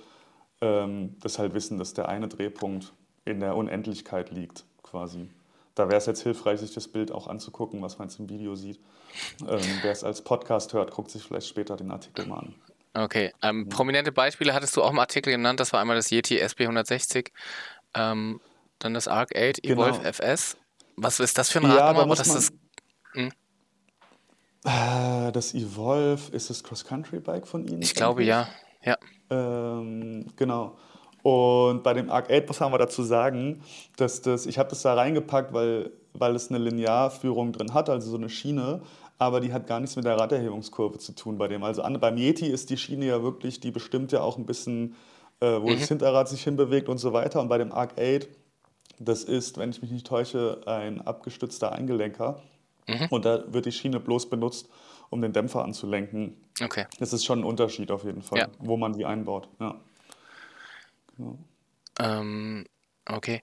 ähm, 0.59 1.15
das 1.21 1.39
halt 1.39 1.53
wissen, 1.53 1.77
dass 1.77 1.93
der 1.93 2.09
eine 2.09 2.27
Drehpunkt 2.27 2.91
in 3.23 3.39
der 3.39 3.55
Unendlichkeit 3.55 4.31
liegt, 4.31 4.65
quasi. 4.81 5.29
Da 5.75 5.87
wäre 5.87 5.97
es 5.97 6.05
jetzt 6.05 6.23
hilfreich, 6.23 6.59
sich 6.59 6.73
das 6.73 6.87
Bild 6.87 7.11
auch 7.11 7.27
anzugucken, 7.27 7.81
was 7.81 7.97
man 7.97 8.09
jetzt 8.09 8.19
im 8.19 8.29
Video 8.29 8.55
sieht. 8.55 8.79
Ähm, 9.47 9.61
Wer 9.81 9.91
es 9.91 10.03
als 10.03 10.21
Podcast 10.21 10.73
hört, 10.73 10.91
guckt 10.91 11.11
sich 11.11 11.23
vielleicht 11.23 11.47
später 11.47 11.77
den 11.77 11.91
Artikel 11.91 12.25
mal 12.25 12.39
an. 12.39 12.55
Okay, 12.93 13.33
ähm, 13.41 13.69
prominente 13.69 14.11
Beispiele 14.11 14.53
hattest 14.53 14.75
du 14.75 14.83
auch 14.83 14.91
im 14.91 14.99
Artikel 14.99 15.31
genannt. 15.31 15.61
Das 15.61 15.71
war 15.71 15.79
einmal 15.79 15.95
das 15.95 16.11
Yeti 16.11 16.41
SB160, 16.41 17.29
ähm, 17.93 18.41
dann 18.79 18.93
das 18.93 19.07
Arc 19.07 19.35
8 19.35 19.63
Evolve 19.63 19.99
genau. 19.99 20.09
FS. 20.09 20.57
Was 20.97 21.19
ist 21.21 21.37
das 21.37 21.49
für 21.49 21.59
ein 21.59 21.63
ja, 21.69 21.93
nochmal? 21.93 22.17
Da 22.17 22.23
das, 22.23 22.51
hm? 23.13 23.31
Äh, 24.65 25.31
das 25.31 25.53
Evolve, 25.53 26.35
ist 26.35 26.49
das 26.49 26.63
Cross-Country-Bike 26.63 27.47
von 27.47 27.65
Ihnen? 27.65 27.81
Ich 27.81 27.95
glaube 27.95 28.23
ja. 28.23 28.49
ja. 28.83 28.97
Ähm, 29.29 30.27
genau. 30.35 30.77
Und 31.23 31.83
bei 31.83 31.93
dem 31.93 32.09
Arc 32.09 32.31
8, 32.31 32.49
was 32.49 32.61
haben 32.61 32.73
wir 32.73 32.77
dazu 32.77 33.03
sagen, 33.03 33.61
dass 33.97 34.21
das, 34.21 34.45
ich 34.45 34.57
habe 34.57 34.69
das 34.69 34.81
da 34.81 34.93
reingepackt, 34.93 35.53
weil, 35.53 35.91
weil 36.13 36.35
es 36.35 36.49
eine 36.49 36.57
Linearführung 36.57 37.51
drin 37.51 37.73
hat, 37.73 37.89
also 37.89 38.09
so 38.09 38.17
eine 38.17 38.29
Schiene, 38.29 38.81
aber 39.19 39.39
die 39.39 39.53
hat 39.53 39.67
gar 39.67 39.79
nichts 39.79 39.95
mit 39.95 40.05
der 40.05 40.17
Raderhebungskurve 40.17 40.97
zu 40.97 41.13
tun 41.13 41.37
bei 41.37 41.47
dem. 41.47 41.63
Also 41.63 41.83
an, 41.83 41.99
beim 41.99 42.17
Yeti 42.17 42.47
ist 42.47 42.71
die 42.71 42.77
Schiene 42.77 43.05
ja 43.05 43.21
wirklich, 43.21 43.59
die 43.59 43.69
bestimmt 43.69 44.11
ja 44.11 44.21
auch 44.21 44.37
ein 44.37 44.47
bisschen, 44.47 44.95
äh, 45.41 45.61
wo 45.61 45.69
mhm. 45.69 45.79
das 45.79 45.89
Hinterrad 45.89 46.27
sich 46.27 46.43
hinbewegt 46.43 46.89
und 46.89 46.97
so 46.97 47.13
weiter. 47.13 47.39
Und 47.39 47.47
bei 47.47 47.59
dem 47.59 47.71
Arc 47.71 47.99
8, 47.99 48.27
das 48.97 49.23
ist, 49.23 49.59
wenn 49.59 49.69
ich 49.69 49.81
mich 49.81 49.91
nicht 49.91 50.07
täusche, 50.07 50.61
ein 50.65 51.01
abgestützter 51.01 51.71
Eingelenker. 51.71 52.41
Mhm. 52.87 53.07
Und 53.11 53.25
da 53.25 53.43
wird 53.53 53.67
die 53.67 53.71
Schiene 53.71 53.99
bloß 53.99 54.27
benutzt, 54.27 54.69
um 55.11 55.21
den 55.21 55.33
Dämpfer 55.33 55.63
anzulenken. 55.63 56.35
Okay. 56.59 56.85
Das 56.99 57.13
ist 57.13 57.23
schon 57.23 57.41
ein 57.41 57.45
Unterschied 57.45 57.91
auf 57.91 58.03
jeden 58.03 58.23
Fall, 58.23 58.39
ja. 58.39 58.47
wo 58.57 58.75
man 58.75 58.93
die 58.93 59.05
einbaut. 59.05 59.49
Ja. 59.59 59.75
Ähm, 61.99 62.65
okay. 63.07 63.41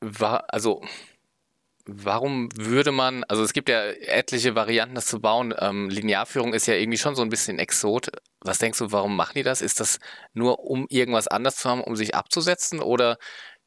War, 0.00 0.44
also, 0.52 0.82
warum 1.86 2.48
würde 2.56 2.92
man, 2.92 3.24
also 3.24 3.42
es 3.42 3.52
gibt 3.52 3.68
ja 3.68 3.82
etliche 3.84 4.54
Varianten, 4.54 4.94
das 4.94 5.06
zu 5.06 5.20
bauen. 5.20 5.54
Ähm, 5.58 5.88
Linearführung 5.88 6.54
ist 6.54 6.66
ja 6.66 6.74
irgendwie 6.74 6.98
schon 6.98 7.14
so 7.14 7.22
ein 7.22 7.30
bisschen 7.30 7.58
Exot. 7.58 8.10
Was 8.40 8.58
denkst 8.58 8.78
du, 8.78 8.92
warum 8.92 9.16
machen 9.16 9.34
die 9.36 9.42
das? 9.42 9.62
Ist 9.62 9.80
das 9.80 9.98
nur, 10.34 10.60
um 10.60 10.86
irgendwas 10.88 11.28
anders 11.28 11.56
zu 11.56 11.70
haben, 11.70 11.82
um 11.82 11.96
sich 11.96 12.14
abzusetzen? 12.14 12.80
Oder 12.80 13.18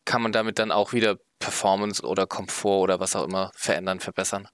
kann 0.05 0.21
man 0.21 0.31
damit 0.31 0.59
dann 0.59 0.71
auch 0.71 0.93
wieder 0.93 1.17
Performance 1.39 2.03
oder 2.05 2.27
Komfort 2.27 2.81
oder 2.81 2.99
was 2.99 3.15
auch 3.15 3.25
immer 3.25 3.51
verändern, 3.55 3.99
verbessern? 3.99 4.47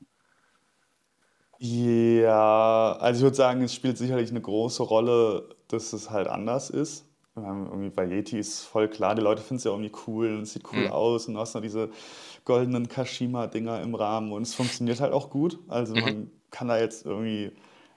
Ja, 1.58 2.98
also 3.00 3.20
ich 3.20 3.24
würde 3.24 3.36
sagen, 3.38 3.62
es 3.64 3.74
spielt 3.74 3.98
sicherlich 3.98 4.30
eine 4.30 4.42
große 4.42 4.84
Rolle, 4.84 5.56
dass 5.70 5.94
es 5.94 6.10
halt 6.10 6.28
anders 6.28 6.70
ist. 6.70 7.06
Irgendwie 7.36 7.90
bei 7.90 8.06
Yeti 8.06 8.40
ist 8.40 8.62
voll 8.62 8.88
klar, 8.88 9.14
die 9.14 9.22
Leute 9.22 9.42
finden 9.42 9.58
es 9.58 9.66
ja 9.66 9.72
irgendwie 9.72 9.92
cool 10.08 10.36
und 10.36 10.44
es 10.44 10.54
sieht 10.54 10.64
cool 10.72 10.86
mhm. 10.86 10.92
aus 10.92 11.28
und 11.28 11.34
du 11.34 11.40
hast 11.42 11.54
noch 11.54 11.62
diese 11.62 11.90
goldenen 12.46 12.88
Kashima-Dinger 12.88 13.82
im 13.82 13.94
Rahmen 13.94 14.32
und 14.32 14.44
es 14.44 14.54
funktioniert 14.54 15.02
halt 15.02 15.12
auch 15.12 15.30
gut. 15.30 15.60
Also 15.68 15.96
mhm. 15.96 16.02
man 16.02 16.32
kann 16.50 16.70
da 16.70 16.80
jetzt 16.80 17.06
irgendwie, 17.06 17.52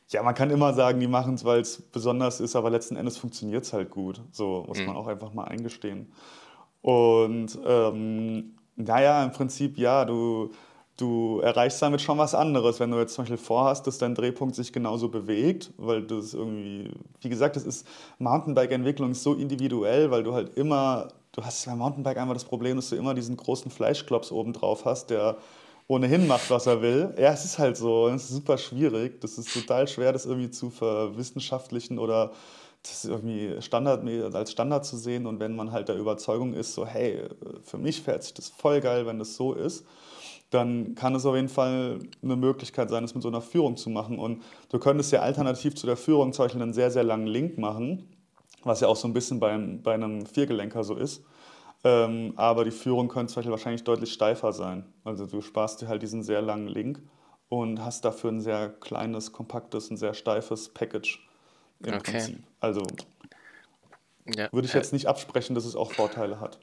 ja, 0.09 0.25
man 0.25 0.35
kann 0.35 0.51
immer 0.51 0.75
sagen, 0.75 0.99
die 0.99 1.07
machen 1.07 1.35
es, 1.35 1.45
weil 1.45 1.61
es 1.61 1.81
besonders 1.81 2.41
ist, 2.41 2.57
aber 2.57 2.71
letzten 2.71 2.97
Endes 2.97 3.17
funktioniert 3.17 3.65
es 3.65 3.73
halt 3.73 3.91
gut. 3.91 4.21
So 4.33 4.65
muss 4.67 4.81
mhm. 4.81 4.87
man 4.87 4.97
auch 4.97 5.07
einfach 5.07 5.33
mal 5.33 5.45
eingestehen. 5.45 6.13
Und 6.83 7.57
ähm, 7.65 8.57
naja, 8.75 9.23
im 9.25 9.31
Prinzip 9.31 9.79
ja, 9.79 10.05
du, 10.05 10.51
du 10.99 11.41
erreichst 11.41 11.81
damit 11.81 12.03
schon 12.03 12.19
was 12.19 12.35
anderes, 12.35 12.81
wenn 12.81 12.91
du 12.91 12.99
jetzt 12.99 13.15
zum 13.15 13.23
Beispiel 13.23 13.39
vorhast, 13.39 13.87
dass 13.87 13.99
dein 13.99 14.15
Drehpunkt 14.15 14.55
sich 14.55 14.73
genauso 14.73 15.09
bewegt, 15.09 15.73
weil 15.79 16.03
du 16.03 16.19
es 16.19 16.35
irgendwie, 16.35 16.91
wie 17.21 17.29
gesagt, 17.29 17.57
das 17.57 17.65
ist 17.65 17.87
Mountainbike-Entwicklung 18.19 19.15
so 19.15 19.35
individuell, 19.35 20.11
weil 20.11 20.25
du 20.25 20.35
halt 20.35 20.57
immer, 20.57 21.09
du 21.33 21.43
hast 21.43 21.65
beim 21.67 21.79
Mountainbike 21.79 22.19
einfach 22.19 22.35
das 22.35 22.45
Problem, 22.45 22.77
dass 22.77 22.91
du 22.91 22.97
immer 22.97 23.15
diesen 23.15 23.37
großen 23.37 23.71
Fleischklops 23.71 24.33
oben 24.33 24.53
drauf 24.53 24.85
hast, 24.85 25.11
der 25.11 25.39
ohnehin 25.87 26.27
macht, 26.27 26.51
was 26.51 26.67
er 26.67 26.83
will. 26.83 27.15
Ja, 27.17 27.33
es 27.33 27.45
ist 27.45 27.59
halt 27.59 27.77
so, 27.77 28.09
es 28.09 28.25
ist 28.25 28.31
super 28.31 28.59
schwierig, 28.59 29.21
das 29.21 29.39
ist 29.39 29.55
total 29.55 29.87
schwer, 29.87 30.13
das 30.13 30.27
irgendwie 30.27 30.51
zu 30.51 30.69
verwissenschaftlichen 30.69 31.99
oder 31.99 32.33
das 32.83 33.05
irgendwie 33.05 33.63
Standard, 33.63 34.05
als 34.35 34.51
Standard 34.51 34.85
zu 34.85 34.97
sehen. 34.97 35.27
Und 35.27 35.39
wenn 35.39 35.55
man 35.55 35.71
halt 35.71 35.89
der 35.89 35.97
Überzeugung 35.97 36.55
ist, 36.55 36.75
so 36.75 36.85
hey, 36.85 37.23
für 37.63 37.79
mich 37.79 38.03
fährt 38.03 38.25
sich 38.25 38.35
das 38.35 38.49
voll 38.49 38.81
geil, 38.81 39.07
wenn 39.07 39.19
das 39.19 39.37
so 39.37 39.55
ist, 39.55 39.85
dann 40.51 40.95
kann 40.95 41.15
es 41.15 41.27
auf 41.27 41.35
jeden 41.35 41.49
Fall 41.49 41.99
eine 42.23 42.37
Möglichkeit 42.37 42.89
sein, 42.91 43.05
es 43.05 43.15
mit 43.15 43.23
so 43.23 43.29
einer 43.29 43.43
Führung 43.43 43.77
zu 43.77 43.91
machen. 43.91 44.19
Und 44.19 44.43
du 44.71 44.79
könntest 44.79 45.13
ja 45.13 45.21
alternativ 45.21 45.75
zu 45.75 45.87
der 45.87 45.97
Führung 45.97 46.33
zum 46.33 46.47
Beispiel 46.47 46.63
einen 46.63 46.73
sehr, 46.73 46.91
sehr 46.91 47.05
langen 47.05 47.27
Link 47.27 47.59
machen, 47.59 48.09
was 48.63 48.81
ja 48.81 48.89
auch 48.89 48.97
so 48.97 49.07
ein 49.09 49.13
bisschen 49.13 49.41
beim, 49.41 49.83
bei 49.83 49.95
einem 49.95 50.25
Viergelenker 50.25 50.85
so 50.85 50.95
ist. 50.95 51.23
Ähm, 51.85 52.33
aber 52.37 52.65
die 52.65 52.71
Führung 52.71 53.09
könnte 53.09 53.33
zum 53.33 53.41
Beispiel 53.41 53.53
wahrscheinlich 53.53 53.85
deutlich 53.85 54.13
steifer 54.13 54.53
sein. 54.53 54.85
Also 55.05 55.27
du 55.27 55.41
sparst 55.43 55.83
dir 55.83 55.89
halt 55.89 56.03
diesen 56.03 56.23
sehr 56.23 56.43
langen 56.43 56.69
Link 56.69 57.03
und 57.49 57.85
hast 57.85 58.05
dafür 58.05 58.31
ein 58.31 58.41
sehr 58.41 58.71
kleines, 58.71 59.33
kompaktes, 59.33 59.91
ein 59.91 59.97
sehr 59.97 60.15
steifes 60.15 60.71
Package 60.71 61.29
im 61.81 61.95
okay. 61.95 62.13
Prinzip. 62.13 62.43
Also 62.61 62.83
ja. 64.37 64.53
würde 64.53 64.67
ich 64.67 64.75
jetzt 64.75 64.93
nicht 64.93 65.07
absprechen, 65.07 65.55
dass 65.55 65.65
es 65.65 65.77
auch 65.77 65.93
Vorteile 65.93 66.41
hat. 66.41 66.59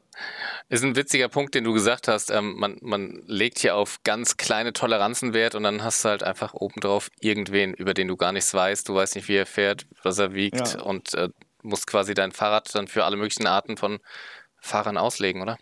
Ist 0.69 0.83
ein 0.83 0.95
witziger 0.95 1.29
Punkt, 1.29 1.55
den 1.55 1.63
du 1.63 1.73
gesagt 1.73 2.07
hast. 2.07 2.31
Ähm, 2.31 2.55
man, 2.57 2.77
man 2.81 3.23
legt 3.25 3.59
hier 3.59 3.75
auf 3.75 4.01
ganz 4.03 4.37
kleine 4.37 4.73
Toleranzen 4.73 5.33
Wert 5.33 5.55
und 5.55 5.63
dann 5.63 5.83
hast 5.83 6.03
du 6.03 6.09
halt 6.09 6.23
einfach 6.23 6.53
obendrauf 6.53 7.09
irgendwen, 7.19 7.73
über 7.73 7.93
den 7.93 8.07
du 8.07 8.17
gar 8.17 8.31
nichts 8.31 8.53
weißt. 8.53 8.87
Du 8.87 8.95
weißt 8.95 9.15
nicht, 9.15 9.27
wie 9.27 9.35
er 9.35 9.45
fährt, 9.45 9.85
was 10.03 10.19
er 10.19 10.33
wiegt 10.33 10.75
ja. 10.75 10.81
und 10.81 11.13
äh, 11.13 11.29
musst 11.61 11.87
quasi 11.87 12.13
dein 12.13 12.31
Fahrrad 12.31 12.73
dann 12.75 12.87
für 12.87 13.05
alle 13.05 13.17
möglichen 13.17 13.47
Arten 13.47 13.77
von 13.77 13.99
Fahrern 14.59 14.97
auslegen, 14.97 15.41
oder? 15.41 15.57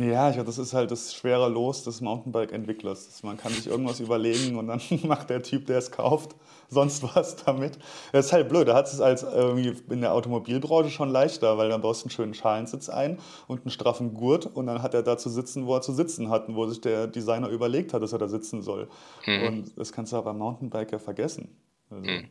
Ja, 0.00 0.30
ich 0.30 0.36
glaube, 0.36 0.46
das 0.46 0.56
ist 0.56 0.72
halt 0.72 0.90
das 0.90 1.14
schwere 1.14 1.50
Los 1.50 1.84
des 1.84 2.00
Mountainbike-Entwicklers. 2.00 3.22
Man 3.22 3.36
kann 3.36 3.52
sich 3.52 3.66
irgendwas 3.66 4.00
überlegen 4.00 4.56
und 4.56 4.68
dann 4.68 4.80
macht 5.02 5.28
der 5.28 5.42
Typ, 5.42 5.66
der 5.66 5.76
es 5.76 5.90
kauft, 5.90 6.34
sonst 6.70 7.02
was 7.02 7.36
damit. 7.36 7.78
Das 8.10 8.26
ist 8.26 8.32
halt 8.32 8.48
blöd. 8.48 8.68
Da 8.68 8.74
hat 8.74 8.86
es 8.86 8.98
als 9.00 9.24
irgendwie 9.24 9.76
in 9.90 10.00
der 10.00 10.14
Automobilbranche 10.14 10.90
schon 10.90 11.10
leichter, 11.10 11.58
weil 11.58 11.68
dann 11.68 11.82
baust 11.82 12.02
du 12.02 12.04
einen 12.06 12.12
schönen 12.12 12.34
Schalensitz 12.34 12.88
ein 12.88 13.18
und 13.46 13.60
einen 13.60 13.70
straffen 13.70 14.14
Gurt 14.14 14.46
und 14.46 14.66
dann 14.66 14.82
hat 14.82 14.94
er 14.94 15.02
da 15.02 15.18
zu 15.18 15.28
sitzen, 15.28 15.66
wo 15.66 15.74
er 15.74 15.82
zu 15.82 15.92
sitzen 15.92 16.30
hat 16.30 16.48
und 16.48 16.56
wo 16.56 16.66
sich 16.66 16.80
der 16.80 17.06
Designer 17.06 17.48
überlegt 17.48 17.92
hat, 17.92 18.02
dass 18.02 18.14
er 18.14 18.18
da 18.18 18.28
sitzen 18.28 18.62
soll. 18.62 18.88
Mhm. 19.26 19.46
Und 19.46 19.78
das 19.78 19.92
kannst 19.92 20.12
du 20.12 20.16
aber 20.16 20.30
beim 20.30 20.38
Mountainbiker 20.38 20.98
vergessen. 20.98 21.54
Also, 21.90 22.10
mhm. 22.10 22.28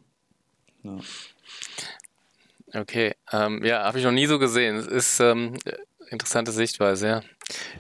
ja. 0.84 0.98
Okay, 2.74 3.14
ähm, 3.32 3.64
ja, 3.64 3.84
habe 3.84 4.00
ich 4.00 4.06
noch 4.06 4.12
nie 4.12 4.28
so 4.28 4.40
gesehen. 4.40 4.76
Es 4.76 4.88
ist 4.88 5.20
ähm, 5.20 5.58
interessante 6.10 6.52
Sichtweise, 6.52 7.08
ja. 7.08 7.22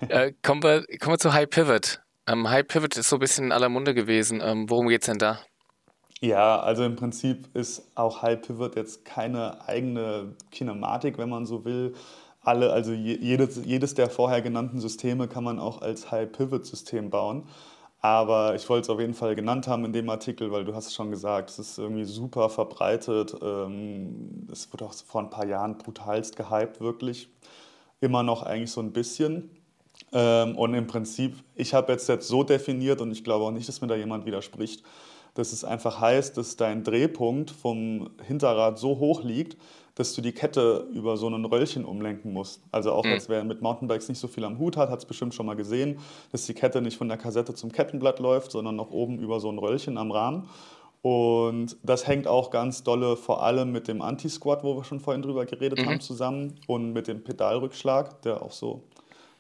Äh, 0.08 0.34
kommen, 0.44 0.64
wir, 0.64 0.86
kommen 1.00 1.16
wir 1.16 1.20
zu 1.20 1.34
High 1.34 1.50
Pivot. 1.50 2.02
Ähm, 2.28 2.50
High 2.50 2.68
Pivot 2.68 2.98
ist 2.98 3.10
so 3.10 3.16
ein 3.16 3.20
bisschen 3.20 3.46
in 3.46 3.52
aller 3.52 3.70
Munde 3.70 3.94
gewesen. 3.94 4.42
Ähm, 4.44 4.70
worum 4.70 4.88
geht 4.88 5.02
es 5.02 5.08
denn 5.08 5.18
da? 5.18 5.40
Ja, 6.22 6.60
also 6.60 6.84
im 6.84 6.96
Prinzip 6.96 7.56
ist 7.56 7.92
auch 7.96 8.22
High 8.22 8.42
Pivot 8.42 8.76
jetzt 8.76 9.06
keine 9.06 9.66
eigene 9.68 10.36
Kinematik, 10.52 11.18
wenn 11.18 11.30
man 11.30 11.46
so 11.46 11.64
will. 11.64 11.94
Alle, 12.42 12.72
also 12.72 12.92
jedes, 12.92 13.64
jedes 13.66 13.94
der 13.94 14.10
vorher 14.10 14.42
genannten 14.42 14.80
Systeme 14.80 15.28
kann 15.28 15.44
man 15.44 15.60
auch 15.60 15.82
als 15.82 16.12
High 16.12 16.32
Pivot 16.32 16.66
System 16.66 17.10
bauen. 17.10 17.48
Aber 18.02 18.56
ich 18.56 18.68
wollte 18.70 18.84
es 18.84 18.90
auf 18.90 19.00
jeden 19.00 19.14
Fall 19.14 19.36
genannt 19.36 19.68
haben 19.68 19.84
in 19.86 19.94
dem 19.94 20.10
Artikel, 20.10 20.52
weil 20.52 20.64
du 20.64 20.74
hast 20.74 20.88
es 20.88 20.94
schon 20.94 21.12
gesagt, 21.12 21.50
es 21.50 21.60
ist 21.60 21.78
irgendwie 21.78 22.06
super 22.06 22.50
verbreitet. 22.50 23.36
Ähm, 23.42 24.48
es 24.52 24.72
wurde 24.72 24.86
auch 24.86 24.94
vor 24.94 25.22
ein 25.22 25.30
paar 25.30 25.46
Jahren 25.46 25.78
brutalst 25.78 26.38
gehypt, 26.38 26.80
wirklich 26.80 27.30
immer 28.02 28.24
noch 28.24 28.44
eigentlich 28.44 28.72
so 28.72 28.82
ein 28.82 28.94
bisschen. 28.94 29.52
Ähm, 30.12 30.58
und 30.58 30.74
im 30.74 30.88
Prinzip, 30.88 31.36
ich 31.56 31.74
habe 31.74 31.92
jetzt, 31.92 32.10
jetzt 32.10 32.28
so 32.28 32.44
definiert 32.44 33.02
und 33.02 33.12
ich 33.12 33.24
glaube 33.24 33.46
auch 33.46 33.52
nicht, 33.52 33.68
dass 33.68 33.82
mir 33.82 33.88
da 33.88 33.96
jemand 33.96 34.26
widerspricht, 34.26 34.84
dass 35.36 35.54
es 35.54 35.64
einfach 35.64 36.00
heißt, 36.00 36.38
dass 36.38 36.56
dein 36.56 36.84
Drehpunkt 36.84 37.52
vom 37.52 38.10
Hinterrad 38.26 38.80
so 38.80 39.00
hoch 39.00 39.24
liegt, 39.24 39.58
dass 39.96 40.14
du 40.14 40.22
die 40.22 40.32
Kette 40.32 40.88
über 40.94 41.18
so 41.18 41.28
ein 41.28 41.46
Röllchen 41.46 41.84
umlenken 41.86 42.32
musst. 42.32 42.62
Also 42.72 42.94
auch 42.94 43.04
mhm. 43.04 43.12
als 43.12 43.30
wer 43.30 43.44
mit 43.44 43.62
Mountainbikes 43.62 44.08
nicht 44.10 44.20
so 44.20 44.28
viel 44.28 44.46
am 44.46 44.58
Hut 44.58 44.78
hat, 44.78 44.90
hat 44.90 45.00
es 45.00 45.06
bestimmt 45.06 45.34
schon 45.34 45.46
mal 45.46 45.56
gesehen, 45.56 46.00
dass 46.32 46.46
die 46.46 46.54
Kette 46.54 46.82
nicht 46.82 46.98
von 46.98 47.10
der 47.10 47.18
Kassette 47.18 47.54
zum 47.54 47.72
Kettenblatt 47.72 48.20
läuft, 48.20 48.52
sondern 48.52 48.76
noch 48.78 48.92
oben 48.92 49.20
über 49.20 49.40
so 49.40 49.52
ein 49.52 49.58
Röllchen 49.58 49.98
am 49.98 50.12
Rahmen. 50.12 50.48
Und 51.02 51.78
das 51.84 52.08
hängt 52.08 52.28
auch 52.28 52.50
ganz 52.50 52.84
dolle 52.84 53.16
vor 53.16 53.44
allem 53.44 53.72
mit 53.72 53.88
dem 53.88 54.02
Anti-Squat, 54.02 54.64
wo 54.64 54.76
wir 54.76 54.84
schon 54.84 55.00
vorhin 55.00 55.22
drüber 55.22 55.46
geredet 55.46 55.80
mhm. 55.80 55.86
haben, 55.86 56.00
zusammen 56.02 56.56
und 56.68 56.94
mit 56.94 57.08
dem 57.08 57.24
Pedalrückschlag, 57.24 58.22
der 58.24 58.42
auch 58.42 58.52
so, 58.52 58.84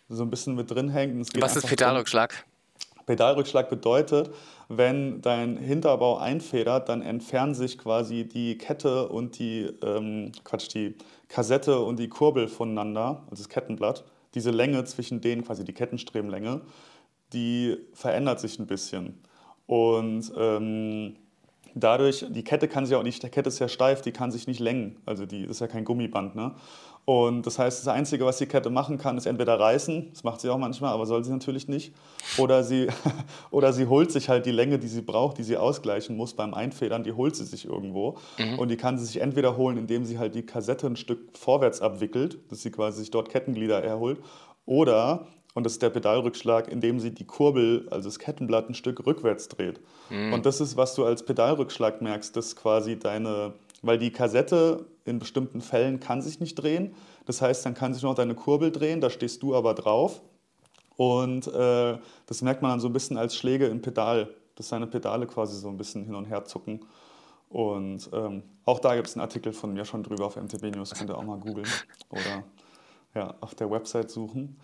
so 0.09 0.23
ein 0.23 0.29
bisschen 0.29 0.55
mit 0.55 0.69
drin 0.69 0.89
hängt. 0.89 1.41
Was 1.41 1.55
ist 1.55 1.67
Pedalrückschlag? 1.67 2.31
Drin. 2.31 3.05
Pedalrückschlag 3.05 3.69
bedeutet, 3.69 4.29
wenn 4.67 5.21
dein 5.21 5.57
Hinterbau 5.57 6.17
einfedert, 6.17 6.89
dann 6.89 7.01
entfernen 7.01 7.55
sich 7.55 7.77
quasi 7.79 8.27
die 8.27 8.57
Kette 8.57 9.09
und 9.09 9.39
die, 9.39 9.67
ähm, 9.83 10.31
Quatsch, 10.43 10.67
die 10.75 10.95
Kassette 11.27 11.79
und 11.79 11.97
die 11.97 12.07
Kurbel 12.07 12.47
voneinander, 12.47 13.23
also 13.31 13.43
das 13.43 13.49
Kettenblatt. 13.49 14.03
Diese 14.35 14.51
Länge 14.51 14.83
zwischen 14.83 15.21
denen, 15.21 15.43
quasi 15.43 15.65
die 15.65 15.73
Kettenstrebenlänge, 15.73 16.61
die 17.33 17.77
verändert 17.93 18.39
sich 18.39 18.59
ein 18.59 18.67
bisschen. 18.67 19.19
Und 19.65 20.31
ähm, 20.37 21.15
dadurch, 21.73 22.25
die 22.29 22.43
Kette 22.43 22.67
kann 22.67 22.85
sich 22.85 22.95
auch 22.95 23.03
nicht, 23.03 23.23
der 23.23 23.29
Kette 23.31 23.49
ist 23.49 23.57
ja 23.57 23.67
steif, 23.67 24.01
die 24.01 24.11
kann 24.11 24.31
sich 24.31 24.45
nicht 24.45 24.59
längen. 24.59 24.97
Also 25.07 25.25
die 25.25 25.45
ist 25.45 25.61
ja 25.61 25.67
kein 25.67 25.83
Gummiband. 25.83 26.35
Ne? 26.35 26.53
Und 27.09 27.47
das 27.47 27.57
heißt, 27.57 27.79
das 27.79 27.87
Einzige, 27.87 28.23
was 28.23 28.37
die 28.37 28.45
Kette 28.45 28.69
machen 28.69 28.99
kann, 28.99 29.17
ist 29.17 29.25
entweder 29.25 29.59
reißen, 29.59 30.09
das 30.13 30.23
macht 30.23 30.41
sie 30.41 30.49
auch 30.49 30.59
manchmal, 30.59 30.93
aber 30.93 31.07
soll 31.07 31.23
sie 31.23 31.31
natürlich 31.31 31.67
nicht, 31.67 31.91
oder 32.37 32.63
sie, 32.63 32.87
oder 33.49 33.73
sie 33.73 33.87
holt 33.87 34.11
sich 34.11 34.29
halt 34.29 34.45
die 34.45 34.51
Länge, 34.51 34.77
die 34.77 34.87
sie 34.87 35.01
braucht, 35.01 35.39
die 35.39 35.43
sie 35.43 35.57
ausgleichen 35.57 36.15
muss 36.15 36.35
beim 36.35 36.53
Einfedern, 36.53 37.03
die 37.03 37.13
holt 37.13 37.35
sie 37.35 37.45
sich 37.45 37.65
irgendwo. 37.65 38.17
Mhm. 38.37 38.59
Und 38.59 38.67
die 38.67 38.77
kann 38.77 38.99
sie 38.99 39.05
sich 39.05 39.21
entweder 39.21 39.57
holen, 39.57 39.79
indem 39.79 40.05
sie 40.05 40.19
halt 40.19 40.35
die 40.35 40.45
Kassette 40.45 40.85
ein 40.85 40.97
Stück 40.97 41.35
vorwärts 41.35 41.81
abwickelt, 41.81 42.37
dass 42.51 42.61
sie 42.61 42.69
quasi 42.69 42.99
sich 42.99 43.09
dort 43.09 43.29
Kettenglieder 43.29 43.83
erholt, 43.83 44.19
oder 44.67 45.25
und 45.55 45.63
das 45.65 45.73
ist 45.73 45.81
der 45.81 45.89
Pedalrückschlag, 45.89 46.67
indem 46.67 46.99
sie 46.99 47.09
die 47.09 47.25
Kurbel, 47.25 47.87
also 47.89 48.07
das 48.07 48.19
Kettenblatt, 48.19 48.69
ein 48.69 48.75
Stück 48.75 49.03
rückwärts 49.07 49.47
dreht. 49.47 49.79
Mhm. 50.11 50.33
Und 50.33 50.45
das 50.45 50.61
ist, 50.61 50.77
was 50.77 50.93
du 50.93 51.05
als 51.05 51.25
Pedalrückschlag 51.25 52.03
merkst, 52.03 52.35
dass 52.35 52.55
quasi 52.55 52.99
deine, 52.99 53.53
weil 53.81 53.97
die 53.97 54.11
Kassette 54.11 54.85
in 55.09 55.19
bestimmten 55.19 55.61
Fällen 55.61 55.99
kann 55.99 56.21
sich 56.21 56.39
nicht 56.39 56.55
drehen. 56.55 56.95
Das 57.25 57.41
heißt, 57.41 57.65
dann 57.65 57.73
kann 57.73 57.93
sich 57.93 58.03
noch 58.03 58.15
deine 58.15 58.35
Kurbel 58.35 58.71
drehen, 58.71 59.01
da 59.01 59.09
stehst 59.09 59.43
du 59.43 59.55
aber 59.55 59.73
drauf. 59.73 60.21
Und 60.95 61.47
äh, 61.47 61.97
das 62.25 62.41
merkt 62.41 62.61
man 62.61 62.71
dann 62.71 62.79
so 62.79 62.87
ein 62.87 62.93
bisschen 62.93 63.17
als 63.17 63.35
Schläge 63.35 63.67
im 63.67 63.81
Pedal, 63.81 64.35
dass 64.55 64.69
seine 64.69 64.87
Pedale 64.87 65.27
quasi 65.27 65.57
so 65.57 65.69
ein 65.69 65.77
bisschen 65.77 66.03
hin 66.03 66.15
und 66.15 66.25
her 66.25 66.43
zucken. 66.45 66.85
Und 67.49 68.09
ähm, 68.13 68.43
auch 68.65 68.79
da 68.79 68.95
gibt 68.95 69.07
es 69.07 69.15
einen 69.15 69.21
Artikel 69.21 69.53
von 69.53 69.73
mir 69.73 69.85
schon 69.85 70.03
drüber 70.03 70.25
auf 70.25 70.35
MTB 70.35 70.75
News, 70.75 70.93
könnt 70.93 71.09
ihr 71.09 71.17
auch 71.17 71.23
mal 71.23 71.39
googeln 71.39 71.67
oder 72.09 72.43
ja, 73.15 73.33
auf 73.41 73.55
der 73.55 73.71
Website 73.71 74.11
suchen. 74.11 74.59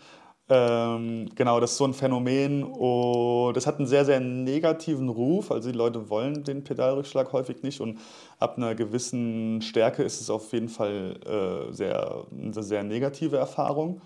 Ähm, 0.47 1.29
genau, 1.35 1.59
das 1.59 1.71
ist 1.71 1.77
so 1.77 1.85
ein 1.85 1.95
Phänomen 1.95 2.63
und 2.63 3.57
das 3.57 3.65
hat 3.65 3.77
einen 3.79 3.87
sehr, 3.87 4.05
sehr 4.05 4.19
negativen 4.19 5.09
Ruf. 5.09 5.51
Also 5.51 5.71
die 5.71 5.77
Leute 5.77 6.09
wollen 6.09 6.43
den 6.43 6.63
Pedalrückschlag 6.63 7.33
häufig 7.33 7.63
nicht 7.63 7.81
und 7.81 7.99
ab 8.39 8.57
einer 8.57 8.75
gewissen 8.75 9.61
Stärke 9.63 10.03
ist 10.03 10.21
es 10.21 10.29
auf 10.29 10.53
jeden 10.53 10.69
Fall 10.69 11.19
äh, 11.25 11.73
sehr, 11.73 12.25
eine 12.31 12.61
sehr 12.61 12.83
negative 12.83 13.37
Erfahrung. 13.37 14.01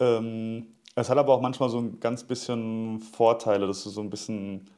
Ähm, 0.00 0.66
es 0.96 1.08
hat 1.10 1.18
aber 1.18 1.34
auch 1.34 1.40
manchmal 1.40 1.68
so 1.70 1.78
ein 1.78 2.00
ganz 2.00 2.24
bisschen 2.24 3.00
Vorteile, 3.00 3.66
dass 3.68 3.84
du 3.84 3.90
so 3.90 4.00
ein 4.00 4.10
bisschen, 4.10 4.68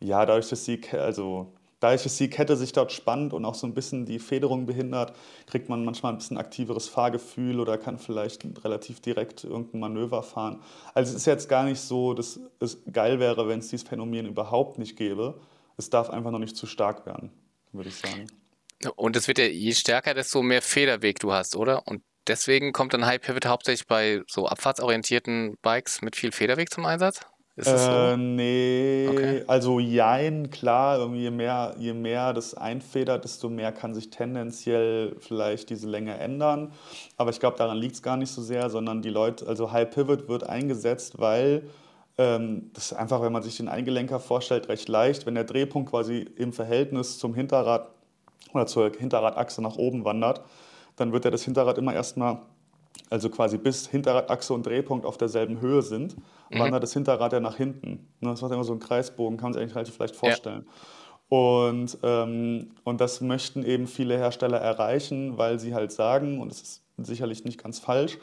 ja, 0.00 0.24
dadurch, 0.26 0.48
dass 0.48 0.64
sie, 0.64 0.80
also 0.92 1.52
Dadurch, 1.82 2.16
die 2.16 2.30
Kette 2.30 2.56
sich 2.56 2.72
dort 2.72 2.92
spannt 2.92 3.32
und 3.32 3.44
auch 3.44 3.56
so 3.56 3.66
ein 3.66 3.74
bisschen 3.74 4.06
die 4.06 4.20
Federung 4.20 4.66
behindert, 4.66 5.16
kriegt 5.48 5.68
man 5.68 5.84
manchmal 5.84 6.12
ein 6.12 6.18
bisschen 6.18 6.36
aktiveres 6.36 6.86
Fahrgefühl 6.86 7.58
oder 7.58 7.76
kann 7.76 7.98
vielleicht 7.98 8.44
relativ 8.62 9.00
direkt 9.00 9.42
irgendein 9.42 9.80
Manöver 9.80 10.22
fahren. 10.22 10.60
Also 10.94 11.10
es 11.10 11.16
ist 11.16 11.26
jetzt 11.26 11.48
gar 11.48 11.64
nicht 11.64 11.80
so, 11.80 12.14
dass 12.14 12.38
es 12.60 12.78
geil 12.92 13.18
wäre, 13.18 13.48
wenn 13.48 13.58
es 13.58 13.66
dieses 13.66 13.88
Phänomen 13.88 14.26
überhaupt 14.26 14.78
nicht 14.78 14.96
gäbe. 14.96 15.40
Es 15.76 15.90
darf 15.90 16.08
einfach 16.08 16.30
noch 16.30 16.38
nicht 16.38 16.56
zu 16.56 16.66
stark 16.66 17.04
werden, 17.04 17.32
würde 17.72 17.88
ich 17.88 17.96
sagen. 17.96 18.28
Und 18.94 19.16
es 19.16 19.26
wird 19.26 19.38
ja 19.38 19.46
je 19.46 19.72
stärker, 19.72 20.14
desto 20.14 20.40
mehr 20.40 20.62
Federweg 20.62 21.18
du 21.18 21.32
hast, 21.32 21.56
oder? 21.56 21.88
Und 21.88 22.04
deswegen 22.28 22.72
kommt 22.72 22.94
dann 22.94 23.06
High 23.06 23.20
Pivot 23.20 23.46
hauptsächlich 23.46 23.88
bei 23.88 24.22
so 24.28 24.46
abfahrtsorientierten 24.46 25.56
Bikes 25.62 26.00
mit 26.00 26.14
viel 26.14 26.30
Federweg 26.30 26.70
zum 26.70 26.86
Einsatz? 26.86 27.22
Ist 27.54 27.68
das 27.68 27.84
so? 27.84 27.90
Äh, 27.90 28.16
nee, 28.16 29.08
okay. 29.10 29.44
also 29.46 29.78
jein, 29.78 30.50
klar, 30.50 31.12
je 31.14 31.30
mehr, 31.30 31.74
je 31.78 31.92
mehr 31.92 32.32
das 32.32 32.54
einfedert, 32.54 33.24
desto 33.24 33.50
mehr 33.50 33.72
kann 33.72 33.94
sich 33.94 34.08
tendenziell 34.08 35.16
vielleicht 35.18 35.68
diese 35.68 35.86
Länge 35.86 36.16
ändern. 36.16 36.72
Aber 37.18 37.28
ich 37.28 37.40
glaube, 37.40 37.58
daran 37.58 37.76
liegt 37.76 37.96
es 37.96 38.02
gar 38.02 38.16
nicht 38.16 38.30
so 38.30 38.40
sehr, 38.40 38.70
sondern 38.70 39.02
die 39.02 39.10
Leute, 39.10 39.46
also 39.46 39.70
High 39.70 39.90
Pivot 39.90 40.28
wird 40.28 40.48
eingesetzt, 40.48 41.18
weil 41.18 41.68
ähm, 42.16 42.70
das 42.72 42.92
ist 42.92 42.92
einfach, 42.94 43.20
wenn 43.20 43.32
man 43.32 43.42
sich 43.42 43.58
den 43.58 43.68
Eingelenker 43.68 44.18
vorstellt, 44.18 44.68
recht 44.68 44.88
leicht. 44.88 45.26
Wenn 45.26 45.34
der 45.34 45.44
Drehpunkt 45.44 45.90
quasi 45.90 46.20
im 46.36 46.54
Verhältnis 46.54 47.18
zum 47.18 47.34
Hinterrad 47.34 47.88
oder 48.54 48.66
zur 48.66 48.92
Hinterradachse 48.96 49.60
nach 49.60 49.76
oben 49.76 50.06
wandert, 50.06 50.40
dann 50.96 51.12
wird 51.12 51.24
ja 51.24 51.30
das 51.30 51.42
Hinterrad 51.44 51.78
immer 51.78 51.94
erstmal 51.94 52.38
also 53.10 53.28
quasi 53.30 53.58
bis 53.58 53.88
Hinterradachse 53.88 54.54
und 54.54 54.66
Drehpunkt 54.66 55.04
auf 55.06 55.18
derselben 55.18 55.60
Höhe 55.60 55.82
sind, 55.82 56.16
mhm. 56.50 56.58
wandert 56.58 56.82
das 56.82 56.92
Hinterrad 56.92 57.32
ja 57.32 57.40
nach 57.40 57.56
hinten. 57.56 58.08
Ne, 58.20 58.30
das 58.30 58.42
macht 58.42 58.52
immer 58.52 58.64
so 58.64 58.72
einen 58.72 58.80
Kreisbogen, 58.80 59.36
kann 59.36 59.46
man 59.46 59.52
sich 59.54 59.62
eigentlich 59.62 59.76
relativ 59.76 59.98
leicht 59.98 60.16
vorstellen. 60.16 60.66
Ja. 60.66 60.72
Und, 61.38 61.96
ähm, 62.02 62.72
und 62.84 63.00
das 63.00 63.22
möchten 63.22 63.64
eben 63.64 63.86
viele 63.86 64.18
Hersteller 64.18 64.58
erreichen, 64.58 65.38
weil 65.38 65.58
sie 65.58 65.74
halt 65.74 65.90
sagen, 65.90 66.40
und 66.40 66.50
das 66.50 66.60
ist 66.60 66.82
sicherlich 66.98 67.44
nicht 67.44 67.62
ganz 67.62 67.78
falsch, 67.78 68.18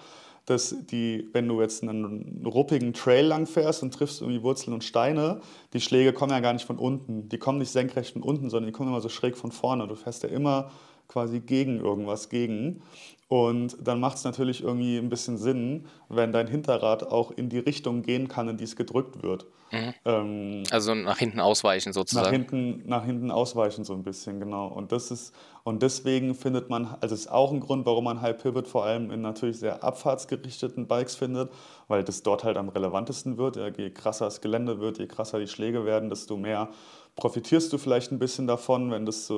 dass 0.46 0.76
die, 0.88 1.28
wenn 1.32 1.48
du 1.48 1.62
jetzt 1.62 1.84
einen 1.84 2.44
ruppigen 2.46 2.94
Trail 2.94 3.26
lang 3.26 3.46
fährst 3.46 3.84
und 3.84 3.94
triffst 3.94 4.22
irgendwie 4.22 4.42
Wurzeln 4.42 4.74
und 4.74 4.84
Steine, 4.84 5.42
die 5.74 5.82
Schläge 5.82 6.14
kommen 6.14 6.32
ja 6.32 6.40
gar 6.40 6.54
nicht 6.54 6.66
von 6.66 6.78
unten. 6.78 7.30
Die 7.30 7.38
kommen 7.38 7.60
nicht 7.60 7.72
senkrecht 7.72 8.14
von 8.14 8.24
unten, 8.24 8.50
sondern 8.50 8.68
die 8.68 8.72
kommen 8.72 8.90
immer 8.90 9.02
so 9.02 9.10
schräg 9.10 9.38
von 9.38 9.52
vorne. 9.52 9.88
Du 9.88 9.96
fährst 9.96 10.24
ja 10.24 10.30
immer 10.30 10.72
quasi 11.08 11.40
gegen 11.40 11.80
irgendwas 11.80 12.30
gegen. 12.30 12.82
Und 13.30 13.78
dann 13.80 14.00
macht 14.00 14.18
es 14.18 14.24
natürlich 14.24 14.64
irgendwie 14.64 14.98
ein 14.98 15.08
bisschen 15.08 15.38
Sinn, 15.38 15.86
wenn 16.10 16.32
dein 16.32 16.48
Hinterrad 16.48 17.04
auch 17.04 17.30
in 17.30 17.48
die 17.48 17.60
Richtung 17.60 18.02
gehen 18.02 18.28
kann, 18.28 18.50
in 18.50 18.58
die 18.58 18.64
es 18.64 18.76
gedrückt 18.76 19.22
wird. 19.22 19.46
Mhm. 19.72 19.94
Ähm, 20.04 20.64
also 20.72 20.96
nach 20.96 21.20
hinten 21.20 21.40
ausweichen 21.40 21.94
sozusagen. 21.94 22.26
Nach 22.26 22.32
hinten, 22.32 22.90
nach 22.90 23.06
hinten 23.06 23.30
ausweichen 23.30 23.84
so 23.84 23.94
ein 23.94 24.02
bisschen, 24.02 24.40
genau. 24.40 24.66
Und 24.70 24.92
das 24.92 25.12
ist, 25.12 25.36
und 25.64 25.84
deswegen 25.84 26.34
findet 26.34 26.72
man, 26.72 26.96
also 27.02 27.14
ist 27.14 27.30
auch 27.30 27.52
ein 27.52 27.60
Grund, 27.60 27.86
warum 27.86 28.06
man 28.06 28.20
High 28.20 28.36
Pivot 28.42 28.68
vor 28.68 28.86
allem 28.86 29.12
in 29.12 29.22
natürlich 29.22 29.60
sehr 29.60 29.84
abfahrtsgerichteten 29.84 30.88
Bikes 30.88 31.16
findet, 31.16 31.52
weil 31.88 32.04
das 32.04 32.24
dort 32.24 32.44
halt 32.44 32.58
am 32.58 32.70
relevantesten 32.70 33.38
wird. 33.38 33.58
Je 33.78 33.92
krasser 33.92 34.26
das 34.26 34.42
Gelände 34.42 34.80
wird, 34.80 34.98
je 34.98 35.06
krasser 35.06 35.38
die 35.38 35.48
Schläge 35.48 35.86
werden, 35.86 36.10
desto 36.10 36.36
mehr 36.36 36.70
profitierst 37.16 37.72
du 37.72 37.78
vielleicht 37.78 38.12
ein 38.12 38.18
bisschen 38.18 38.48
davon, 38.48 38.90
wenn 38.90 39.06
das 39.06 39.30
äh, 39.30 39.34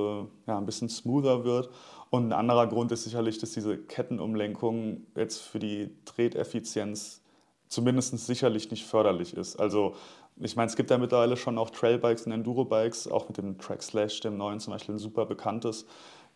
ja, 0.47 0.57
ein 0.57 0.65
bisschen 0.65 0.87
smoother 0.87 1.43
wird. 1.43 1.69
Und 2.11 2.25
ein 2.25 2.33
anderer 2.33 2.67
Grund 2.67 2.91
ist 2.91 3.05
sicherlich, 3.05 3.37
dass 3.37 3.51
diese 3.51 3.77
Kettenumlenkung 3.77 5.07
jetzt 5.15 5.39
für 5.39 5.59
die 5.59 5.95
Treteffizienz 6.03 7.21
zumindest 7.69 8.17
sicherlich 8.19 8.69
nicht 8.69 8.85
förderlich 8.85 9.33
ist. 9.33 9.55
Also 9.55 9.95
ich 10.35 10.57
meine, 10.57 10.67
es 10.67 10.75
gibt 10.75 10.91
ja 10.91 10.97
mittlerweile 10.97 11.37
schon 11.37 11.57
auch 11.57 11.69
Trailbikes 11.69 12.25
und 12.25 12.33
Enduro-Bikes, 12.33 13.07
auch 13.07 13.29
mit 13.29 13.37
dem 13.37 13.57
Track 13.57 13.81
Slash, 13.81 14.19
dem 14.19 14.35
neuen 14.35 14.59
zum 14.59 14.73
Beispiel, 14.73 14.95
ein 14.95 14.99
super 14.99 15.25
bekanntes, 15.25 15.85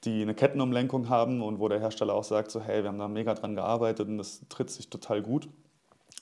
die 0.06 0.22
eine 0.22 0.34
Kettenumlenkung 0.34 1.10
haben 1.10 1.42
und 1.42 1.60
wo 1.60 1.68
der 1.68 1.82
Hersteller 1.82 2.14
auch 2.14 2.24
sagt, 2.24 2.52
so 2.52 2.62
hey, 2.62 2.82
wir 2.82 2.88
haben 2.88 3.00
da 3.00 3.10
mega 3.10 3.34
dran 3.34 3.56
gearbeitet 3.56 4.08
und 4.08 4.18
das 4.18 4.46
tritt 4.48 4.70
sich 4.70 4.90
total 4.90 5.22
gut. 5.22 5.50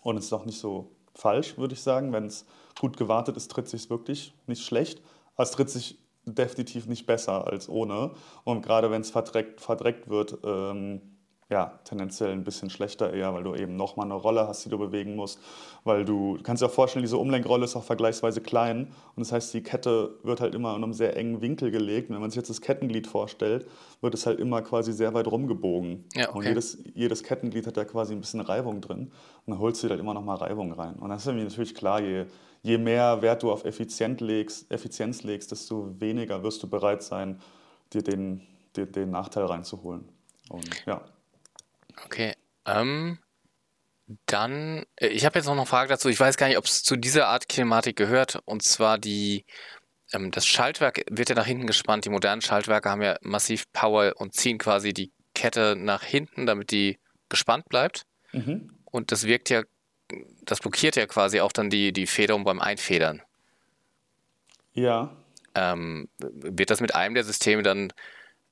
Und 0.02 0.18
es 0.18 0.26
ist 0.26 0.34
auch 0.34 0.46
nicht 0.46 0.60
so 0.60 0.90
falsch, 1.14 1.60
würde 1.60 1.76
ich 1.76 1.82
sagen. 1.82 2.12
Wenn 2.12 2.26
es 2.26 2.48
gut 2.80 2.98
gewartet 2.98 3.38
ist, 3.38 3.52
tritt 3.52 3.70
sich 3.70 3.92
wirklich 3.92 4.34
nicht 4.48 4.64
schlecht. 4.66 5.00
Aber 5.36 5.44
es 5.44 5.52
tritt 5.52 5.70
sich 5.70 6.00
definitiv 6.26 6.88
nicht 6.88 7.06
besser 7.06 7.48
als 7.48 7.70
ohne. 7.70 8.12
Und 8.44 8.62
gerade 8.62 8.92
wenn 8.92 9.02
es 9.02 9.12
verdreckt, 9.12 9.62
verdreckt 9.62 10.10
wird, 10.10 10.38
ähm, 10.44 11.02
ja, 11.54 11.72
tendenziell 11.84 12.32
ein 12.32 12.44
bisschen 12.44 12.72
schlechter 12.72 13.14
eher, 13.14 13.32
weil 13.36 13.44
du 13.44 13.54
eben 13.54 13.76
nochmal 13.76 14.08
eine 14.08 14.16
Rolle 14.16 14.48
hast, 14.48 14.66
die 14.66 14.70
du 14.70 14.80
bewegen 14.80 15.16
musst. 15.16 15.40
Weil 15.84 16.04
du, 16.04 16.38
du 16.38 16.42
kannst 16.42 16.64
dir 16.64 16.66
auch 16.66 16.72
vorstellen, 16.72 17.04
diese 17.04 17.18
Umlenkrolle 17.18 17.64
ist 17.66 17.76
auch 17.76 17.84
vergleichsweise 17.84 18.42
klein. 18.42 18.88
Und 19.16 19.20
das 19.24 19.32
heißt, 19.32 19.54
die 19.54 19.62
Kette 19.62 20.16
wird 20.24 20.42
halt 20.42 20.56
immer 20.56 20.76
in 20.76 20.84
einem 20.84 20.94
sehr 20.94 21.16
engen 21.16 21.42
Winkel 21.42 21.70
gelegt. 21.70 22.10
Und 22.10 22.16
wenn 22.16 22.22
man 22.22 22.32
sich 22.32 22.38
jetzt 22.38 22.50
das 22.50 22.60
Kettenglied 22.60 23.06
vorstellt, 23.06 23.68
wird 24.02 24.16
es 24.16 24.26
halt 24.26 24.40
immer 24.40 24.64
quasi 24.64 24.94
sehr 24.94 25.14
weit 25.14 25.28
rumgebogen. 25.28 26.06
Ja, 26.16 26.30
okay. 26.30 26.38
Und 26.40 26.46
jedes, 26.46 26.80
jedes 26.96 27.22
Kettenglied 27.22 27.68
hat 27.68 27.78
da 27.78 27.86
quasi 27.86 28.14
ein 28.14 28.20
bisschen 28.20 28.42
Reibung 28.42 28.82
drin. 28.82 29.12
Und 29.46 29.54
dann 29.54 29.60
holst 29.60 29.84
du 29.84 29.88
dir 29.88 29.92
halt 29.92 30.02
immer 30.02 30.16
nochmal 30.16 30.38
Reibung 30.38 30.74
rein. 30.74 30.96
Und 30.96 31.12
das 31.12 31.28
ist 31.28 31.32
natürlich 31.32 31.76
klar, 31.76 32.02
je, 32.02 32.26
je 32.64 32.80
mehr 32.80 33.22
Wert 33.22 33.44
du 33.44 33.52
auf 33.52 33.64
Effizient 33.64 34.22
legst, 34.22 34.72
Effizienz 34.72 35.22
legst, 35.22 35.52
desto 35.52 35.94
weniger 36.00 36.42
wirst 36.42 36.64
du 36.64 36.68
bereit 36.68 37.04
sein, 37.04 37.40
dir 37.94 38.02
den, 38.02 38.42
den, 38.76 38.92
den 38.92 39.12
Nachteil 39.12 39.46
reinzuholen. 39.46 40.06
Und 40.50 40.68
ja. 40.88 41.02
Okay. 42.06 42.36
Ähm, 42.66 43.20
dann, 44.26 44.86
äh, 44.96 45.08
ich 45.08 45.26
habe 45.26 45.40
jetzt 45.40 45.46
noch 45.46 45.54
eine 45.54 45.66
Frage 45.66 45.90
dazu. 45.90 46.10
Ich 46.10 46.20
weiß 46.20 46.38
gar 46.38 46.48
nicht, 46.48 46.58
ob 46.58 46.66
es 46.66 46.84
zu 46.84 46.96
dieser 46.96 47.28
Art 47.28 47.48
Kinematik 47.48 47.96
gehört. 47.96 48.40
Und 48.46 48.64
zwar 48.64 48.98
die, 48.98 49.46
ähm, 50.12 50.32
das 50.32 50.46
Schaltwerk 50.46 51.04
wird 51.10 51.30
ja 51.30 51.36
nach 51.36 51.46
hinten 51.46 51.68
gespannt. 51.68 52.06
Die 52.06 52.10
modernen 52.10 52.42
Schaltwerke 52.42 52.90
haben 52.90 53.02
ja 53.02 53.18
massiv 53.22 53.72
Power 53.74 54.14
und 54.18 54.34
ziehen 54.34 54.58
quasi 54.58 54.94
die 54.94 55.12
Kette 55.36 55.76
nach 55.78 56.04
hinten, 56.04 56.46
damit 56.46 56.72
die 56.72 57.00
gespannt 57.30 57.70
bleibt. 57.70 58.04
Mhm. 58.32 58.78
Und 58.86 59.12
das 59.12 59.26
wirkt 59.26 59.50
ja 59.50 59.64
das 60.46 60.60
blockiert 60.60 60.96
ja 60.96 61.06
quasi 61.06 61.40
auch 61.40 61.52
dann 61.52 61.70
die, 61.70 61.94
die 61.94 62.08
Federung 62.08 62.44
beim 62.44 62.60
Einfedern. 62.60 63.22
Ja. 64.74 65.16
Ähm, 65.56 66.10
wird 66.20 66.70
das 66.70 66.82
mit 66.82 66.96
einem 66.96 67.16
der 67.16 67.24
Systeme 67.24 67.64
dann 67.64 67.94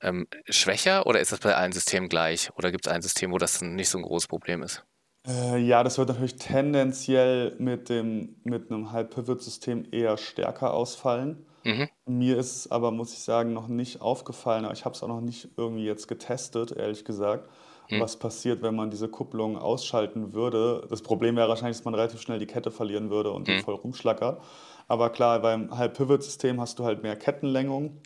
ähm, 0.02 0.28
schwächer 0.50 1.06
oder 1.06 1.20
ist 1.20 1.32
das 1.32 1.40
bei 1.40 1.56
allen 1.56 1.72
Systemen 1.72 2.10
gleich? 2.10 2.50
Oder 2.58 2.72
gibt 2.72 2.86
es 2.88 2.92
ein 2.92 3.02
System, 3.02 3.32
wo 3.32 3.38
das 3.38 3.62
nicht 3.62 3.90
so 3.90 3.98
ein 3.98 4.04
großes 4.04 4.28
Problem 4.28 4.64
ist? 4.64 4.84
Äh, 5.28 5.60
ja, 5.60 5.84
das 5.84 5.98
wird 5.98 6.10
natürlich 6.10 6.38
tendenziell 6.38 7.56
mit, 7.60 7.90
dem, 7.90 8.36
mit 8.44 8.72
einem 8.72 8.92
High-Pivot-System 8.92 9.88
eher 9.92 10.18
stärker 10.18 10.74
ausfallen. 10.74 11.46
Mhm. 11.64 11.90
Mir 12.08 12.38
ist 12.38 12.56
es 12.56 12.72
aber, 12.72 12.92
muss 12.92 13.14
ich 13.14 13.20
sagen, 13.20 13.54
noch 13.54 13.68
nicht 13.68 14.02
aufgefallen. 14.02 14.66
Aber 14.66 14.74
ich 14.74 14.86
habe 14.86 14.96
es 14.96 15.04
auch 15.04 15.08
noch 15.08 15.22
nicht 15.22 15.50
irgendwie 15.58 15.86
jetzt 15.86 16.08
getestet, 16.08 16.72
ehrlich 16.72 17.06
gesagt 17.06 17.48
mhm. 17.92 18.00
was 18.00 18.18
passiert, 18.18 18.62
wenn 18.62 18.76
man 18.76 18.90
diese 18.90 19.08
Kupplung 19.08 19.58
ausschalten 19.58 20.34
würde. 20.34 20.86
Das 20.90 21.02
Problem 21.02 21.36
wäre 21.36 21.50
wahrscheinlich, 21.50 21.78
dass 21.78 21.86
man 21.86 21.96
relativ 21.96 22.22
schnell 22.22 22.40
die 22.40 22.48
Kette 22.48 22.72
verlieren 22.72 23.10
würde 23.10 23.32
und 23.32 23.48
mhm. 23.48 23.60
voll 23.62 23.76
rumschlackert. 23.76 24.42
Aber 24.88 25.10
klar, 25.10 25.40
beim 25.40 25.78
Halb-Pivot-System 25.78 26.60
hast 26.60 26.80
du 26.80 26.84
halt 26.84 27.04
mehr 27.04 27.16
Kettenlängung 27.16 27.98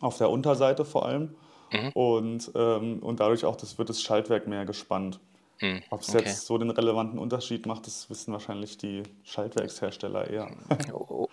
auf 0.00 0.18
der 0.18 0.30
Unterseite 0.30 0.84
vor 0.84 1.06
allem. 1.06 1.34
Mhm. 1.72 1.88
Und, 1.90 2.52
ähm, 2.54 2.98
und 3.00 3.20
dadurch 3.20 3.44
auch 3.44 3.56
das 3.56 3.78
wird 3.78 3.88
das 3.88 4.00
Schaltwerk 4.02 4.46
mehr 4.46 4.64
gespannt. 4.64 5.20
Mhm. 5.60 5.82
Ob 5.90 6.02
es 6.02 6.10
okay. 6.10 6.24
jetzt 6.24 6.46
so 6.46 6.58
den 6.58 6.70
relevanten 6.70 7.18
Unterschied 7.18 7.66
macht, 7.66 7.86
das 7.86 8.10
wissen 8.10 8.32
wahrscheinlich 8.32 8.76
die 8.76 9.02
Schaltwerkshersteller 9.22 10.28
eher. 10.28 10.50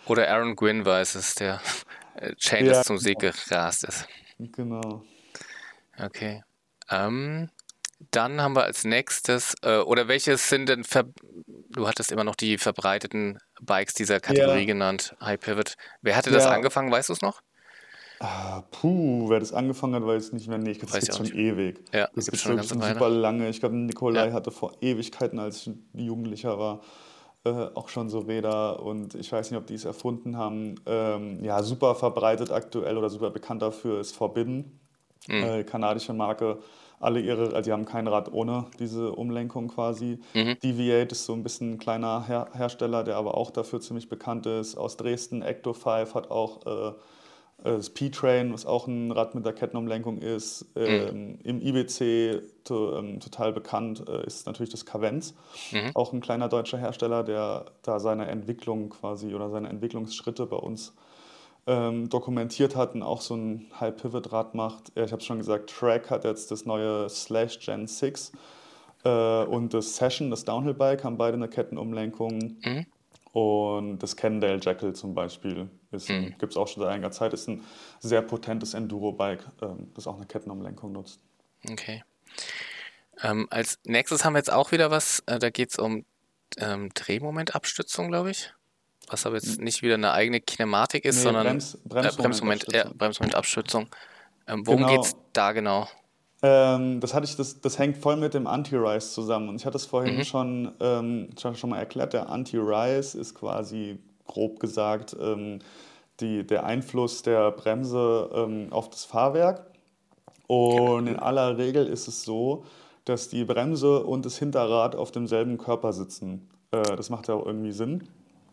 Oder 0.07 0.29
Aaron 0.29 0.55
Gwynn 0.55 0.85
weiß 0.85 1.15
es, 1.15 1.35
der 1.35 1.59
äh, 2.15 2.35
Chain 2.35 2.65
ja, 2.65 2.81
zum 2.81 2.97
Sieg 2.97 3.19
genau. 3.19 3.33
gerast 3.49 3.83
ist. 3.83 4.07
Genau. 4.39 5.03
Okay. 5.99 6.43
Ähm, 6.89 7.49
dann 8.11 8.41
haben 8.41 8.55
wir 8.55 8.63
als 8.63 8.83
nächstes, 8.83 9.55
äh, 9.61 9.77
oder 9.77 10.07
welches 10.07 10.49
sind 10.49 10.69
denn, 10.69 10.83
Ver 10.83 11.05
du 11.69 11.87
hattest 11.87 12.11
immer 12.11 12.23
noch 12.23 12.35
die 12.35 12.57
verbreiteten 12.57 13.39
Bikes 13.61 13.93
dieser 13.93 14.19
Kategorie 14.19 14.61
ja. 14.61 14.65
genannt, 14.65 15.15
High 15.21 15.39
Pivot. 15.39 15.75
Wer 16.01 16.15
hatte 16.15 16.31
das 16.31 16.45
ja. 16.45 16.51
angefangen, 16.51 16.91
weißt 16.91 17.09
du 17.09 17.13
es 17.13 17.21
noch? 17.21 17.41
Ah, 18.23 18.61
puh, 18.69 19.29
wer 19.29 19.39
das 19.39 19.51
angefangen 19.51 19.95
hat, 19.95 20.05
weiß 20.05 20.27
ich 20.27 20.33
nicht 20.33 20.47
mehr. 20.47 20.59
Nee, 20.59 20.75
das 20.75 20.91
gibt 20.91 21.15
schon 21.15 21.25
ewig. 21.35 21.83
Ja, 21.91 22.07
das 22.13 22.25
gibt 22.25 22.37
schon, 22.37 22.61
schon 22.61 22.79
super 22.79 23.09
lange. 23.09 23.49
Ich 23.49 23.59
glaube, 23.59 23.75
Nikolai 23.75 24.27
ja. 24.27 24.33
hatte 24.33 24.51
vor 24.51 24.73
Ewigkeiten, 24.79 25.39
als 25.39 25.65
ich 25.65 25.73
Jugendlicher 25.93 26.59
war, 26.59 26.81
äh, 27.45 27.49
auch 27.49 27.89
schon 27.89 28.09
so 28.09 28.19
Räder 28.19 28.83
und 28.83 29.15
ich 29.15 29.31
weiß 29.31 29.49
nicht, 29.49 29.57
ob 29.57 29.65
die 29.65 29.73
es 29.73 29.85
erfunden 29.85 30.37
haben. 30.37 30.75
Ähm, 30.85 31.43
ja, 31.43 31.63
super 31.63 31.95
verbreitet 31.95 32.51
aktuell 32.51 32.95
oder 32.95 33.09
super 33.09 33.31
bekannt 33.31 33.63
dafür 33.63 33.99
ist 33.99 34.15
Forbidden, 34.15 34.79
mhm. 35.27 35.43
äh, 35.43 35.63
kanadische 35.63 36.13
Marke. 36.13 36.59
Alle 36.99 37.21
ihre, 37.21 37.55
also 37.55 37.61
die 37.61 37.71
haben 37.71 37.85
kein 37.85 38.05
Rad 38.05 38.31
ohne 38.31 38.67
diese 38.77 39.13
Umlenkung 39.13 39.69
quasi. 39.69 40.19
Mhm. 40.35 40.59
Deviate 40.61 41.13
ist 41.13 41.25
so 41.25 41.33
ein 41.33 41.41
bisschen 41.41 41.73
ein 41.73 41.77
kleiner 41.79 42.27
Her 42.27 42.49
Hersteller, 42.53 43.03
der 43.03 43.17
aber 43.17 43.35
auch 43.35 43.49
dafür 43.49 43.81
ziemlich 43.81 44.09
bekannt 44.09 44.45
ist. 44.45 44.77
Aus 44.77 44.97
Dresden, 44.97 45.41
Ecto 45.41 45.73
5 45.73 46.13
hat 46.13 46.29
auch 46.29 46.63
äh, 46.67 46.93
das 47.63 47.89
P-Train, 47.91 48.53
was 48.53 48.65
auch 48.65 48.87
ein 48.87 49.11
Rad 49.11 49.35
mit 49.35 49.45
der 49.45 49.53
Kettenumlenkung 49.53 50.17
ist. 50.19 50.65
Mhm. 50.75 50.81
Ähm, 50.81 51.39
Im 51.43 51.61
IBC 51.61 52.41
to, 52.63 52.97
ähm, 52.97 53.19
total 53.19 53.53
bekannt 53.53 54.03
äh, 54.07 54.25
ist 54.25 54.45
natürlich 54.47 54.71
das 54.71 54.85
Cavenz, 54.85 55.35
mhm. 55.71 55.91
auch 55.93 56.13
ein 56.13 56.21
kleiner 56.21 56.49
deutscher 56.49 56.77
Hersteller, 56.77 57.23
der 57.23 57.65
da 57.83 57.99
seine 57.99 58.27
Entwicklung 58.27 58.89
quasi 58.89 59.33
oder 59.33 59.49
seine 59.49 59.69
Entwicklungsschritte 59.69 60.45
bei 60.45 60.57
uns 60.57 60.93
ähm, 61.67 62.09
dokumentiert 62.09 62.75
hat 62.75 62.95
und 62.95 63.03
auch 63.03 63.21
so 63.21 63.35
ein 63.35 63.67
High-Pivot-Rad 63.79 64.55
macht. 64.55 64.91
Ich 64.95 65.11
habe 65.11 65.21
schon 65.21 65.37
gesagt, 65.37 65.69
Track 65.69 66.09
hat 66.09 66.23
jetzt 66.23 66.51
das 66.51 66.65
neue 66.65 67.07
Slash 67.09 67.59
Gen 67.59 67.87
6 67.87 68.31
äh, 69.03 69.43
und 69.43 69.73
das 69.73 69.95
Session, 69.95 70.31
das 70.31 70.45
Downhill-Bike, 70.45 71.03
haben 71.03 71.17
beide 71.17 71.37
eine 71.37 71.47
Kettenumlenkung. 71.47 72.57
Mhm. 72.63 72.85
Und 73.31 73.99
das 73.99 74.17
Cannondale 74.17 74.59
Jackal 74.61 74.93
zum 74.93 75.15
Beispiel 75.15 75.69
mhm. 75.91 76.35
gibt 76.37 76.51
es 76.51 76.57
auch 76.57 76.67
schon 76.67 76.83
seit 76.83 76.91
einiger 76.91 77.11
Zeit, 77.11 77.33
ist 77.33 77.47
ein 77.47 77.63
sehr 77.99 78.21
potentes 78.21 78.73
Enduro-Bike, 78.73 79.45
ähm, 79.61 79.91
das 79.93 80.07
auch 80.07 80.17
eine 80.17 80.25
Kettenumlenkung 80.25 80.91
nutzt. 80.91 81.21
Okay. 81.69 82.03
Ähm, 83.21 83.47
als 83.49 83.79
nächstes 83.85 84.25
haben 84.25 84.33
wir 84.33 84.39
jetzt 84.39 84.51
auch 84.51 84.71
wieder 84.71 84.91
was, 84.91 85.23
äh, 85.27 85.39
da 85.39 85.49
geht 85.49 85.69
es 85.69 85.79
um 85.79 86.05
ähm, 86.57 86.89
Drehmomentabstützung, 86.93 88.09
glaube 88.09 88.31
ich. 88.31 88.53
Was 89.07 89.25
aber 89.25 89.35
jetzt 89.35 89.59
nicht 89.59 89.81
wieder 89.81 89.95
eine 89.95 90.11
eigene 90.11 90.41
Kinematik 90.41 91.05
ist, 91.05 91.17
nee, 91.17 91.23
sondern 91.23 91.45
Brems, 91.45 91.77
Bremsmoment, 91.85 92.17
äh, 92.17 92.21
Bremsmoment, 92.21 92.73
ja, 92.73 92.91
Bremsmomentabstützung. 92.93 93.89
Ähm, 94.47 94.65
worum 94.65 94.81
genau. 94.81 94.95
geht 94.95 95.05
es 95.05 95.15
da 95.33 95.51
genau? 95.51 95.87
Ähm, 96.43 96.99
das, 96.99 97.13
hatte 97.13 97.25
ich, 97.25 97.35
das, 97.35 97.61
das 97.61 97.77
hängt 97.77 97.97
voll 97.97 98.15
mit 98.15 98.33
dem 98.33 98.47
Anti-Rise 98.47 99.11
zusammen. 99.11 99.49
Und 99.49 99.55
ich 99.57 99.65
hatte 99.65 99.77
es 99.77 99.85
vorhin 99.85 100.17
mhm. 100.17 100.23
schon, 100.23 100.71
ähm, 100.79 101.29
schon 101.37 101.69
mal 101.69 101.77
erklärt. 101.77 102.13
Der 102.13 102.29
Anti-Rise 102.29 103.19
ist 103.19 103.35
quasi, 103.35 103.99
grob 104.27 104.59
gesagt, 104.59 105.15
ähm, 105.19 105.59
die, 106.19 106.45
der 106.45 106.65
Einfluss 106.65 107.21
der 107.21 107.51
Bremse 107.51 108.29
ähm, 108.33 108.67
auf 108.71 108.89
das 108.89 109.05
Fahrwerk. 109.05 109.65
Und 110.47 111.07
in 111.07 111.17
aller 111.17 111.57
Regel 111.57 111.87
ist 111.87 112.07
es 112.07 112.23
so, 112.23 112.65
dass 113.05 113.29
die 113.29 113.45
Bremse 113.45 114.03
und 114.03 114.25
das 114.25 114.37
Hinterrad 114.37 114.95
auf 114.95 115.11
demselben 115.11 115.57
Körper 115.57 115.93
sitzen. 115.93 116.49
Äh, 116.71 116.81
das 116.95 117.09
macht 117.09 117.27
ja 117.27 117.35
auch 117.35 117.45
irgendwie 117.45 117.71
Sinn. 117.71 118.07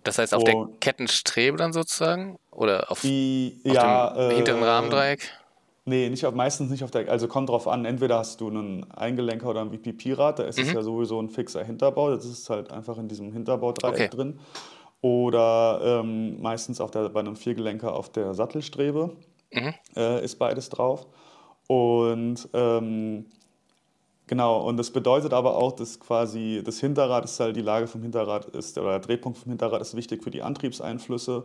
Das 0.05 0.19
heißt 0.19 0.35
auf 0.35 0.43
und 0.43 0.47
der 0.47 0.69
Kettenstrebe 0.81 1.57
dann 1.57 1.73
sozusagen? 1.73 2.39
Oder 2.51 2.91
auf, 2.91 3.01
die, 3.01 3.61
auf 3.67 3.73
ja, 3.75 4.29
dem 4.29 4.37
hinteren 4.37 4.63
äh, 4.63 4.67
Rahmendreieck? 4.67 5.38
Nee, 5.89 6.11
nicht 6.11 6.27
auf, 6.27 6.35
meistens 6.35 6.71
nicht 6.71 6.85
auf 6.85 6.91
der, 6.91 7.11
also 7.11 7.29
kommt 7.29 7.49
drauf 7.49 7.67
an, 7.67 7.87
entweder 7.87 8.19
hast 8.19 8.43
du 8.43 8.49
einen 8.49 8.91
Eingelenker 8.91 9.49
oder 9.49 9.63
ein 9.63 9.71
VPP-Rad, 9.71 10.39
da 10.39 10.43
ist 10.43 10.59
mhm. 10.59 10.65
es 10.65 10.73
ja 10.75 10.83
sowieso 10.83 11.19
ein 11.19 11.31
fixer 11.31 11.65
Hinterbau, 11.65 12.11
das 12.11 12.27
ist 12.27 12.51
halt 12.51 12.71
einfach 12.71 12.99
in 12.99 13.09
diesem 13.09 13.33
Hinterbaudreieck 13.33 13.95
okay. 13.95 14.09
drin. 14.09 14.39
Oder 15.01 15.81
ähm, 15.83 16.43
meistens 16.43 16.83
auf 16.83 16.91
der, 16.91 17.09
bei 17.09 17.21
einem 17.21 17.37
Viergelenker 17.37 17.95
auf 17.95 18.11
der 18.11 18.35
Sattelstrebe 18.35 19.17
mhm. 19.51 19.75
äh, 19.97 20.23
ist 20.23 20.39
beides 20.39 20.69
drauf. 20.69 21.07
Und 21.69 22.49
ähm, 22.53 23.25
genau, 24.27 24.61
und 24.69 24.77
das 24.77 24.91
bedeutet 24.91 25.33
aber 25.33 25.57
auch, 25.57 25.73
dass 25.73 25.99
quasi 26.01 26.61
das 26.63 26.81
Hinterrad 26.81 27.25
ist 27.25 27.41
halt, 27.41 27.57
die 27.57 27.63
Lage 27.63 27.87
vom 27.87 28.03
Hinterrad 28.03 28.45
ist, 28.47 28.77
oder 28.77 28.91
der 28.91 29.01
Drehpunkt 29.01 29.39
vom 29.39 29.51
Hinterrad 29.51 29.81
ist 29.81 29.97
wichtig 29.97 30.23
für 30.23 30.31
die 30.31 30.43
Antriebseinflüsse 30.43 31.45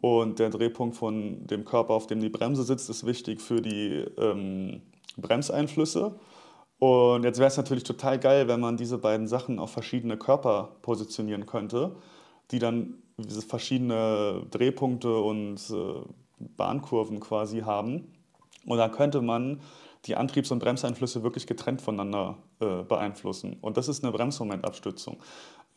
und 0.00 0.38
der 0.38 0.50
Drehpunkt 0.50 0.96
von 0.96 1.46
dem 1.46 1.64
Körper, 1.64 1.94
auf 1.94 2.06
dem 2.06 2.20
die 2.20 2.28
Bremse 2.28 2.62
sitzt, 2.62 2.88
ist 2.88 3.04
wichtig 3.04 3.40
für 3.40 3.60
die 3.60 4.04
ähm, 4.16 4.82
Bremseinflüsse. 5.16 6.18
Und 6.78 7.24
jetzt 7.24 7.38
wäre 7.38 7.48
es 7.48 7.56
natürlich 7.56 7.82
total 7.82 8.18
geil, 8.20 8.46
wenn 8.46 8.60
man 8.60 8.76
diese 8.76 8.98
beiden 8.98 9.26
Sachen 9.26 9.58
auf 9.58 9.72
verschiedene 9.72 10.16
Körper 10.16 10.76
positionieren 10.82 11.46
könnte, 11.46 11.96
die 12.52 12.60
dann 12.60 13.02
diese 13.16 13.42
verschiedene 13.42 14.46
Drehpunkte 14.50 15.18
und 15.18 15.58
äh, 15.70 16.00
Bahnkurven 16.38 17.18
quasi 17.18 17.60
haben. 17.60 18.12
Und 18.64 18.78
dann 18.78 18.92
könnte 18.92 19.20
man 19.20 19.60
die 20.04 20.16
Antriebs- 20.16 20.52
und 20.52 20.60
Bremseinflüsse 20.60 21.24
wirklich 21.24 21.48
getrennt 21.48 21.82
voneinander 21.82 22.38
äh, 22.60 22.84
beeinflussen. 22.84 23.56
Und 23.60 23.76
das 23.76 23.88
ist 23.88 24.04
eine 24.04 24.12
Bremsmomentabstützung. 24.12 25.18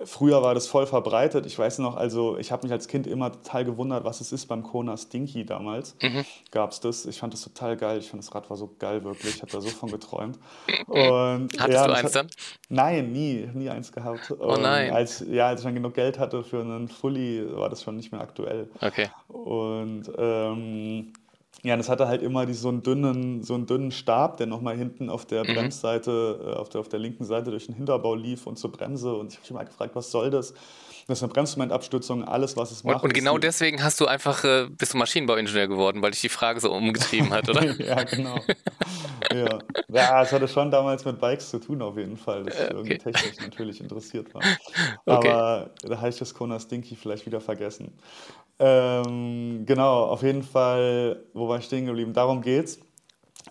Früher 0.06 0.42
war 0.42 0.54
das 0.54 0.68
voll 0.68 0.86
verbreitet. 0.86 1.46
Ich 1.46 1.58
weiß 1.58 1.80
noch, 1.80 1.96
also 1.96 2.38
ich 2.38 2.52
habe 2.52 2.64
mich 2.64 2.72
als 2.72 2.88
Kind 2.88 3.08
immer 3.08 3.32
total 3.32 3.66
gewundert, 3.66 4.04
was 4.04 4.22
es 4.22 4.32
ist 4.32 4.48
beim 4.48 4.64
Kona 4.64 4.98
Stinky 4.98 5.46
damals. 5.46 5.96
Mhm. 6.02 6.26
Gab 6.52 6.72
es 6.72 6.80
das. 6.80 7.06
Ich 7.06 7.20
fand 7.20 7.34
das 7.34 7.42
total 7.42 7.78
geil. 7.78 8.00
Ich 8.00 8.10
fand 8.10 8.24
das 8.24 8.34
Rad 8.34 8.50
war 8.50 8.58
so 8.58 8.70
geil, 8.80 9.04
wirklich. 9.04 9.36
Ich 9.36 9.42
habe 9.42 9.52
da 9.52 9.62
so 9.62 9.70
von 9.70 9.92
geträumt. 9.92 10.40
Und, 10.88 11.50
Hattest 11.60 11.70
ja, 11.70 11.88
du 11.88 11.94
eins 11.94 12.12
dann? 12.12 12.28
Nein, 12.70 13.12
nie. 13.12 13.50
Nie 13.54 13.70
eins 13.70 13.92
gehabt. 13.92 14.34
Oh 14.40 14.58
nein. 14.58 14.92
als, 14.92 15.24
ja, 15.28 15.48
als 15.48 15.62
ich 15.62 15.66
dann 15.66 15.76
genug 15.76 15.94
Geld 15.94 16.20
hatte 16.20 16.44
für 16.44 16.62
einen 16.62 16.88
Fully, 16.88 17.46
war 17.52 17.70
das 17.70 17.84
schon 17.84 17.96
nicht 17.96 18.12
mehr 18.12 18.22
aktuell. 18.22 18.70
Okay. 18.82 19.10
Und 19.28 20.04
ähm, 20.18 21.14
ja, 21.64 21.78
das 21.78 21.90
hatte 21.90 22.08
halt 22.08 22.24
immer 22.24 22.46
die, 22.46 22.54
so, 22.54 22.70
einen 22.70 22.82
dünnen, 22.82 23.44
so 23.44 23.54
einen 23.54 23.68
dünnen 23.68 23.92
Stab, 23.92 24.38
der 24.38 24.48
nochmal 24.48 24.76
hinten 24.76 25.10
auf 25.10 25.26
der 25.26 25.44
mhm. 25.44 25.54
Bremsseite, 25.54 26.40
äh, 26.44 26.58
auf, 26.58 26.70
der, 26.70 26.82
auf 26.82 26.90
der 26.90 27.00
linken 27.00 27.24
Seite 27.24 27.52
durch 27.52 27.68
den 27.68 27.76
Hinterbau 27.76 28.16
lief 28.16 28.48
und 28.48 28.58
zur 28.58 28.72
Bremse. 28.72 29.14
Und 29.14 29.32
ich 29.32 29.38
habe 29.38 29.44
mich 29.44 29.52
mal 29.52 29.66
gefragt, 29.66 29.96
was 29.96 30.10
soll 30.10 30.32
das? 30.32 30.54
Das 31.08 31.20
ist 31.20 31.24
eine 31.24 31.34
Bremsmomentabstützung, 31.34 32.24
alles, 32.24 32.56
was 32.58 32.72
es 32.72 32.84
macht. 32.84 32.98
Und, 32.98 33.10
und 33.10 33.14
genau 33.14 33.38
deswegen 33.38 33.84
hast 33.84 34.00
du 34.00 34.06
einfach, 34.06 34.44
äh, 34.44 34.68
bist 34.70 34.94
du 34.94 34.98
Maschinenbauingenieur 34.98 35.68
geworden, 35.68 36.02
weil 36.02 36.12
dich 36.12 36.22
die 36.22 36.30
Frage 36.30 36.60
so 36.60 36.72
umgetrieben 36.72 37.32
hat, 37.32 37.50
oder? 37.50 37.64
ja, 37.80 38.04
genau. 38.04 38.40
ja. 39.34 39.60
ja, 39.90 40.22
es 40.22 40.32
hatte 40.32 40.48
schon 40.48 40.72
damals 40.72 41.04
mit 41.06 41.20
Bikes 41.20 41.50
zu 41.50 41.60
tun, 41.60 41.82
auf 41.82 41.98
jeden 41.98 42.18
Fall, 42.18 42.44
dass 42.44 42.56
ich 42.56 42.62
okay. 42.62 42.74
irgendwie 42.74 42.98
technisch 42.98 43.40
natürlich 43.40 43.82
interessiert 43.82 44.34
war. 44.34 44.42
Okay. 45.06 45.30
Aber 45.30 45.72
da 45.82 45.98
habe 45.98 46.10
ich 46.10 46.18
das 46.18 46.34
Kona 46.34 46.60
Stinky 46.60 46.96
vielleicht 46.96 47.26
wieder 47.26 47.42
vergessen. 47.42 47.92
Ähm, 48.64 49.66
genau, 49.66 50.04
auf 50.04 50.22
jeden 50.22 50.44
Fall, 50.44 51.24
wo 51.34 51.50
war 51.50 51.58
ich 51.58 51.66
stehen 51.66 51.88
geblieben? 51.88 52.14
Darum 52.14 52.42
geht's, 52.42 52.78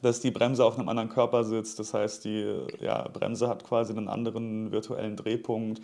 dass 0.02 0.20
die 0.20 0.30
Bremse 0.30 0.64
auf 0.64 0.78
einem 0.78 0.88
anderen 0.88 1.08
Körper 1.08 1.42
sitzt. 1.42 1.80
Das 1.80 1.92
heißt, 1.92 2.24
die 2.24 2.48
ja, 2.78 3.08
Bremse 3.08 3.48
hat 3.48 3.64
quasi 3.64 3.92
einen 3.92 4.08
anderen 4.08 4.70
virtuellen 4.70 5.16
Drehpunkt 5.16 5.82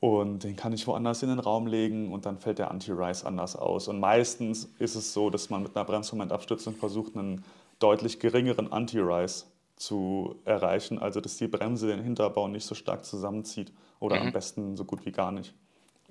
und 0.00 0.42
den 0.44 0.56
kann 0.56 0.72
ich 0.72 0.86
woanders 0.86 1.22
in 1.22 1.28
den 1.28 1.38
Raum 1.38 1.66
legen 1.66 2.14
und 2.14 2.24
dann 2.24 2.38
fällt 2.38 2.58
der 2.58 2.70
Anti-Rise 2.70 3.26
anders 3.26 3.56
aus. 3.56 3.88
Und 3.88 4.00
meistens 4.00 4.70
ist 4.78 4.94
es 4.94 5.12
so, 5.12 5.28
dass 5.28 5.50
man 5.50 5.62
mit 5.62 5.76
einer 5.76 5.84
Bremsmomentabstützung 5.84 6.76
versucht, 6.76 7.14
einen 7.14 7.44
deutlich 7.78 8.20
geringeren 8.20 8.72
Anti-Rise 8.72 9.44
zu 9.76 10.36
erreichen, 10.46 10.98
also 10.98 11.20
dass 11.20 11.36
die 11.36 11.46
Bremse 11.46 11.88
den 11.88 12.02
Hinterbau 12.02 12.48
nicht 12.48 12.64
so 12.64 12.74
stark 12.74 13.04
zusammenzieht 13.04 13.70
oder 14.00 14.16
mhm. 14.16 14.28
am 14.28 14.32
besten 14.32 14.76
so 14.78 14.86
gut 14.86 15.04
wie 15.04 15.12
gar 15.12 15.30
nicht. 15.30 15.52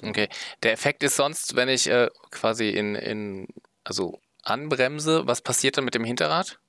Okay. 0.02 0.30
Der 0.64 0.74
Effekt 0.74 1.04
ist 1.04 1.16
sonst, 1.16 1.56
wenn 1.56 1.70
ich 1.70 1.88
äh, 1.88 2.10
quasi 2.32 2.70
in, 2.70 2.96
in, 2.96 3.48
also 3.84 4.20
anbremse, 4.44 5.28
was 5.28 5.42
passiert 5.42 5.78
dann 5.78 5.86
mit 5.86 5.96
dem 5.96 6.04
Hinterrad? 6.04 6.60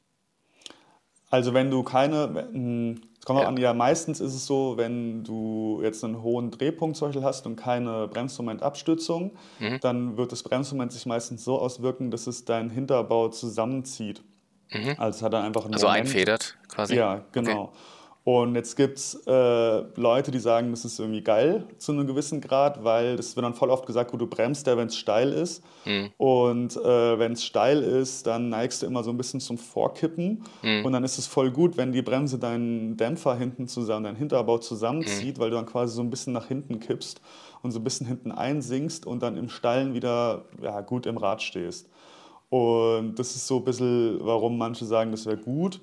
Also 1.28 1.54
wenn 1.54 1.70
du 1.70 1.82
keine, 1.82 2.98
es 3.18 3.24
kommt 3.24 3.40
ja. 3.40 3.48
an, 3.48 3.56
ja 3.56 3.74
meistens 3.74 4.20
ist 4.20 4.34
es 4.34 4.46
so, 4.46 4.76
wenn 4.76 5.24
du 5.24 5.80
jetzt 5.82 6.04
einen 6.04 6.22
hohen 6.22 6.52
Drehpunkt 6.52 6.96
zum 6.96 7.08
Beispiel 7.08 7.24
hast 7.24 7.46
und 7.46 7.56
keine 7.56 8.06
Bremsmomentabstützung, 8.08 9.36
mhm. 9.58 9.80
dann 9.80 10.16
wird 10.16 10.30
das 10.30 10.44
Bremsmoment 10.44 10.92
sich 10.92 11.04
meistens 11.04 11.44
so 11.44 11.58
auswirken, 11.58 12.10
dass 12.10 12.26
es 12.28 12.44
deinen 12.44 12.70
Hinterbau 12.70 13.28
zusammenzieht. 13.28 14.22
Mhm. 14.70 14.94
Also 14.98 15.16
es 15.18 15.22
hat 15.22 15.32
dann 15.32 15.44
einfach 15.44 15.64
einen 15.64 15.74
Also 15.74 15.86
Moment. 15.86 16.06
einfedert 16.06 16.56
quasi? 16.68 16.94
Ja, 16.94 17.24
genau. 17.32 17.64
Okay. 17.64 17.78
Und 18.26 18.56
jetzt 18.56 18.74
gibt 18.74 18.98
es 18.98 19.22
äh, 19.28 19.84
Leute, 19.94 20.32
die 20.32 20.40
sagen, 20.40 20.72
das 20.72 20.84
ist 20.84 20.98
irgendwie 20.98 21.22
geil 21.22 21.64
zu 21.78 21.92
einem 21.92 22.08
gewissen 22.08 22.40
Grad, 22.40 22.82
weil 22.82 23.14
das 23.14 23.36
wird 23.36 23.44
dann 23.44 23.54
voll 23.54 23.70
oft 23.70 23.86
gesagt, 23.86 24.10
gut, 24.10 24.20
du 24.20 24.26
bremst 24.26 24.66
ja, 24.66 24.76
wenn 24.76 24.88
es 24.88 24.96
steil 24.96 25.30
ist. 25.30 25.62
Mhm. 25.84 26.10
Und 26.16 26.76
äh, 26.76 27.18
wenn 27.20 27.34
es 27.34 27.44
steil 27.44 27.80
ist, 27.84 28.26
dann 28.26 28.48
neigst 28.48 28.82
du 28.82 28.86
immer 28.86 29.04
so 29.04 29.12
ein 29.12 29.16
bisschen 29.16 29.38
zum 29.38 29.58
Vorkippen. 29.58 30.42
Mhm. 30.64 30.84
Und 30.84 30.92
dann 30.92 31.04
ist 31.04 31.18
es 31.18 31.28
voll 31.28 31.52
gut, 31.52 31.76
wenn 31.76 31.92
die 31.92 32.02
Bremse 32.02 32.40
deinen 32.40 32.96
Dämpfer 32.96 33.36
hinten 33.36 33.68
zusammen, 33.68 34.02
deinen 34.02 34.16
Hinterbau 34.16 34.58
zusammenzieht, 34.58 35.38
mhm. 35.38 35.40
weil 35.40 35.50
du 35.50 35.56
dann 35.56 35.66
quasi 35.66 35.94
so 35.94 36.02
ein 36.02 36.10
bisschen 36.10 36.32
nach 36.32 36.48
hinten 36.48 36.80
kippst 36.80 37.20
und 37.62 37.70
so 37.70 37.78
ein 37.78 37.84
bisschen 37.84 38.08
hinten 38.08 38.32
einsinkst 38.32 39.06
und 39.06 39.22
dann 39.22 39.36
im 39.36 39.48
Steilen 39.48 39.94
wieder 39.94 40.46
ja, 40.60 40.80
gut 40.80 41.06
im 41.06 41.16
Rad 41.16 41.42
stehst. 41.42 41.88
Und 42.48 43.20
das 43.20 43.36
ist 43.36 43.46
so 43.46 43.58
ein 43.58 43.64
bisschen, 43.64 44.18
warum 44.20 44.58
manche 44.58 44.84
sagen, 44.84 45.12
das 45.12 45.26
wäre 45.26 45.36
gut. 45.36 45.80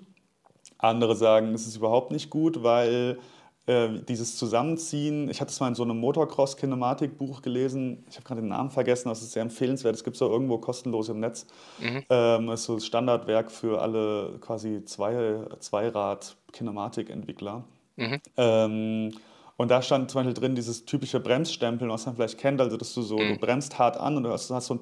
Andere 0.83 1.15
sagen, 1.15 1.53
es 1.53 1.65
ist 1.65 1.77
überhaupt 1.77 2.11
nicht 2.11 2.29
gut, 2.29 2.63
weil 2.63 3.17
äh, 3.65 3.87
dieses 4.07 4.37
Zusammenziehen, 4.37 5.29
ich 5.29 5.39
hatte 5.39 5.51
es 5.51 5.61
mal 5.61 5.69
in 5.69 5.75
so 5.75 5.83
einem 5.83 5.97
Motocross-Kinematik-Buch 5.97 7.41
gelesen, 7.41 8.03
ich 8.09 8.17
habe 8.17 8.25
gerade 8.25 8.41
den 8.41 8.49
Namen 8.49 8.69
vergessen, 8.69 9.07
das 9.07 9.21
ist 9.21 9.31
sehr 9.31 9.41
empfehlenswert, 9.41 9.95
es 9.95 10.03
gibt 10.03 10.17
es 10.17 10.21
auch 10.21 10.29
irgendwo 10.29 10.57
kostenlos 10.57 11.07
im 11.07 11.21
Netz. 11.21 11.47
Mhm. 11.79 12.03
Ähm, 12.09 12.47
das 12.47 12.59
ist 12.61 12.65
so 12.65 12.73
ein 12.73 12.81
Standardwerk 12.81 13.51
für 13.51 13.81
alle 13.81 14.37
quasi 14.41 14.83
Zwei, 14.83 15.45
Zweirad-Kinematik-Entwickler. 15.59 17.63
Mhm. 17.95 18.19
Ähm, 18.35 19.13
und 19.55 19.71
da 19.71 19.81
stand 19.81 20.11
zum 20.11 20.19
Beispiel 20.19 20.33
drin 20.33 20.55
dieses 20.55 20.83
typische 20.83 21.21
Bremsstempeln, 21.21 21.89
was 21.89 22.05
man 22.05 22.15
vielleicht 22.15 22.39
kennt, 22.39 22.59
also 22.59 22.75
dass 22.75 22.93
du 22.93 23.01
so, 23.01 23.17
mhm. 23.17 23.35
du 23.35 23.37
bremst 23.37 23.79
hart 23.79 23.95
an 23.95 24.17
und 24.17 24.23
du 24.23 24.31
hast, 24.31 24.49
hast 24.49 24.65
so 24.65 24.73
ein 24.73 24.81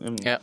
im, 0.00 0.16
ja 0.22 0.40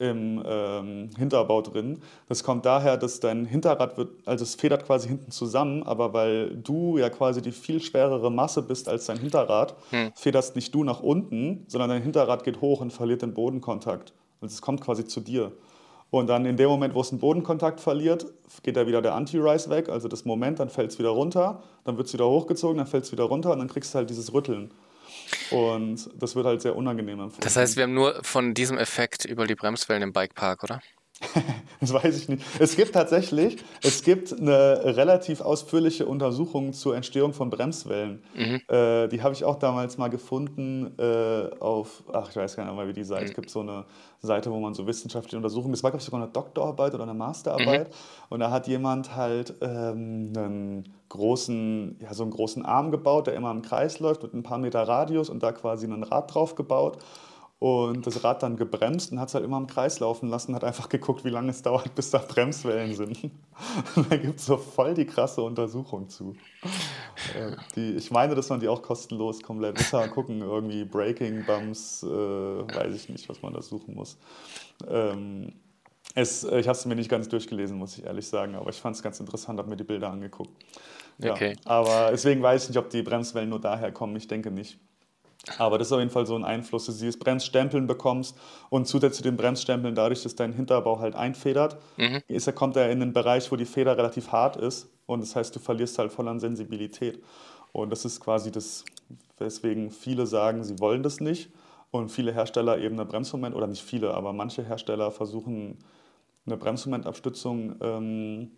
im 0.00 0.42
ähm, 0.46 1.10
Hinterbau 1.16 1.60
drin. 1.60 2.00
Das 2.28 2.42
kommt 2.42 2.64
daher, 2.64 2.96
dass 2.96 3.20
dein 3.20 3.44
Hinterrad 3.44 3.98
wird, 3.98 4.08
also 4.24 4.42
es 4.42 4.54
federt 4.54 4.86
quasi 4.86 5.08
hinten 5.08 5.30
zusammen, 5.30 5.82
aber 5.82 6.14
weil 6.14 6.56
du 6.56 6.96
ja 6.96 7.10
quasi 7.10 7.42
die 7.42 7.52
viel 7.52 7.80
schwerere 7.80 8.30
Masse 8.30 8.62
bist 8.62 8.88
als 8.88 9.06
dein 9.06 9.18
Hinterrad, 9.18 9.76
hm. 9.90 10.10
federst 10.14 10.56
nicht 10.56 10.74
du 10.74 10.84
nach 10.84 11.00
unten, 11.00 11.64
sondern 11.68 11.90
dein 11.90 12.02
Hinterrad 12.02 12.44
geht 12.44 12.62
hoch 12.62 12.80
und 12.80 12.92
verliert 12.92 13.20
den 13.20 13.34
Bodenkontakt. 13.34 14.14
Also 14.40 14.54
es 14.54 14.62
kommt 14.62 14.80
quasi 14.80 15.04
zu 15.04 15.20
dir. 15.20 15.52
Und 16.10 16.28
dann 16.28 16.46
in 16.46 16.56
dem 16.56 16.68
Moment, 16.68 16.94
wo 16.94 17.02
es 17.02 17.12
einen 17.12 17.20
Bodenkontakt 17.20 17.78
verliert, 17.78 18.26
geht 18.62 18.76
da 18.76 18.86
wieder 18.86 19.02
der 19.02 19.14
Anti-Rise 19.14 19.68
weg, 19.68 19.90
also 19.90 20.08
das 20.08 20.24
Moment, 20.24 20.58
dann 20.58 20.70
fällt 20.70 20.90
es 20.90 20.98
wieder 20.98 21.10
runter, 21.10 21.62
dann 21.84 21.98
wird 21.98 22.08
es 22.08 22.14
wieder 22.14 22.28
hochgezogen, 22.28 22.78
dann 22.78 22.86
fällt 22.86 23.04
es 23.04 23.12
wieder 23.12 23.24
runter 23.24 23.52
und 23.52 23.58
dann 23.58 23.68
kriegst 23.68 23.94
du 23.94 23.98
halt 23.98 24.10
dieses 24.10 24.32
Rütteln. 24.32 24.72
Und 25.50 26.10
das 26.14 26.34
wird 26.34 26.46
halt 26.46 26.62
sehr 26.62 26.76
unangenehm 26.76 27.20
empfunden. 27.20 27.42
Das 27.42 27.56
heißt, 27.56 27.76
wir 27.76 27.84
haben 27.84 27.94
nur 27.94 28.22
von 28.22 28.54
diesem 28.54 28.78
Effekt 28.78 29.24
über 29.24 29.46
die 29.46 29.54
Bremswellen 29.54 30.02
im 30.02 30.12
Bikepark, 30.12 30.64
oder? 30.64 30.80
das 31.80 31.92
weiß 31.92 32.16
ich 32.16 32.28
nicht. 32.28 32.42
Es 32.58 32.76
gibt 32.76 32.94
tatsächlich, 32.94 33.58
es 33.82 34.02
gibt 34.02 34.32
eine 34.32 34.96
relativ 34.96 35.40
ausführliche 35.40 36.06
Untersuchung 36.06 36.72
zur 36.72 36.96
Entstehung 36.96 37.34
von 37.34 37.50
Bremswellen. 37.50 38.22
Mhm. 38.34 38.60
Äh, 38.68 39.08
die 39.08 39.22
habe 39.22 39.34
ich 39.34 39.44
auch 39.44 39.56
damals 39.56 39.98
mal 39.98 40.08
gefunden 40.08 40.92
äh, 40.98 41.50
auf, 41.60 42.02
ach, 42.12 42.30
ich 42.30 42.36
weiß 42.36 42.56
gar 42.56 42.64
nicht 42.64 42.74
mehr, 42.74 42.88
wie 42.88 42.92
die 42.92 43.04
Seite. 43.04 43.22
Mhm. 43.22 43.28
Es 43.28 43.34
gibt 43.34 43.50
so 43.50 43.60
eine 43.60 43.84
Seite, 44.22 44.50
wo 44.50 44.58
man 44.60 44.72
so 44.74 44.86
wissenschaftliche 44.86 45.36
Untersuchungen, 45.36 45.72
das 45.72 45.82
war, 45.82 45.90
glaube 45.90 46.00
ich, 46.00 46.06
sogar 46.06 46.22
eine 46.22 46.30
Doktorarbeit 46.30 46.94
oder 46.94 47.04
eine 47.04 47.14
Masterarbeit. 47.14 47.88
Mhm. 47.88 47.94
Und 48.30 48.40
da 48.40 48.50
hat 48.50 48.66
jemand 48.66 49.14
halt 49.14 49.54
ähm, 49.60 50.32
einen 50.34 50.94
großen, 51.10 51.98
ja, 52.00 52.14
so 52.14 52.22
einen 52.22 52.32
großen 52.32 52.64
Arm 52.64 52.90
gebaut, 52.90 53.26
der 53.26 53.34
immer 53.34 53.50
im 53.50 53.62
Kreis 53.62 53.98
läuft 53.98 54.22
mit 54.22 54.32
ein 54.32 54.42
paar 54.42 54.58
Meter 54.58 54.82
Radius 54.82 55.28
und 55.28 55.42
da 55.42 55.52
quasi 55.52 55.86
ein 55.86 56.02
Rad 56.02 56.32
drauf 56.34 56.54
gebaut 56.54 56.98
und 57.60 58.06
das 58.06 58.24
Rad 58.24 58.42
dann 58.42 58.56
gebremst 58.56 59.12
und 59.12 59.20
hat 59.20 59.28
es 59.28 59.34
halt 59.34 59.44
immer 59.44 59.58
im 59.58 59.66
Kreis 59.66 60.00
laufen 60.00 60.30
lassen, 60.30 60.54
hat 60.54 60.64
einfach 60.64 60.88
geguckt, 60.88 61.26
wie 61.26 61.28
lange 61.28 61.50
es 61.50 61.60
dauert, 61.62 61.94
bis 61.94 62.10
da 62.10 62.18
Bremswellen 62.18 62.94
sind. 62.94 63.18
Da 64.08 64.16
gibt 64.16 64.40
es 64.40 64.46
so 64.46 64.56
voll 64.56 64.94
die 64.94 65.04
krasse 65.04 65.42
Untersuchung 65.42 66.08
zu. 66.08 66.34
Äh, 67.36 67.54
die, 67.76 67.96
ich 67.96 68.10
meine, 68.10 68.34
dass 68.34 68.48
man 68.48 68.58
die 68.58 68.68
auch 68.68 68.80
kostenlos 68.80 69.42
komplett, 69.42 69.76
muss 69.76 69.92
mal 69.92 70.08
gucken, 70.08 70.40
irgendwie 70.40 70.84
Braking 70.84 71.44
Bumps, 71.44 72.02
äh, 72.02 72.06
weiß 72.08 72.94
ich 72.94 73.10
nicht, 73.10 73.28
was 73.28 73.42
man 73.42 73.52
da 73.52 73.60
suchen 73.60 73.94
muss. 73.94 74.16
Ähm, 74.88 75.52
es, 76.14 76.44
ich 76.44 76.66
habe 76.66 76.78
es 76.78 76.86
mir 76.86 76.96
nicht 76.96 77.10
ganz 77.10 77.28
durchgelesen, 77.28 77.76
muss 77.76 77.98
ich 77.98 78.04
ehrlich 78.04 78.26
sagen, 78.26 78.54
aber 78.54 78.70
ich 78.70 78.80
fand 78.80 78.96
es 78.96 79.02
ganz 79.02 79.20
interessant, 79.20 79.58
habe 79.58 79.68
mir 79.68 79.76
die 79.76 79.84
Bilder 79.84 80.10
angeguckt. 80.10 80.50
Ja, 81.18 81.32
okay. 81.32 81.56
Aber 81.66 82.08
deswegen 82.10 82.42
weiß 82.42 82.62
ich 82.62 82.68
nicht, 82.70 82.78
ob 82.78 82.88
die 82.88 83.02
Bremswellen 83.02 83.50
nur 83.50 83.60
daher 83.60 83.92
kommen. 83.92 84.16
Ich 84.16 84.26
denke 84.26 84.50
nicht. 84.50 84.78
Aber 85.58 85.78
das 85.78 85.88
ist 85.88 85.92
auf 85.92 85.98
jeden 86.00 86.10
Fall 86.10 86.26
so 86.26 86.36
ein 86.36 86.44
Einfluss, 86.44 86.86
dass 86.86 86.96
du 86.96 87.00
dieses 87.00 87.18
Bremsstempeln 87.18 87.86
bekommst 87.86 88.36
und 88.68 88.86
zusätzlich 88.86 89.18
zu 89.18 89.22
den 89.22 89.36
Bremsstempeln, 89.36 89.94
dadurch, 89.94 90.22
dass 90.22 90.34
dein 90.34 90.52
Hinterbau 90.52 90.98
halt 90.98 91.14
einfedert, 91.14 91.78
mhm. 91.96 92.20
ist, 92.28 92.54
kommt 92.54 92.76
er 92.76 92.90
in 92.90 93.00
den 93.00 93.12
Bereich, 93.12 93.50
wo 93.50 93.56
die 93.56 93.64
Feder 93.64 93.96
relativ 93.96 94.32
hart 94.32 94.56
ist 94.56 94.90
und 95.06 95.20
das 95.20 95.34
heißt, 95.34 95.56
du 95.56 95.58
verlierst 95.58 95.98
halt 95.98 96.12
voll 96.12 96.28
an 96.28 96.40
Sensibilität. 96.40 97.22
Und 97.72 97.90
das 97.90 98.04
ist 98.04 98.20
quasi 98.20 98.50
das, 98.50 98.84
weswegen 99.38 99.90
viele 99.90 100.26
sagen, 100.26 100.62
sie 100.64 100.78
wollen 100.78 101.02
das 101.02 101.20
nicht 101.20 101.50
und 101.90 102.10
viele 102.10 102.32
Hersteller 102.32 102.78
eben 102.78 102.96
eine 102.96 103.06
Bremsmoment, 103.06 103.54
oder 103.54 103.66
nicht 103.66 103.82
viele, 103.82 104.12
aber 104.14 104.32
manche 104.32 104.62
Hersteller 104.62 105.10
versuchen 105.10 105.78
eine 106.46 106.56
Bremsmomentabstützung 106.56 107.76
ähm, 107.80 108.50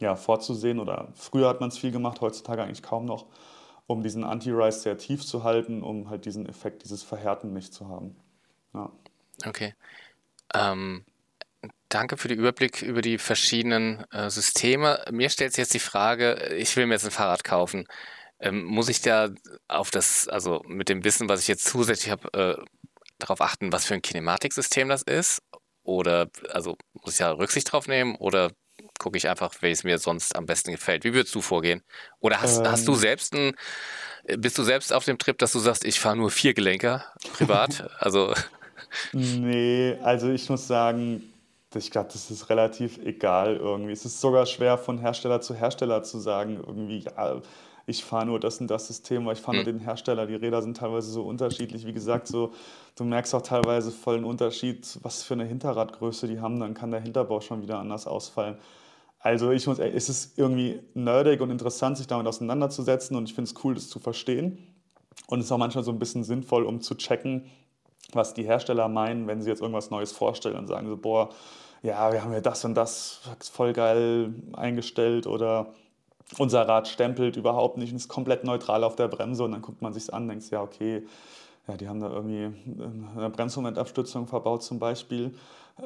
ja, 0.00 0.16
vorzusehen 0.16 0.78
oder 0.78 1.08
früher 1.14 1.48
hat 1.48 1.60
man 1.60 1.68
es 1.68 1.78
viel 1.78 1.92
gemacht, 1.92 2.20
heutzutage 2.20 2.62
eigentlich 2.62 2.82
kaum 2.82 3.04
noch 3.04 3.26
um 3.92 4.02
diesen 4.02 4.24
Anti-Rise 4.24 4.80
sehr 4.80 4.98
tief 4.98 5.24
zu 5.24 5.44
halten, 5.44 5.82
um 5.82 6.10
halt 6.10 6.24
diesen 6.24 6.48
Effekt, 6.48 6.82
dieses 6.82 7.02
Verhärten 7.02 7.52
nicht 7.52 7.72
zu 7.72 7.88
haben. 7.88 8.16
Ja. 8.74 8.90
Okay. 9.46 9.74
Ähm, 10.54 11.04
danke 11.88 12.16
für 12.16 12.28
den 12.28 12.38
Überblick 12.38 12.82
über 12.82 13.02
die 13.02 13.18
verschiedenen 13.18 14.04
äh, 14.10 14.30
Systeme. 14.30 15.04
Mir 15.10 15.28
stellt 15.30 15.52
sich 15.52 15.62
jetzt 15.62 15.74
die 15.74 15.78
Frage, 15.78 16.54
ich 16.56 16.76
will 16.76 16.86
mir 16.86 16.94
jetzt 16.94 17.04
ein 17.04 17.10
Fahrrad 17.10 17.44
kaufen. 17.44 17.86
Ähm, 18.40 18.64
muss 18.64 18.88
ich 18.88 19.02
da 19.02 19.30
auf 19.68 19.90
das, 19.90 20.26
also 20.26 20.62
mit 20.66 20.88
dem 20.88 21.04
Wissen, 21.04 21.28
was 21.28 21.40
ich 21.40 21.48
jetzt 21.48 21.66
zusätzlich 21.66 22.10
habe, 22.10 22.32
äh, 22.32 22.64
darauf 23.18 23.40
achten, 23.40 23.72
was 23.72 23.84
für 23.84 23.94
ein 23.94 24.02
Kinematiksystem 24.02 24.88
das 24.88 25.02
ist? 25.02 25.42
Oder 25.84 26.28
also 26.50 26.76
muss 26.94 27.12
ich 27.12 27.18
da 27.18 27.32
Rücksicht 27.32 27.70
drauf 27.70 27.86
nehmen? 27.86 28.16
Oder 28.16 28.50
gucke 29.02 29.18
ich 29.18 29.28
einfach, 29.28 29.52
welches 29.60 29.84
mir 29.84 29.98
sonst 29.98 30.36
am 30.36 30.46
besten 30.46 30.70
gefällt. 30.70 31.04
Wie 31.04 31.12
würdest 31.12 31.34
du 31.34 31.42
vorgehen? 31.42 31.82
Oder 32.20 32.40
hast, 32.40 32.60
ähm, 32.60 32.70
hast 32.70 32.86
du 32.86 32.94
selbst 32.94 33.34
ein, 33.34 33.54
bist 34.38 34.56
du 34.56 34.62
selbst 34.62 34.92
auf 34.92 35.04
dem 35.04 35.18
Trip, 35.18 35.36
dass 35.36 35.52
du 35.52 35.58
sagst, 35.58 35.84
ich 35.84 35.98
fahre 35.98 36.16
nur 36.16 36.30
vier 36.30 36.54
Gelenker 36.54 37.04
privat? 37.34 37.90
also. 37.98 38.32
Nee, 39.12 39.98
also 40.02 40.30
ich 40.30 40.48
muss 40.48 40.66
sagen, 40.66 41.22
ich 41.74 41.90
glaube, 41.90 42.10
das 42.12 42.30
ist 42.30 42.48
relativ 42.48 42.98
egal 42.98 43.56
irgendwie. 43.56 43.92
Es 43.92 44.04
ist 44.04 44.20
sogar 44.20 44.46
schwer 44.46 44.78
von 44.78 44.98
Hersteller 44.98 45.40
zu 45.40 45.54
Hersteller 45.54 46.02
zu 46.02 46.18
sagen, 46.18 46.62
irgendwie, 46.64 47.00
ja, 47.00 47.42
ich 47.86 48.04
fahre 48.04 48.26
nur 48.26 48.38
das 48.38 48.60
und 48.60 48.68
das 48.68 48.86
System, 48.86 49.26
weil 49.26 49.34
ich 49.34 49.40
fahre 49.40 49.56
nur 49.56 49.66
hm. 49.66 49.78
den 49.78 49.80
Hersteller. 49.80 50.26
Die 50.26 50.36
Räder 50.36 50.62
sind 50.62 50.76
teilweise 50.76 51.10
so 51.10 51.24
unterschiedlich. 51.24 51.84
Wie 51.86 51.92
gesagt, 51.92 52.28
so, 52.28 52.52
du 52.94 53.04
merkst 53.04 53.34
auch 53.34 53.42
teilweise 53.42 53.90
voll 53.90 54.16
einen 54.16 54.24
Unterschied, 54.24 54.98
was 55.02 55.24
für 55.24 55.34
eine 55.34 55.44
Hinterradgröße 55.44 56.28
die 56.28 56.40
haben. 56.40 56.60
Dann 56.60 56.74
kann 56.74 56.92
der 56.92 57.00
Hinterbau 57.00 57.40
schon 57.40 57.62
wieder 57.62 57.80
anders 57.80 58.06
ausfallen. 58.06 58.56
Also 59.22 59.52
ich 59.52 59.66
muss, 59.68 59.78
es 59.78 60.08
ist 60.08 60.36
irgendwie 60.36 60.80
nerdig 60.94 61.40
und 61.40 61.50
interessant, 61.50 61.96
sich 61.96 62.08
damit 62.08 62.26
auseinanderzusetzen 62.26 63.16
und 63.16 63.28
ich 63.28 63.34
finde 63.34 63.50
es 63.50 63.64
cool, 63.64 63.74
das 63.74 63.88
zu 63.88 64.00
verstehen. 64.00 64.58
Und 65.28 65.38
es 65.38 65.46
ist 65.46 65.52
auch 65.52 65.58
manchmal 65.58 65.84
so 65.84 65.92
ein 65.92 65.98
bisschen 66.00 66.24
sinnvoll, 66.24 66.64
um 66.64 66.80
zu 66.80 66.96
checken, 66.96 67.48
was 68.12 68.34
die 68.34 68.42
Hersteller 68.42 68.88
meinen, 68.88 69.28
wenn 69.28 69.40
sie 69.40 69.48
jetzt 69.48 69.62
irgendwas 69.62 69.90
Neues 69.90 70.10
vorstellen 70.10 70.56
und 70.56 70.66
sagen 70.66 70.88
so, 70.88 70.96
boah, 70.96 71.30
ja, 71.82 72.12
wir 72.12 72.24
haben 72.24 72.32
ja 72.32 72.40
das 72.40 72.64
und 72.64 72.74
das 72.74 73.20
voll 73.52 73.72
geil 73.72 74.34
eingestellt 74.54 75.28
oder 75.28 75.72
unser 76.38 76.66
Rad 76.66 76.88
stempelt 76.88 77.36
überhaupt 77.36 77.76
nicht 77.76 77.90
und 77.90 77.96
ist 77.96 78.08
komplett 78.08 78.42
neutral 78.42 78.82
auf 78.82 78.96
der 78.96 79.08
Bremse 79.08 79.44
und 79.44 79.52
dann 79.52 79.62
guckt 79.62 79.82
man 79.82 79.92
sich 79.92 80.12
an 80.12 80.24
und 80.24 80.28
denkt, 80.30 80.50
ja, 80.50 80.62
okay, 80.62 81.06
ja, 81.68 81.76
die 81.76 81.88
haben 81.88 82.00
da 82.00 82.10
irgendwie 82.10 82.50
eine 83.16 83.30
Bremsmomentabstützung 83.30 84.26
verbaut 84.26 84.62
zum 84.62 84.78
Beispiel. 84.78 85.34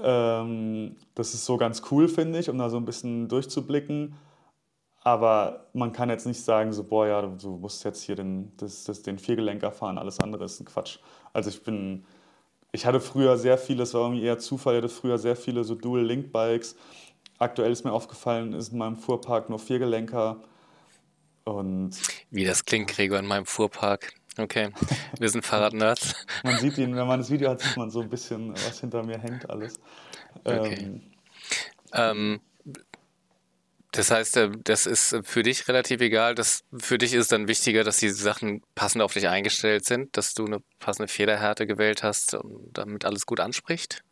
Ähm, 0.02 0.96
das 1.14 1.34
ist 1.34 1.44
so 1.44 1.56
ganz 1.56 1.82
cool, 1.90 2.08
finde 2.08 2.38
ich, 2.38 2.48
um 2.48 2.58
da 2.58 2.70
so 2.70 2.76
ein 2.76 2.84
bisschen 2.84 3.28
durchzublicken. 3.28 4.14
Aber 5.02 5.66
man 5.72 5.92
kann 5.92 6.10
jetzt 6.10 6.26
nicht 6.26 6.42
sagen, 6.42 6.72
so, 6.72 6.82
boah, 6.82 7.06
ja, 7.06 7.22
du 7.22 7.50
musst 7.58 7.84
jetzt 7.84 8.02
hier 8.02 8.16
den, 8.16 8.52
das, 8.56 8.84
das, 8.84 9.02
den 9.02 9.18
Viergelenker 9.18 9.70
fahren, 9.70 9.98
alles 9.98 10.18
andere 10.18 10.44
ist 10.44 10.58
ein 10.58 10.64
Quatsch. 10.64 10.98
Also 11.32 11.50
ich 11.50 11.62
bin, 11.62 12.04
ich 12.72 12.86
hatte 12.86 12.98
früher 12.98 13.36
sehr 13.36 13.56
viele, 13.56 13.84
es 13.84 13.94
war 13.94 14.02
irgendwie 14.02 14.24
eher 14.24 14.38
Zufall, 14.38 14.74
ich 14.74 14.82
hatte 14.82 14.92
früher 14.92 15.18
sehr 15.18 15.36
viele 15.36 15.62
so 15.62 15.76
Dual-Link-Bikes. 15.76 16.74
Aktuell 17.38 17.70
ist 17.70 17.84
mir 17.84 17.92
aufgefallen, 17.92 18.52
ist 18.54 18.72
in 18.72 18.78
meinem 18.78 18.96
Fuhrpark 18.96 19.48
nur 19.48 19.58
Viergelenker. 19.58 20.42
Und 21.44 21.92
Wie 22.30 22.44
das 22.44 22.64
klingt, 22.64 22.88
Gregor, 22.88 23.20
in 23.20 23.26
meinem 23.26 23.46
Fuhrpark. 23.46 24.12
Okay, 24.38 24.70
wir 25.18 25.28
sind 25.28 25.44
Fahrradnerds. 25.44 26.14
man 26.44 26.58
sieht 26.58 26.76
ihn, 26.78 26.94
wenn 26.94 27.06
man 27.06 27.20
das 27.20 27.30
Video 27.30 27.50
hat, 27.50 27.60
sieht 27.60 27.76
man 27.76 27.90
so 27.90 28.02
ein 28.02 28.10
bisschen, 28.10 28.52
was 28.52 28.80
hinter 28.80 29.02
mir 29.02 29.18
hängt 29.18 29.48
alles. 29.48 29.80
Okay. 30.44 30.74
Ähm, 30.84 31.02
ähm, 31.92 32.40
das 33.92 34.10
heißt, 34.10 34.36
äh, 34.36 34.50
das 34.62 34.84
ist 34.84 35.16
für 35.22 35.42
dich 35.42 35.68
relativ 35.68 36.02
egal. 36.02 36.34
Das, 36.34 36.64
für 36.78 36.98
dich 36.98 37.14
ist 37.14 37.32
dann 37.32 37.48
wichtiger, 37.48 37.82
dass 37.82 37.96
die 37.96 38.10
Sachen 38.10 38.62
passend 38.74 39.02
auf 39.02 39.14
dich 39.14 39.28
eingestellt 39.28 39.86
sind, 39.86 40.16
dass 40.18 40.34
du 40.34 40.44
eine 40.44 40.58
passende 40.78 41.08
Federhärte 41.08 41.66
gewählt 41.66 42.02
hast 42.02 42.34
und 42.34 42.76
damit 42.76 43.06
alles 43.06 43.24
gut 43.24 43.40
anspricht? 43.40 44.02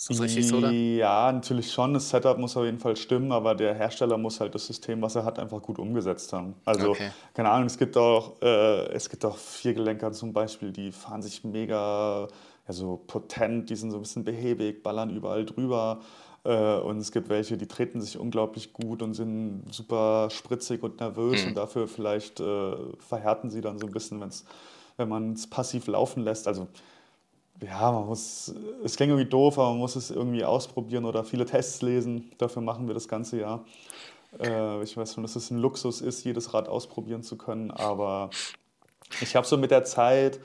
Ist 0.00 0.08
das 0.08 0.20
richtig 0.22 0.46
so, 0.46 0.56
oder? 0.56 0.70
Ja, 0.72 1.30
natürlich 1.30 1.70
schon. 1.70 1.92
Das 1.92 2.08
Setup 2.08 2.38
muss 2.38 2.56
auf 2.56 2.64
jeden 2.64 2.78
Fall 2.78 2.96
stimmen, 2.96 3.32
aber 3.32 3.54
der 3.54 3.74
Hersteller 3.74 4.16
muss 4.16 4.40
halt 4.40 4.54
das 4.54 4.66
System, 4.66 5.02
was 5.02 5.14
er 5.14 5.26
hat, 5.26 5.38
einfach 5.38 5.60
gut 5.60 5.78
umgesetzt 5.78 6.32
haben. 6.32 6.54
Also, 6.64 6.92
Okay. 6.92 7.10
keine 7.34 7.50
Ahnung, 7.50 7.66
es 7.66 7.76
gibt 7.76 7.98
auch, 7.98 8.40
äh, 8.40 8.86
es 8.94 9.10
gibt 9.10 9.26
auch 9.26 9.36
Viergelenker 9.36 10.12
zum 10.12 10.32
Beispiel, 10.32 10.72
die 10.72 10.90
fahren 10.90 11.20
sich 11.20 11.44
mega, 11.44 12.22
ja, 12.66 12.72
so 12.72 12.96
potent, 13.06 13.68
die 13.68 13.76
sind 13.76 13.90
so 13.90 13.98
ein 13.98 14.00
bisschen 14.02 14.24
behäbig, 14.24 14.82
ballern 14.82 15.10
überall 15.10 15.44
drüber. 15.44 16.00
Äh, 16.44 16.76
und 16.78 16.96
es 16.96 17.12
gibt 17.12 17.28
welche, 17.28 17.58
die 17.58 17.66
treten 17.66 18.00
sich 18.00 18.16
unglaublich 18.18 18.72
gut 18.72 19.02
und 19.02 19.12
sind 19.12 19.64
super 19.70 20.28
spritzig 20.30 20.82
und 20.82 20.98
nervös 21.00 21.44
und 21.44 21.56
dafür 21.58 21.86
vielleicht 21.86 22.40
äh, 22.40 22.72
verhärten 22.98 23.50
sie 23.50 23.60
dann 23.60 23.78
so 23.78 23.86
ein 23.86 23.92
bisschen, 23.92 24.18
wenn's, 24.22 24.46
wenn 24.96 25.10
man 25.10 25.34
es 25.34 25.46
passiv 25.46 25.86
laufen 25.88 26.22
lässt. 26.24 26.48
Also 26.48 26.68
ja, 27.62 27.92
man 27.92 28.06
muss, 28.06 28.54
es 28.84 28.96
klingt 28.96 29.10
irgendwie 29.10 29.28
doof, 29.28 29.58
aber 29.58 29.70
man 29.70 29.78
muss 29.78 29.96
es 29.96 30.10
irgendwie 30.10 30.44
ausprobieren 30.44 31.04
oder 31.04 31.24
viele 31.24 31.44
Tests 31.44 31.82
lesen. 31.82 32.30
Dafür 32.38 32.62
machen 32.62 32.86
wir 32.86 32.94
das 32.94 33.08
ganze 33.08 33.40
Jahr. 33.40 33.64
Äh, 34.38 34.82
ich 34.82 34.96
weiß 34.96 35.14
schon, 35.14 35.22
dass 35.22 35.36
es 35.36 35.50
ein 35.50 35.58
Luxus 35.58 36.00
ist, 36.00 36.24
jedes 36.24 36.54
Rad 36.54 36.68
ausprobieren 36.68 37.22
zu 37.22 37.36
können, 37.36 37.70
aber 37.70 38.30
ich 39.20 39.36
habe 39.36 39.46
so 39.46 39.56
mit 39.56 39.70
der 39.70 39.84
Zeit, 39.84 40.40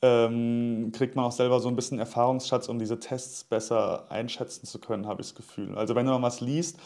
ähm, 0.00 0.92
kriegt 0.94 1.16
man 1.16 1.24
auch 1.24 1.32
selber 1.32 1.60
so 1.60 1.68
ein 1.68 1.76
bisschen 1.76 1.98
Erfahrungsschatz, 1.98 2.68
um 2.68 2.78
diese 2.78 2.98
Tests 2.98 3.44
besser 3.44 4.10
einschätzen 4.10 4.66
zu 4.66 4.78
können, 4.78 5.06
habe 5.06 5.20
ich 5.22 5.28
das 5.28 5.34
Gefühl. 5.34 5.76
Also 5.76 5.94
wenn 5.94 6.06
du 6.06 6.12
mal 6.12 6.22
was 6.22 6.40
liest, 6.40 6.78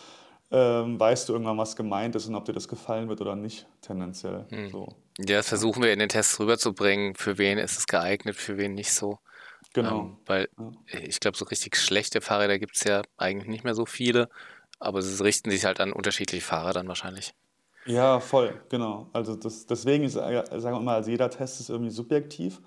ähm, 0.51 0.99
weißt 0.99 1.29
du 1.29 1.33
irgendwann, 1.33 1.59
was 1.59 1.77
gemeint 1.77 2.14
ist 2.14 2.27
und 2.27 2.35
ob 2.35 2.45
dir 2.45 2.53
das 2.53 2.68
gefallen 2.68 3.09
wird 3.09 3.20
oder 3.20 3.37
nicht, 3.37 3.66
tendenziell. 3.81 4.47
So. 4.70 4.89
Ja, 5.18 5.37
das 5.37 5.49
versuchen 5.49 5.83
wir 5.83 5.93
in 5.93 5.99
den 5.99 6.09
Tests 6.09 6.39
rüberzubringen. 6.41 7.14
Für 7.14 7.39
wen 7.39 7.59
ist 7.59 7.79
es 7.79 7.87
geeignet, 7.87 8.37
für 8.37 8.57
wen 8.59 8.75
nicht 8.75 8.93
so. 8.93 9.18
Genau. 9.73 10.01
Ähm, 10.01 10.16
weil 10.27 10.49
ich 10.87 11.20
glaube, 11.20 11.37
so 11.37 11.45
richtig 11.47 11.77
schlechte 11.77 12.20
Fahrräder 12.20 12.59
gibt 12.59 12.77
es 12.77 12.85
ja 12.85 13.03
eigentlich 13.16 13.49
nicht 13.49 13.64
mehr 13.64 13.75
so 13.75 13.87
viele, 13.87 14.29
aber 14.79 15.03
sie 15.03 15.23
richten 15.23 15.51
sich 15.51 15.64
halt 15.64 15.81
an 15.81 15.93
unterschiedliche 15.93 16.45
Fahrer 16.45 16.73
dann 16.73 16.89
wahrscheinlich. 16.89 17.35
Ja, 17.85 18.20
voll, 18.20 18.61
genau. 18.68 19.09
Also 19.12 19.35
das, 19.35 19.66
deswegen 19.66 20.05
ist, 20.05 20.14
äh, 20.16 20.45
sagen 20.61 20.77
wir 20.77 20.81
mal, 20.81 20.97
also 20.97 21.11
jeder 21.11 21.31
Test 21.31 21.61
ist 21.61 21.68
irgendwie 21.70 21.91
subjektiv. 21.91 22.61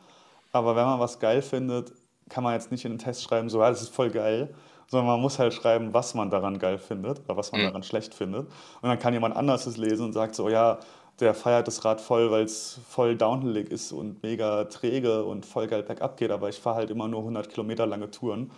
Aber 0.52 0.76
wenn 0.76 0.86
man 0.86 1.00
was 1.00 1.20
geil 1.20 1.42
findet, 1.42 1.94
kann 2.30 2.44
man 2.44 2.54
jetzt 2.54 2.72
nicht 2.72 2.86
in 2.86 2.92
den 2.92 2.98
Test 3.00 3.24
schreiben, 3.24 3.50
so, 3.50 3.62
ja, 3.62 3.70
das 3.70 3.82
ist 3.82 3.94
voll 3.94 4.10
geil, 4.10 4.54
sondern 4.88 5.08
man 5.08 5.22
muss 5.22 5.40
halt 5.40 5.54
schreiben, 5.54 5.94
was 5.94 6.14
man 6.16 6.30
daran 6.30 6.60
geil 6.60 6.78
findet 6.78 7.20
oder 7.26 7.38
was 7.38 7.52
man 7.52 7.62
daran 7.62 7.84
schlecht 7.84 8.14
findet. 8.14 8.48
Und 8.82 8.90
dann 8.90 9.00
kann 9.00 9.14
jemand 9.14 9.36
anders 9.36 9.66
es 9.68 9.78
lesen 9.78 10.06
und 10.06 10.14
sagt 10.14 10.36
so, 10.36 10.50
ja, 10.50 10.80
der 11.20 11.34
feiert 11.34 11.68
das 11.68 11.86
Rad 11.86 12.02
voll, 12.02 12.32
weil 12.32 12.44
es 12.44 12.80
voll 12.90 13.16
downhillig 13.16 13.72
ist 13.72 13.92
und 13.92 14.22
mega 14.24 14.66
träge 14.66 15.24
und 15.24 15.46
voll 15.46 15.68
geil 15.68 15.84
bergab 15.84 16.18
geht, 16.18 16.32
aber 16.32 16.50
ich 16.50 16.60
fahre 16.60 16.78
halt 16.78 16.90
immer 16.90 17.08
nur 17.08 17.20
100 17.20 17.50
Kilometer 17.50 17.86
lange 17.86 18.12
Touren. 18.12 18.52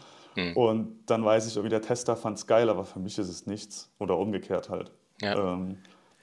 Und 0.53 0.99
dann 1.08 1.26
weiß 1.26 1.47
ich, 1.47 1.55
irgendwie 1.55 1.72
der 1.72 1.82
Tester 1.82 2.16
fand 2.16 2.38
es 2.38 2.45
geil, 2.45 2.70
aber 2.70 2.86
für 2.86 2.99
mich 2.99 3.18
ist 3.18 3.28
es 3.28 3.47
nichts. 3.47 3.89
Oder 3.97 4.18
umgekehrt 4.18 4.70
halt. 4.70 4.91
Ja. 5.20 5.36
Ähm, 5.36 5.80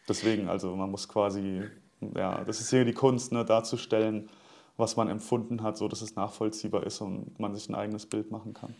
deswegen, 0.08 0.48
also 0.48 0.76
man 0.76 0.90
muss 0.90 1.08
quasi, 1.08 1.62
ja, 2.14 2.44
das 2.44 2.60
ist 2.60 2.70
hier 2.70 2.84
die 2.84 2.92
Kunst, 2.92 3.32
ne, 3.32 3.44
darzustellen, 3.44 4.30
was 4.76 4.96
man 4.96 5.08
empfunden 5.08 5.62
hat, 5.62 5.76
so 5.76 5.88
dass 5.88 6.00
es 6.00 6.14
nachvollziehbar 6.14 6.84
ist 6.84 7.00
und 7.00 7.38
man 7.40 7.54
sich 7.54 7.68
ein 7.68 7.74
eigenes 7.74 8.06
Bild 8.06 8.30
machen 8.30 8.54
kann. 8.54 8.74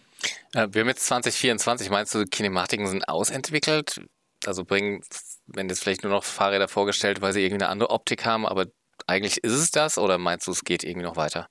Äh, 0.55 0.68
wir 0.70 0.82
haben 0.82 0.88
jetzt 0.88 1.07
2024, 1.07 1.90
meinst 1.90 2.14
du, 2.14 2.24
Kinematiken 2.24 2.86
sind 2.86 3.09
ausentwickelt? 3.09 4.00
Also 4.49 4.64
bringen, 4.64 5.03
wenn 5.47 5.68
jetzt 5.68 5.82
vielleicht 5.82 6.03
nur 6.03 6.12
noch 6.12 6.24
Fahrräder 6.24 6.68
vorgestellt, 6.68 7.20
weil 7.20 7.32
sie 7.32 7.42
irgendwie 7.42 7.62
eine 7.64 7.70
andere 7.70 7.90
Optik 7.90 8.24
haben, 8.24 8.47
aber 8.47 8.66
eigentlich 9.07 9.42
ist 9.42 9.53
es 9.53 9.70
das 9.70 9.99
oder 9.99 10.18
meinst 10.18 10.47
du, 10.47 10.53
es 10.53 10.64
geht 10.64 10.84
irgendwie 10.84 11.07
noch 11.07 11.16
weiter? 11.16 11.49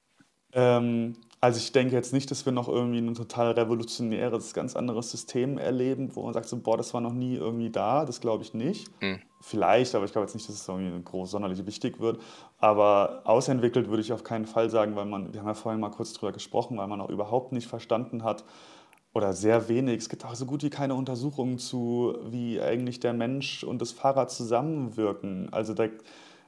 Ähm, 0.54 1.16
also 1.44 1.58
ich 1.58 1.74
denke 1.74 1.94
jetzt 1.94 2.14
nicht, 2.14 2.32
dass 2.32 2.46
wir 2.46 2.54
noch 2.54 2.70
irgendwie 2.70 3.00
ein 3.00 3.16
total 3.16 3.52
revolutionäres, 3.52 4.54
ganz 4.54 4.78
anderes 4.78 5.12
System 5.12 5.58
erleben, 5.58 6.16
wo 6.16 6.24
man 6.24 6.34
sagt 6.34 6.48
so, 6.48 6.58
boah, 6.58 6.78
das 6.78 6.94
war 6.94 7.02
noch 7.02 7.12
nie 7.12 7.36
irgendwie 7.36 7.70
da. 7.70 8.06
Das 8.06 8.22
glaube 8.22 8.44
ich 8.44 8.54
nicht. 8.54 8.90
Vielleicht, 9.42 9.94
aber 9.94 10.06
ich 10.06 10.14
glaube 10.14 10.26
jetzt 10.26 10.36
nicht, 10.36 10.48
dass 10.48 10.56
es 10.56 10.66
irgendwie 10.66 11.04
groß 11.04 11.32
sonderlich 11.32 11.66
wichtig 11.66 12.00
wird. 12.00 12.22
Aber 12.60 13.24
ausentwickelt 13.26 13.90
würde 13.90 14.02
ich 14.02 14.14
auf 14.14 14.24
keinen 14.24 14.46
Fall 14.46 14.70
sagen, 14.70 14.96
weil 14.96 15.04
man, 15.04 15.34
wir 15.34 15.42
haben 15.42 15.48
ja 15.48 15.54
vorhin 15.54 15.82
mal 15.82 15.92
kurz 15.92 16.14
drüber 16.14 16.32
gesprochen, 16.32 16.78
weil 16.78 16.88
man 16.88 17.02
auch 17.02 17.10
überhaupt 17.10 17.52
nicht 17.52 17.68
verstanden 17.68 18.24
hat 18.24 18.46
oder 19.14 19.34
sehr 19.34 19.70
wenig. 19.70 20.00
Es 20.00 20.10
gibt 20.10 20.26
auch 20.26 20.36
so 20.36 20.46
gut 20.46 20.64
wie 20.64 20.70
keine 20.70 20.96
Untersuchungen 20.96 21.60
zu, 21.60 22.16
wie 22.30 22.60
eigentlich 22.60 23.00
der 23.00 23.14
Mensch 23.14 23.64
und 23.64 23.82
das 23.82 23.92
Fahrrad 23.92 24.32
zusammenwirken. 24.32 25.50
Also 25.52 25.74
da, 25.74 25.88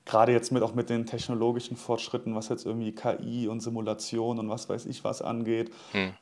gerade 0.06 0.32
jetzt 0.32 0.52
mit 0.52 0.64
auch 0.64 0.74
mit 0.74 0.90
den 0.90 1.06
technologischen 1.06 1.78
Fortschritten, 1.78 2.34
was 2.36 2.50
jetzt 2.50 2.66
irgendwie 2.66 2.92
KI 2.92 3.48
und 3.48 3.62
Simulation 3.62 4.40
und 4.40 4.50
was 4.50 4.68
weiß 4.68 4.88
ich 4.88 5.04
was 5.04 5.22
angeht. 5.22 5.72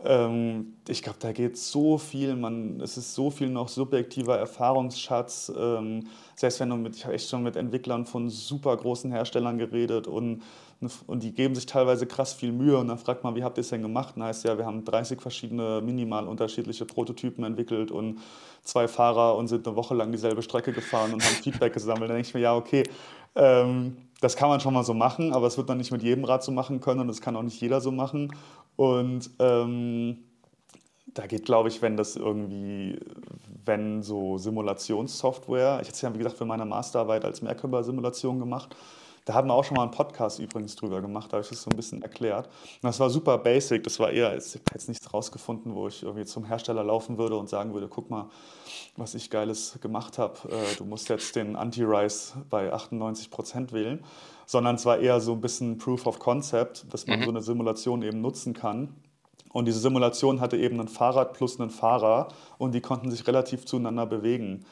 Ähm, 0.04 0.74
ich 0.88 1.02
glaube, 1.02 1.20
da 1.22 1.32
geht 1.32 1.58
so 1.58 1.98
viel, 1.98 2.36
man, 2.36 2.82
es 2.82 2.98
ist 2.98 3.14
so 3.14 3.30
viel 3.30 3.50
noch 3.50 3.70
subjektiver 3.70 4.38
Erfahrungsschatz. 4.38 5.52
Ähm, 5.58 6.08
selbst 6.36 6.60
wenn 6.60 6.70
du 6.70 6.76
mit, 6.76 6.96
ich 6.96 7.06
habe 7.06 7.14
echt 7.16 7.30
schon 7.30 7.44
mit 7.44 7.56
Entwicklern 7.56 8.06
von 8.06 8.30
super 8.30 8.76
großen 8.76 9.12
Herstellern 9.12 9.58
geredet 9.58 10.08
und, 10.08 10.42
und 11.08 11.24
die 11.24 11.34
geben 11.34 11.56
sich 11.56 11.66
teilweise 11.66 12.06
krass 12.06 12.34
viel 12.34 12.52
Mühe 12.52 12.78
und 12.78 12.88
dann 12.88 12.98
fragt 12.98 13.24
man, 13.24 13.36
wie 13.36 13.44
habt 13.44 13.58
ihr 13.58 13.62
es 13.62 13.70
denn 13.70 13.82
gemacht? 13.82 14.16
Und 14.16 14.24
heißt 14.24 14.44
ja, 14.46 14.58
wir 14.58 14.66
haben 14.66 14.84
30 14.84 15.22
verschiedene 15.22 15.82
minimal 15.82 16.28
unterschiedliche 16.28 16.86
Prototypen 16.86 17.44
entwickelt 17.44 17.92
und 17.92 18.20
zwei 18.64 18.88
Fahrer 18.88 19.36
und 19.36 19.48
sind 19.48 19.68
eine 19.68 19.76
Woche 19.76 19.94
lang 19.96 20.12
dieselbe 20.12 20.42
Strecke 20.42 20.74
gefahren 20.74 21.14
und 21.14 21.24
haben 21.24 21.36
Feedback 21.44 21.74
gesammelt. 21.74 22.10
Dann 22.10 22.16
denke 22.18 22.28
ich 22.28 22.34
mir, 22.34 22.42
ja, 22.42 22.56
okay, 22.56 22.84
ähm, 23.36 23.98
das 24.22 24.36
kann 24.36 24.50
man 24.50 24.60
schon 24.60 24.74
mal 24.74 24.84
so 24.84 24.94
machen, 24.94 25.34
aber 25.34 25.48
es 25.48 25.58
wird 25.58 25.68
man 25.68 25.78
nicht 25.78 25.92
mit 25.92 26.02
jedem 26.02 26.24
Rad 26.24 26.44
so 26.44 26.52
machen 26.52 26.80
können 26.80 27.02
und 27.02 27.08
das 27.08 27.20
kann 27.20 27.36
auch 27.36 27.42
nicht 27.44 27.60
jeder 27.60 27.82
so 27.82 27.92
machen. 27.92 28.34
Und 28.76 29.30
ähm, 29.40 30.18
da 31.14 31.28
geht, 31.28 31.46
glaube 31.46 31.70
ich, 31.70 31.82
wenn 31.82 31.98
das 31.98 32.16
irgendwie, 32.16 33.00
wenn 33.66 34.02
so 34.02 34.38
Simulationssoftware, 34.38 35.80
ich 35.82 35.88
hatte 35.88 35.96
es 35.96 36.02
ja, 36.02 36.14
wie 36.14 36.18
gesagt, 36.18 36.38
für 36.38 36.46
meine 36.46 36.66
Masterarbeit 36.66 37.26
als 37.26 37.42
Merkaba-Simulation 37.42 38.40
gemacht, 38.40 38.76
da 39.26 39.34
haben 39.34 39.48
wir 39.48 39.54
auch 39.54 39.64
schon 39.64 39.76
mal 39.76 39.84
einen 39.84 39.92
Podcast 39.92 40.40
übrigens 40.40 40.76
drüber 40.76 41.02
gemacht, 41.02 41.32
da 41.32 41.38
habe 41.38 41.44
ich 41.44 41.50
das 41.50 41.62
so 41.62 41.70
ein 41.70 41.78
bisschen 41.78 42.02
erklärt. 42.02 42.48
Und 42.48 42.84
das 42.84 43.00
war 43.00 43.10
super 43.10 43.38
basic, 43.38 43.84
das 43.84 44.00
war 44.00 44.12
eher, 44.12 44.36
ich 44.36 44.54
habe 44.54 44.64
jetzt 44.74 44.90
nichts 44.90 45.14
rausgefunden, 45.14 45.76
wo 45.76 45.88
ich 45.88 46.04
irgendwie 46.04 46.26
zum 46.26 46.46
Hersteller 46.46 46.84
laufen 46.84 47.18
würde 47.18 47.38
und 47.38 47.50
sagen 47.50 47.74
würde, 47.74 47.88
guck 47.88 48.10
mal, 48.10 48.30
was 48.98 49.16
ich 49.16 49.30
Geiles 49.30 49.80
gemacht 49.82 50.18
habe, 50.18 50.38
äh, 50.50 50.76
du 50.78 50.86
musst 50.86 51.10
jetzt 51.10 51.36
den 51.36 51.56
Anti-Rise 51.56 52.44
bei 52.50 52.74
98% 52.74 53.72
wählen, 53.72 54.04
sondern 54.46 54.76
es 54.76 54.86
war 54.86 54.98
eher 54.98 55.20
so 55.22 55.34
ein 55.34 55.42
bisschen 55.42 55.78
Proof 55.78 56.06
of 56.06 56.20
Concept, 56.20 56.86
dass 56.94 57.08
man 57.08 57.24
so 57.24 57.30
eine 57.30 57.42
Simulation 57.42 58.02
eben 58.02 58.22
nutzen 58.22 58.54
kann. 58.54 58.96
Und 59.54 59.66
diese 59.66 59.80
Simulation 59.80 60.42
hatte 60.42 60.58
eben 60.58 60.80
ein 60.82 60.88
Fahrrad 60.88 61.34
plus 61.34 61.60
einen 61.60 61.70
Fahrer 61.70 62.30
und 62.58 62.74
die 62.74 62.82
konnten 62.82 63.12
sich 63.12 63.26
relativ 63.28 63.66
zueinander 63.66 64.06
bewegen. 64.06 64.66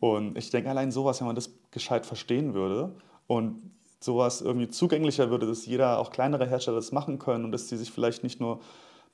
Und 0.00 0.36
ich 0.36 0.50
denke, 0.50 0.68
allein 0.68 0.90
sowas, 0.90 1.20
wenn 1.20 1.28
man 1.28 1.36
das 1.36 1.50
gescheit 1.70 2.04
verstehen 2.04 2.52
würde 2.52 2.94
und 3.26 3.70
sowas 4.04 4.40
irgendwie 4.42 4.68
zugänglicher 4.68 5.30
würde, 5.30 5.46
dass 5.46 5.66
jeder, 5.66 5.98
auch 5.98 6.10
kleinere 6.10 6.46
Hersteller 6.46 6.76
das 6.76 6.92
machen 6.92 7.18
können 7.18 7.44
und 7.44 7.52
dass 7.52 7.66
die 7.68 7.76
sich 7.76 7.90
vielleicht 7.90 8.22
nicht 8.22 8.40
nur 8.40 8.60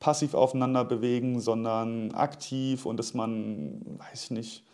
passiv 0.01 0.34
aufeinander 0.34 0.84
bewegen, 0.84 1.41
sondern 1.41 2.12
aktiv 2.12 2.86
und 2.86 2.97
dass 2.97 3.14
man, 3.14 3.82
weiß 3.99 4.24
ich 4.24 4.30
nicht, 4.30 4.64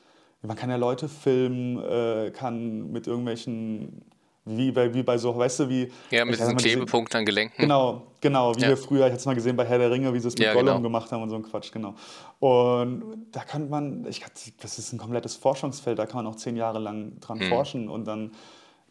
man 0.42 0.56
kann 0.56 0.70
ja 0.70 0.76
Leute 0.76 1.08
filmen, 1.08 1.82
äh, 1.82 2.30
kann 2.30 2.92
mit 2.92 3.06
irgendwelchen, 3.08 4.02
wie 4.44 4.70
bei, 4.70 4.94
wie 4.94 5.02
bei 5.02 5.18
so, 5.18 5.36
weißt 5.36 5.60
du, 5.60 5.68
wie... 5.68 5.90
Ja, 6.12 6.24
mit 6.24 6.38
diesen 6.38 6.56
Klebepunkten 6.56 7.18
an 7.18 7.26
Gelenken. 7.26 7.62
Genau, 7.62 8.02
genau, 8.20 8.56
wie 8.56 8.60
Ja. 8.62 8.68
wir 8.68 8.76
früher, 8.76 9.00
ich 9.06 9.12
hatte 9.12 9.16
es 9.16 9.26
mal 9.26 9.34
gesehen 9.34 9.56
bei 9.56 9.64
Herr 9.64 9.78
der 9.78 9.90
Ringe, 9.90 10.14
wie 10.14 10.20
sie 10.20 10.28
es 10.28 10.34
mit 10.34 10.44
Ja, 10.46 10.52
Gollum 10.52 10.66
genau. 10.76 10.80
gemacht 10.82 11.10
haben 11.10 11.22
und 11.24 11.30
so 11.30 11.36
ein 11.36 11.42
Quatsch, 11.42 11.72
genau. 11.72 11.94
Und 12.38 13.02
da 13.32 13.40
kann 13.40 13.68
man, 13.68 14.06
ich, 14.06 14.24
das 14.60 14.78
ist 14.78 14.92
ein 14.92 14.98
komplettes 14.98 15.34
Forschungsfeld, 15.34 15.98
da 15.98 16.06
kann 16.06 16.22
man 16.22 16.32
auch 16.32 16.36
zehn 16.36 16.56
Jahre 16.56 16.78
lang 16.78 17.18
dran 17.18 17.38
Mhm. 17.38 17.42
forschen 17.48 17.88
und 17.88 18.04
dann 18.06 18.30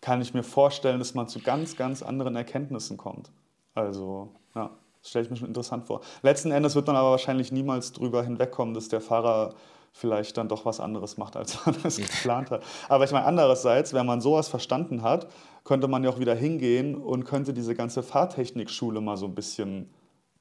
kann 0.01 0.21
ich 0.21 0.33
mir 0.33 0.43
vorstellen, 0.43 0.99
dass 0.99 1.13
man 1.13 1.27
zu 1.27 1.39
ganz, 1.39 1.75
ganz 1.75 2.03
anderen 2.03 2.35
Erkenntnissen 2.35 2.97
kommt. 2.97 3.31
Also, 3.73 4.29
ja, 4.55 4.69
das 5.01 5.09
stelle 5.09 5.25
ich 5.25 5.31
mir 5.31 5.37
schon 5.37 5.47
interessant 5.47 5.85
vor. 5.85 6.01
Letzten 6.21 6.51
Endes 6.51 6.75
wird 6.75 6.87
man 6.87 6.95
aber 6.95 7.11
wahrscheinlich 7.11 7.51
niemals 7.51 7.91
drüber 7.91 8.23
hinwegkommen, 8.23 8.73
dass 8.73 8.87
der 8.87 9.01
Fahrer 9.01 9.53
vielleicht 9.91 10.35
dann 10.37 10.49
doch 10.49 10.65
was 10.65 10.79
anderes 10.79 11.17
macht, 11.17 11.35
als 11.37 11.57
man 11.65 11.75
es 11.83 11.97
geplant 11.97 12.51
hat. 12.51 12.63
Aber 12.89 13.05
ich 13.05 13.11
meine, 13.11 13.25
andererseits, 13.25 13.93
wenn 13.93 14.05
man 14.05 14.21
sowas 14.21 14.47
verstanden 14.47 15.01
hat, 15.01 15.27
könnte 15.63 15.87
man 15.87 16.03
ja 16.03 16.09
auch 16.09 16.19
wieder 16.19 16.35
hingehen 16.35 16.95
und 16.95 17.23
könnte 17.25 17.53
diese 17.53 17.75
ganze 17.75 18.03
Fahrtechnikschule 18.03 19.01
mal 19.01 19.17
so 19.17 19.25
ein 19.25 19.35
bisschen 19.35 19.89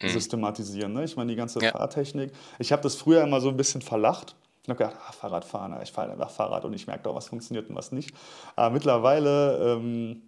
systematisieren. 0.02 0.92
Ne? 0.92 1.04
Ich 1.04 1.16
meine, 1.16 1.30
die 1.30 1.36
ganze 1.36 1.60
Ja. 1.60 1.70
Fahrtechnik. 1.70 2.32
Ich 2.58 2.72
habe 2.72 2.82
das 2.82 2.96
früher 2.96 3.22
immer 3.22 3.40
so 3.40 3.48
ein 3.48 3.56
bisschen 3.56 3.80
verlacht. 3.80 4.34
Ich 4.64 4.70
habe 4.70 4.78
gedacht, 4.78 4.96
ah, 5.06 5.12
Fahrradfahren, 5.12 5.74
ah, 5.74 5.82
ich 5.82 5.92
fahre 5.92 6.12
einfach 6.12 6.30
Fahrrad 6.30 6.64
und 6.64 6.72
ich 6.72 6.86
merke 6.86 7.04
doch, 7.04 7.14
was 7.14 7.28
funktioniert 7.28 7.68
und 7.68 7.76
was 7.76 7.92
nicht. 7.92 8.14
Aber 8.56 8.72
mittlerweile 8.72 9.58
ähm, 9.58 10.22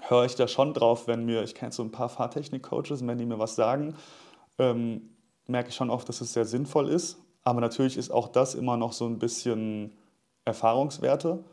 höre 0.00 0.24
ich 0.24 0.34
da 0.34 0.48
schon 0.48 0.72
drauf, 0.72 1.06
wenn 1.06 1.26
mir, 1.26 1.42
ich 1.42 1.54
kenne 1.54 1.72
so 1.72 1.82
ein 1.82 1.90
paar 1.92 2.08
Fahrtechnik-Coaches, 2.08 3.06
wenn 3.06 3.18
die 3.18 3.26
mir 3.26 3.38
was 3.38 3.54
sagen, 3.54 3.94
ähm, 4.58 5.10
merke 5.46 5.68
ich 5.68 5.74
schon 5.74 5.90
oft, 5.90 6.08
dass 6.08 6.22
es 6.22 6.32
sehr 6.32 6.46
sinnvoll 6.46 6.88
ist. 6.88 7.18
Aber 7.44 7.60
natürlich 7.60 7.98
ist 7.98 8.10
auch 8.10 8.28
das 8.28 8.54
immer 8.54 8.78
noch 8.78 8.94
so 8.94 9.06
ein 9.06 9.18
bisschen 9.18 9.92
Erfahrungswerte. 10.46 11.44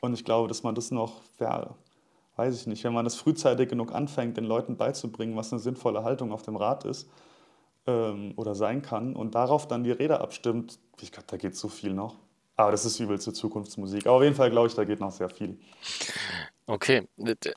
Und 0.00 0.14
ich 0.14 0.24
glaube, 0.24 0.48
dass 0.48 0.64
man 0.64 0.74
das 0.74 0.90
noch, 0.90 1.20
ja, 1.38 1.74
weiß 2.36 2.60
ich 2.60 2.66
nicht, 2.66 2.82
wenn 2.82 2.92
man 2.92 3.04
das 3.04 3.14
frühzeitig 3.14 3.68
genug 3.68 3.94
anfängt, 3.94 4.36
den 4.36 4.44
Leuten 4.44 4.76
beizubringen, 4.76 5.36
was 5.36 5.52
eine 5.52 5.60
sinnvolle 5.60 6.02
Haltung 6.02 6.32
auf 6.32 6.42
dem 6.42 6.56
Rad 6.56 6.84
ist, 6.84 7.08
ähm, 7.86 8.32
oder 8.36 8.54
sein 8.54 8.82
kann 8.82 9.14
und 9.14 9.34
darauf 9.34 9.68
dann 9.68 9.84
die 9.84 9.92
Räder 9.92 10.20
abstimmt, 10.20 10.78
ich 11.00 11.12
glaube, 11.12 11.26
da 11.28 11.36
geht 11.36 11.56
so 11.56 11.68
viel 11.68 11.92
noch. 11.92 12.16
Aber 12.56 12.70
das 12.70 12.84
ist 12.84 13.00
übelste 13.00 13.32
Zukunftsmusik. 13.32 14.06
Aber 14.06 14.16
auf 14.16 14.22
jeden 14.22 14.36
Fall 14.36 14.50
glaube 14.50 14.68
ich, 14.68 14.74
da 14.74 14.84
geht 14.84 15.00
noch 15.00 15.10
sehr 15.10 15.28
viel. 15.28 15.58
Okay, 16.66 17.06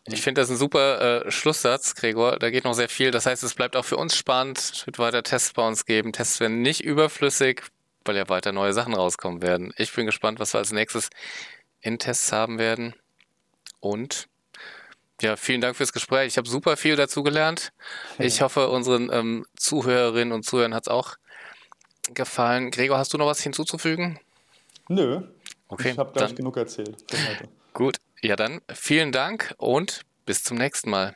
ich 0.05 0.21
finde 0.21 0.41
das 0.41 0.49
ein 0.49 0.57
super 0.57 1.25
äh, 1.25 1.31
Schlusssatz, 1.31 1.95
Gregor. 1.95 2.39
Da 2.39 2.49
geht 2.49 2.65
noch 2.65 2.73
sehr 2.73 2.89
viel. 2.89 3.11
Das 3.11 3.25
heißt, 3.25 3.43
es 3.43 3.53
bleibt 3.53 3.75
auch 3.77 3.85
für 3.85 3.95
uns 3.95 4.17
spannend. 4.17 4.57
Es 4.57 4.85
wird 4.85 4.99
weiter 4.99 5.23
Tests 5.23 5.53
bei 5.53 5.65
uns 5.65 5.85
geben. 5.85 6.11
Tests 6.11 6.39
werden 6.39 6.61
nicht 6.61 6.83
überflüssig, 6.83 7.63
weil 8.03 8.17
ja 8.17 8.27
weiter 8.27 8.51
neue 8.51 8.73
Sachen 8.73 8.95
rauskommen 8.95 9.41
werden. 9.41 9.73
Ich 9.77 9.93
bin 9.93 10.07
gespannt, 10.07 10.39
was 10.39 10.53
wir 10.53 10.59
als 10.59 10.71
nächstes 10.71 11.09
in 11.79 11.99
Tests 11.99 12.31
haben 12.31 12.57
werden. 12.57 12.95
Und 13.79 14.27
ja, 15.21 15.35
vielen 15.35 15.61
Dank 15.61 15.75
fürs 15.75 15.93
Gespräch. 15.93 16.27
Ich 16.27 16.37
habe 16.37 16.47
super 16.47 16.77
viel 16.77 16.95
dazu 16.95 17.23
gelernt. 17.23 17.71
Ich 18.19 18.41
hoffe, 18.41 18.69
unseren 18.69 19.09
ähm, 19.11 19.45
Zuhörerinnen 19.55 20.31
und 20.31 20.43
Zuhörern 20.43 20.73
hat 20.73 20.83
es 20.83 20.87
auch 20.89 21.15
gefallen. 22.13 22.71
Gregor, 22.71 22.97
hast 22.97 23.13
du 23.13 23.17
noch 23.17 23.25
was 23.25 23.41
hinzuzufügen? 23.41 24.19
Nö. 24.89 25.21
Okay, 25.67 25.91
ich 25.91 25.97
habe, 25.97 26.11
glaube 26.13 26.29
ich, 26.29 26.35
genug 26.35 26.57
erzählt. 26.57 26.95
Gut, 27.73 27.97
ja 28.21 28.35
dann 28.35 28.61
vielen 28.73 29.11
Dank 29.11 29.53
und 29.57 30.01
bis 30.25 30.43
zum 30.43 30.57
nächsten 30.57 30.89
Mal. 30.89 31.13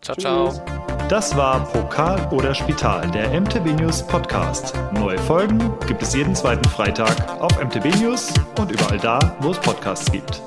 Ciao, 0.00 0.14
Tschüss. 0.14 0.22
ciao. 0.22 0.86
Das 1.08 1.36
war 1.36 1.64
Pokal 1.72 2.28
oder 2.32 2.54
Spital, 2.54 3.08
der 3.12 3.28
MTB 3.40 3.80
News 3.80 4.04
Podcast. 4.06 4.74
Neue 4.92 5.18
Folgen 5.18 5.72
gibt 5.86 6.02
es 6.02 6.14
jeden 6.14 6.34
zweiten 6.34 6.68
Freitag 6.68 7.28
auf 7.40 7.62
MTB 7.62 7.94
News 8.00 8.32
und 8.58 8.72
überall 8.72 8.98
da, 8.98 9.36
wo 9.40 9.52
es 9.52 9.58
Podcasts 9.60 10.10
gibt. 10.10 10.42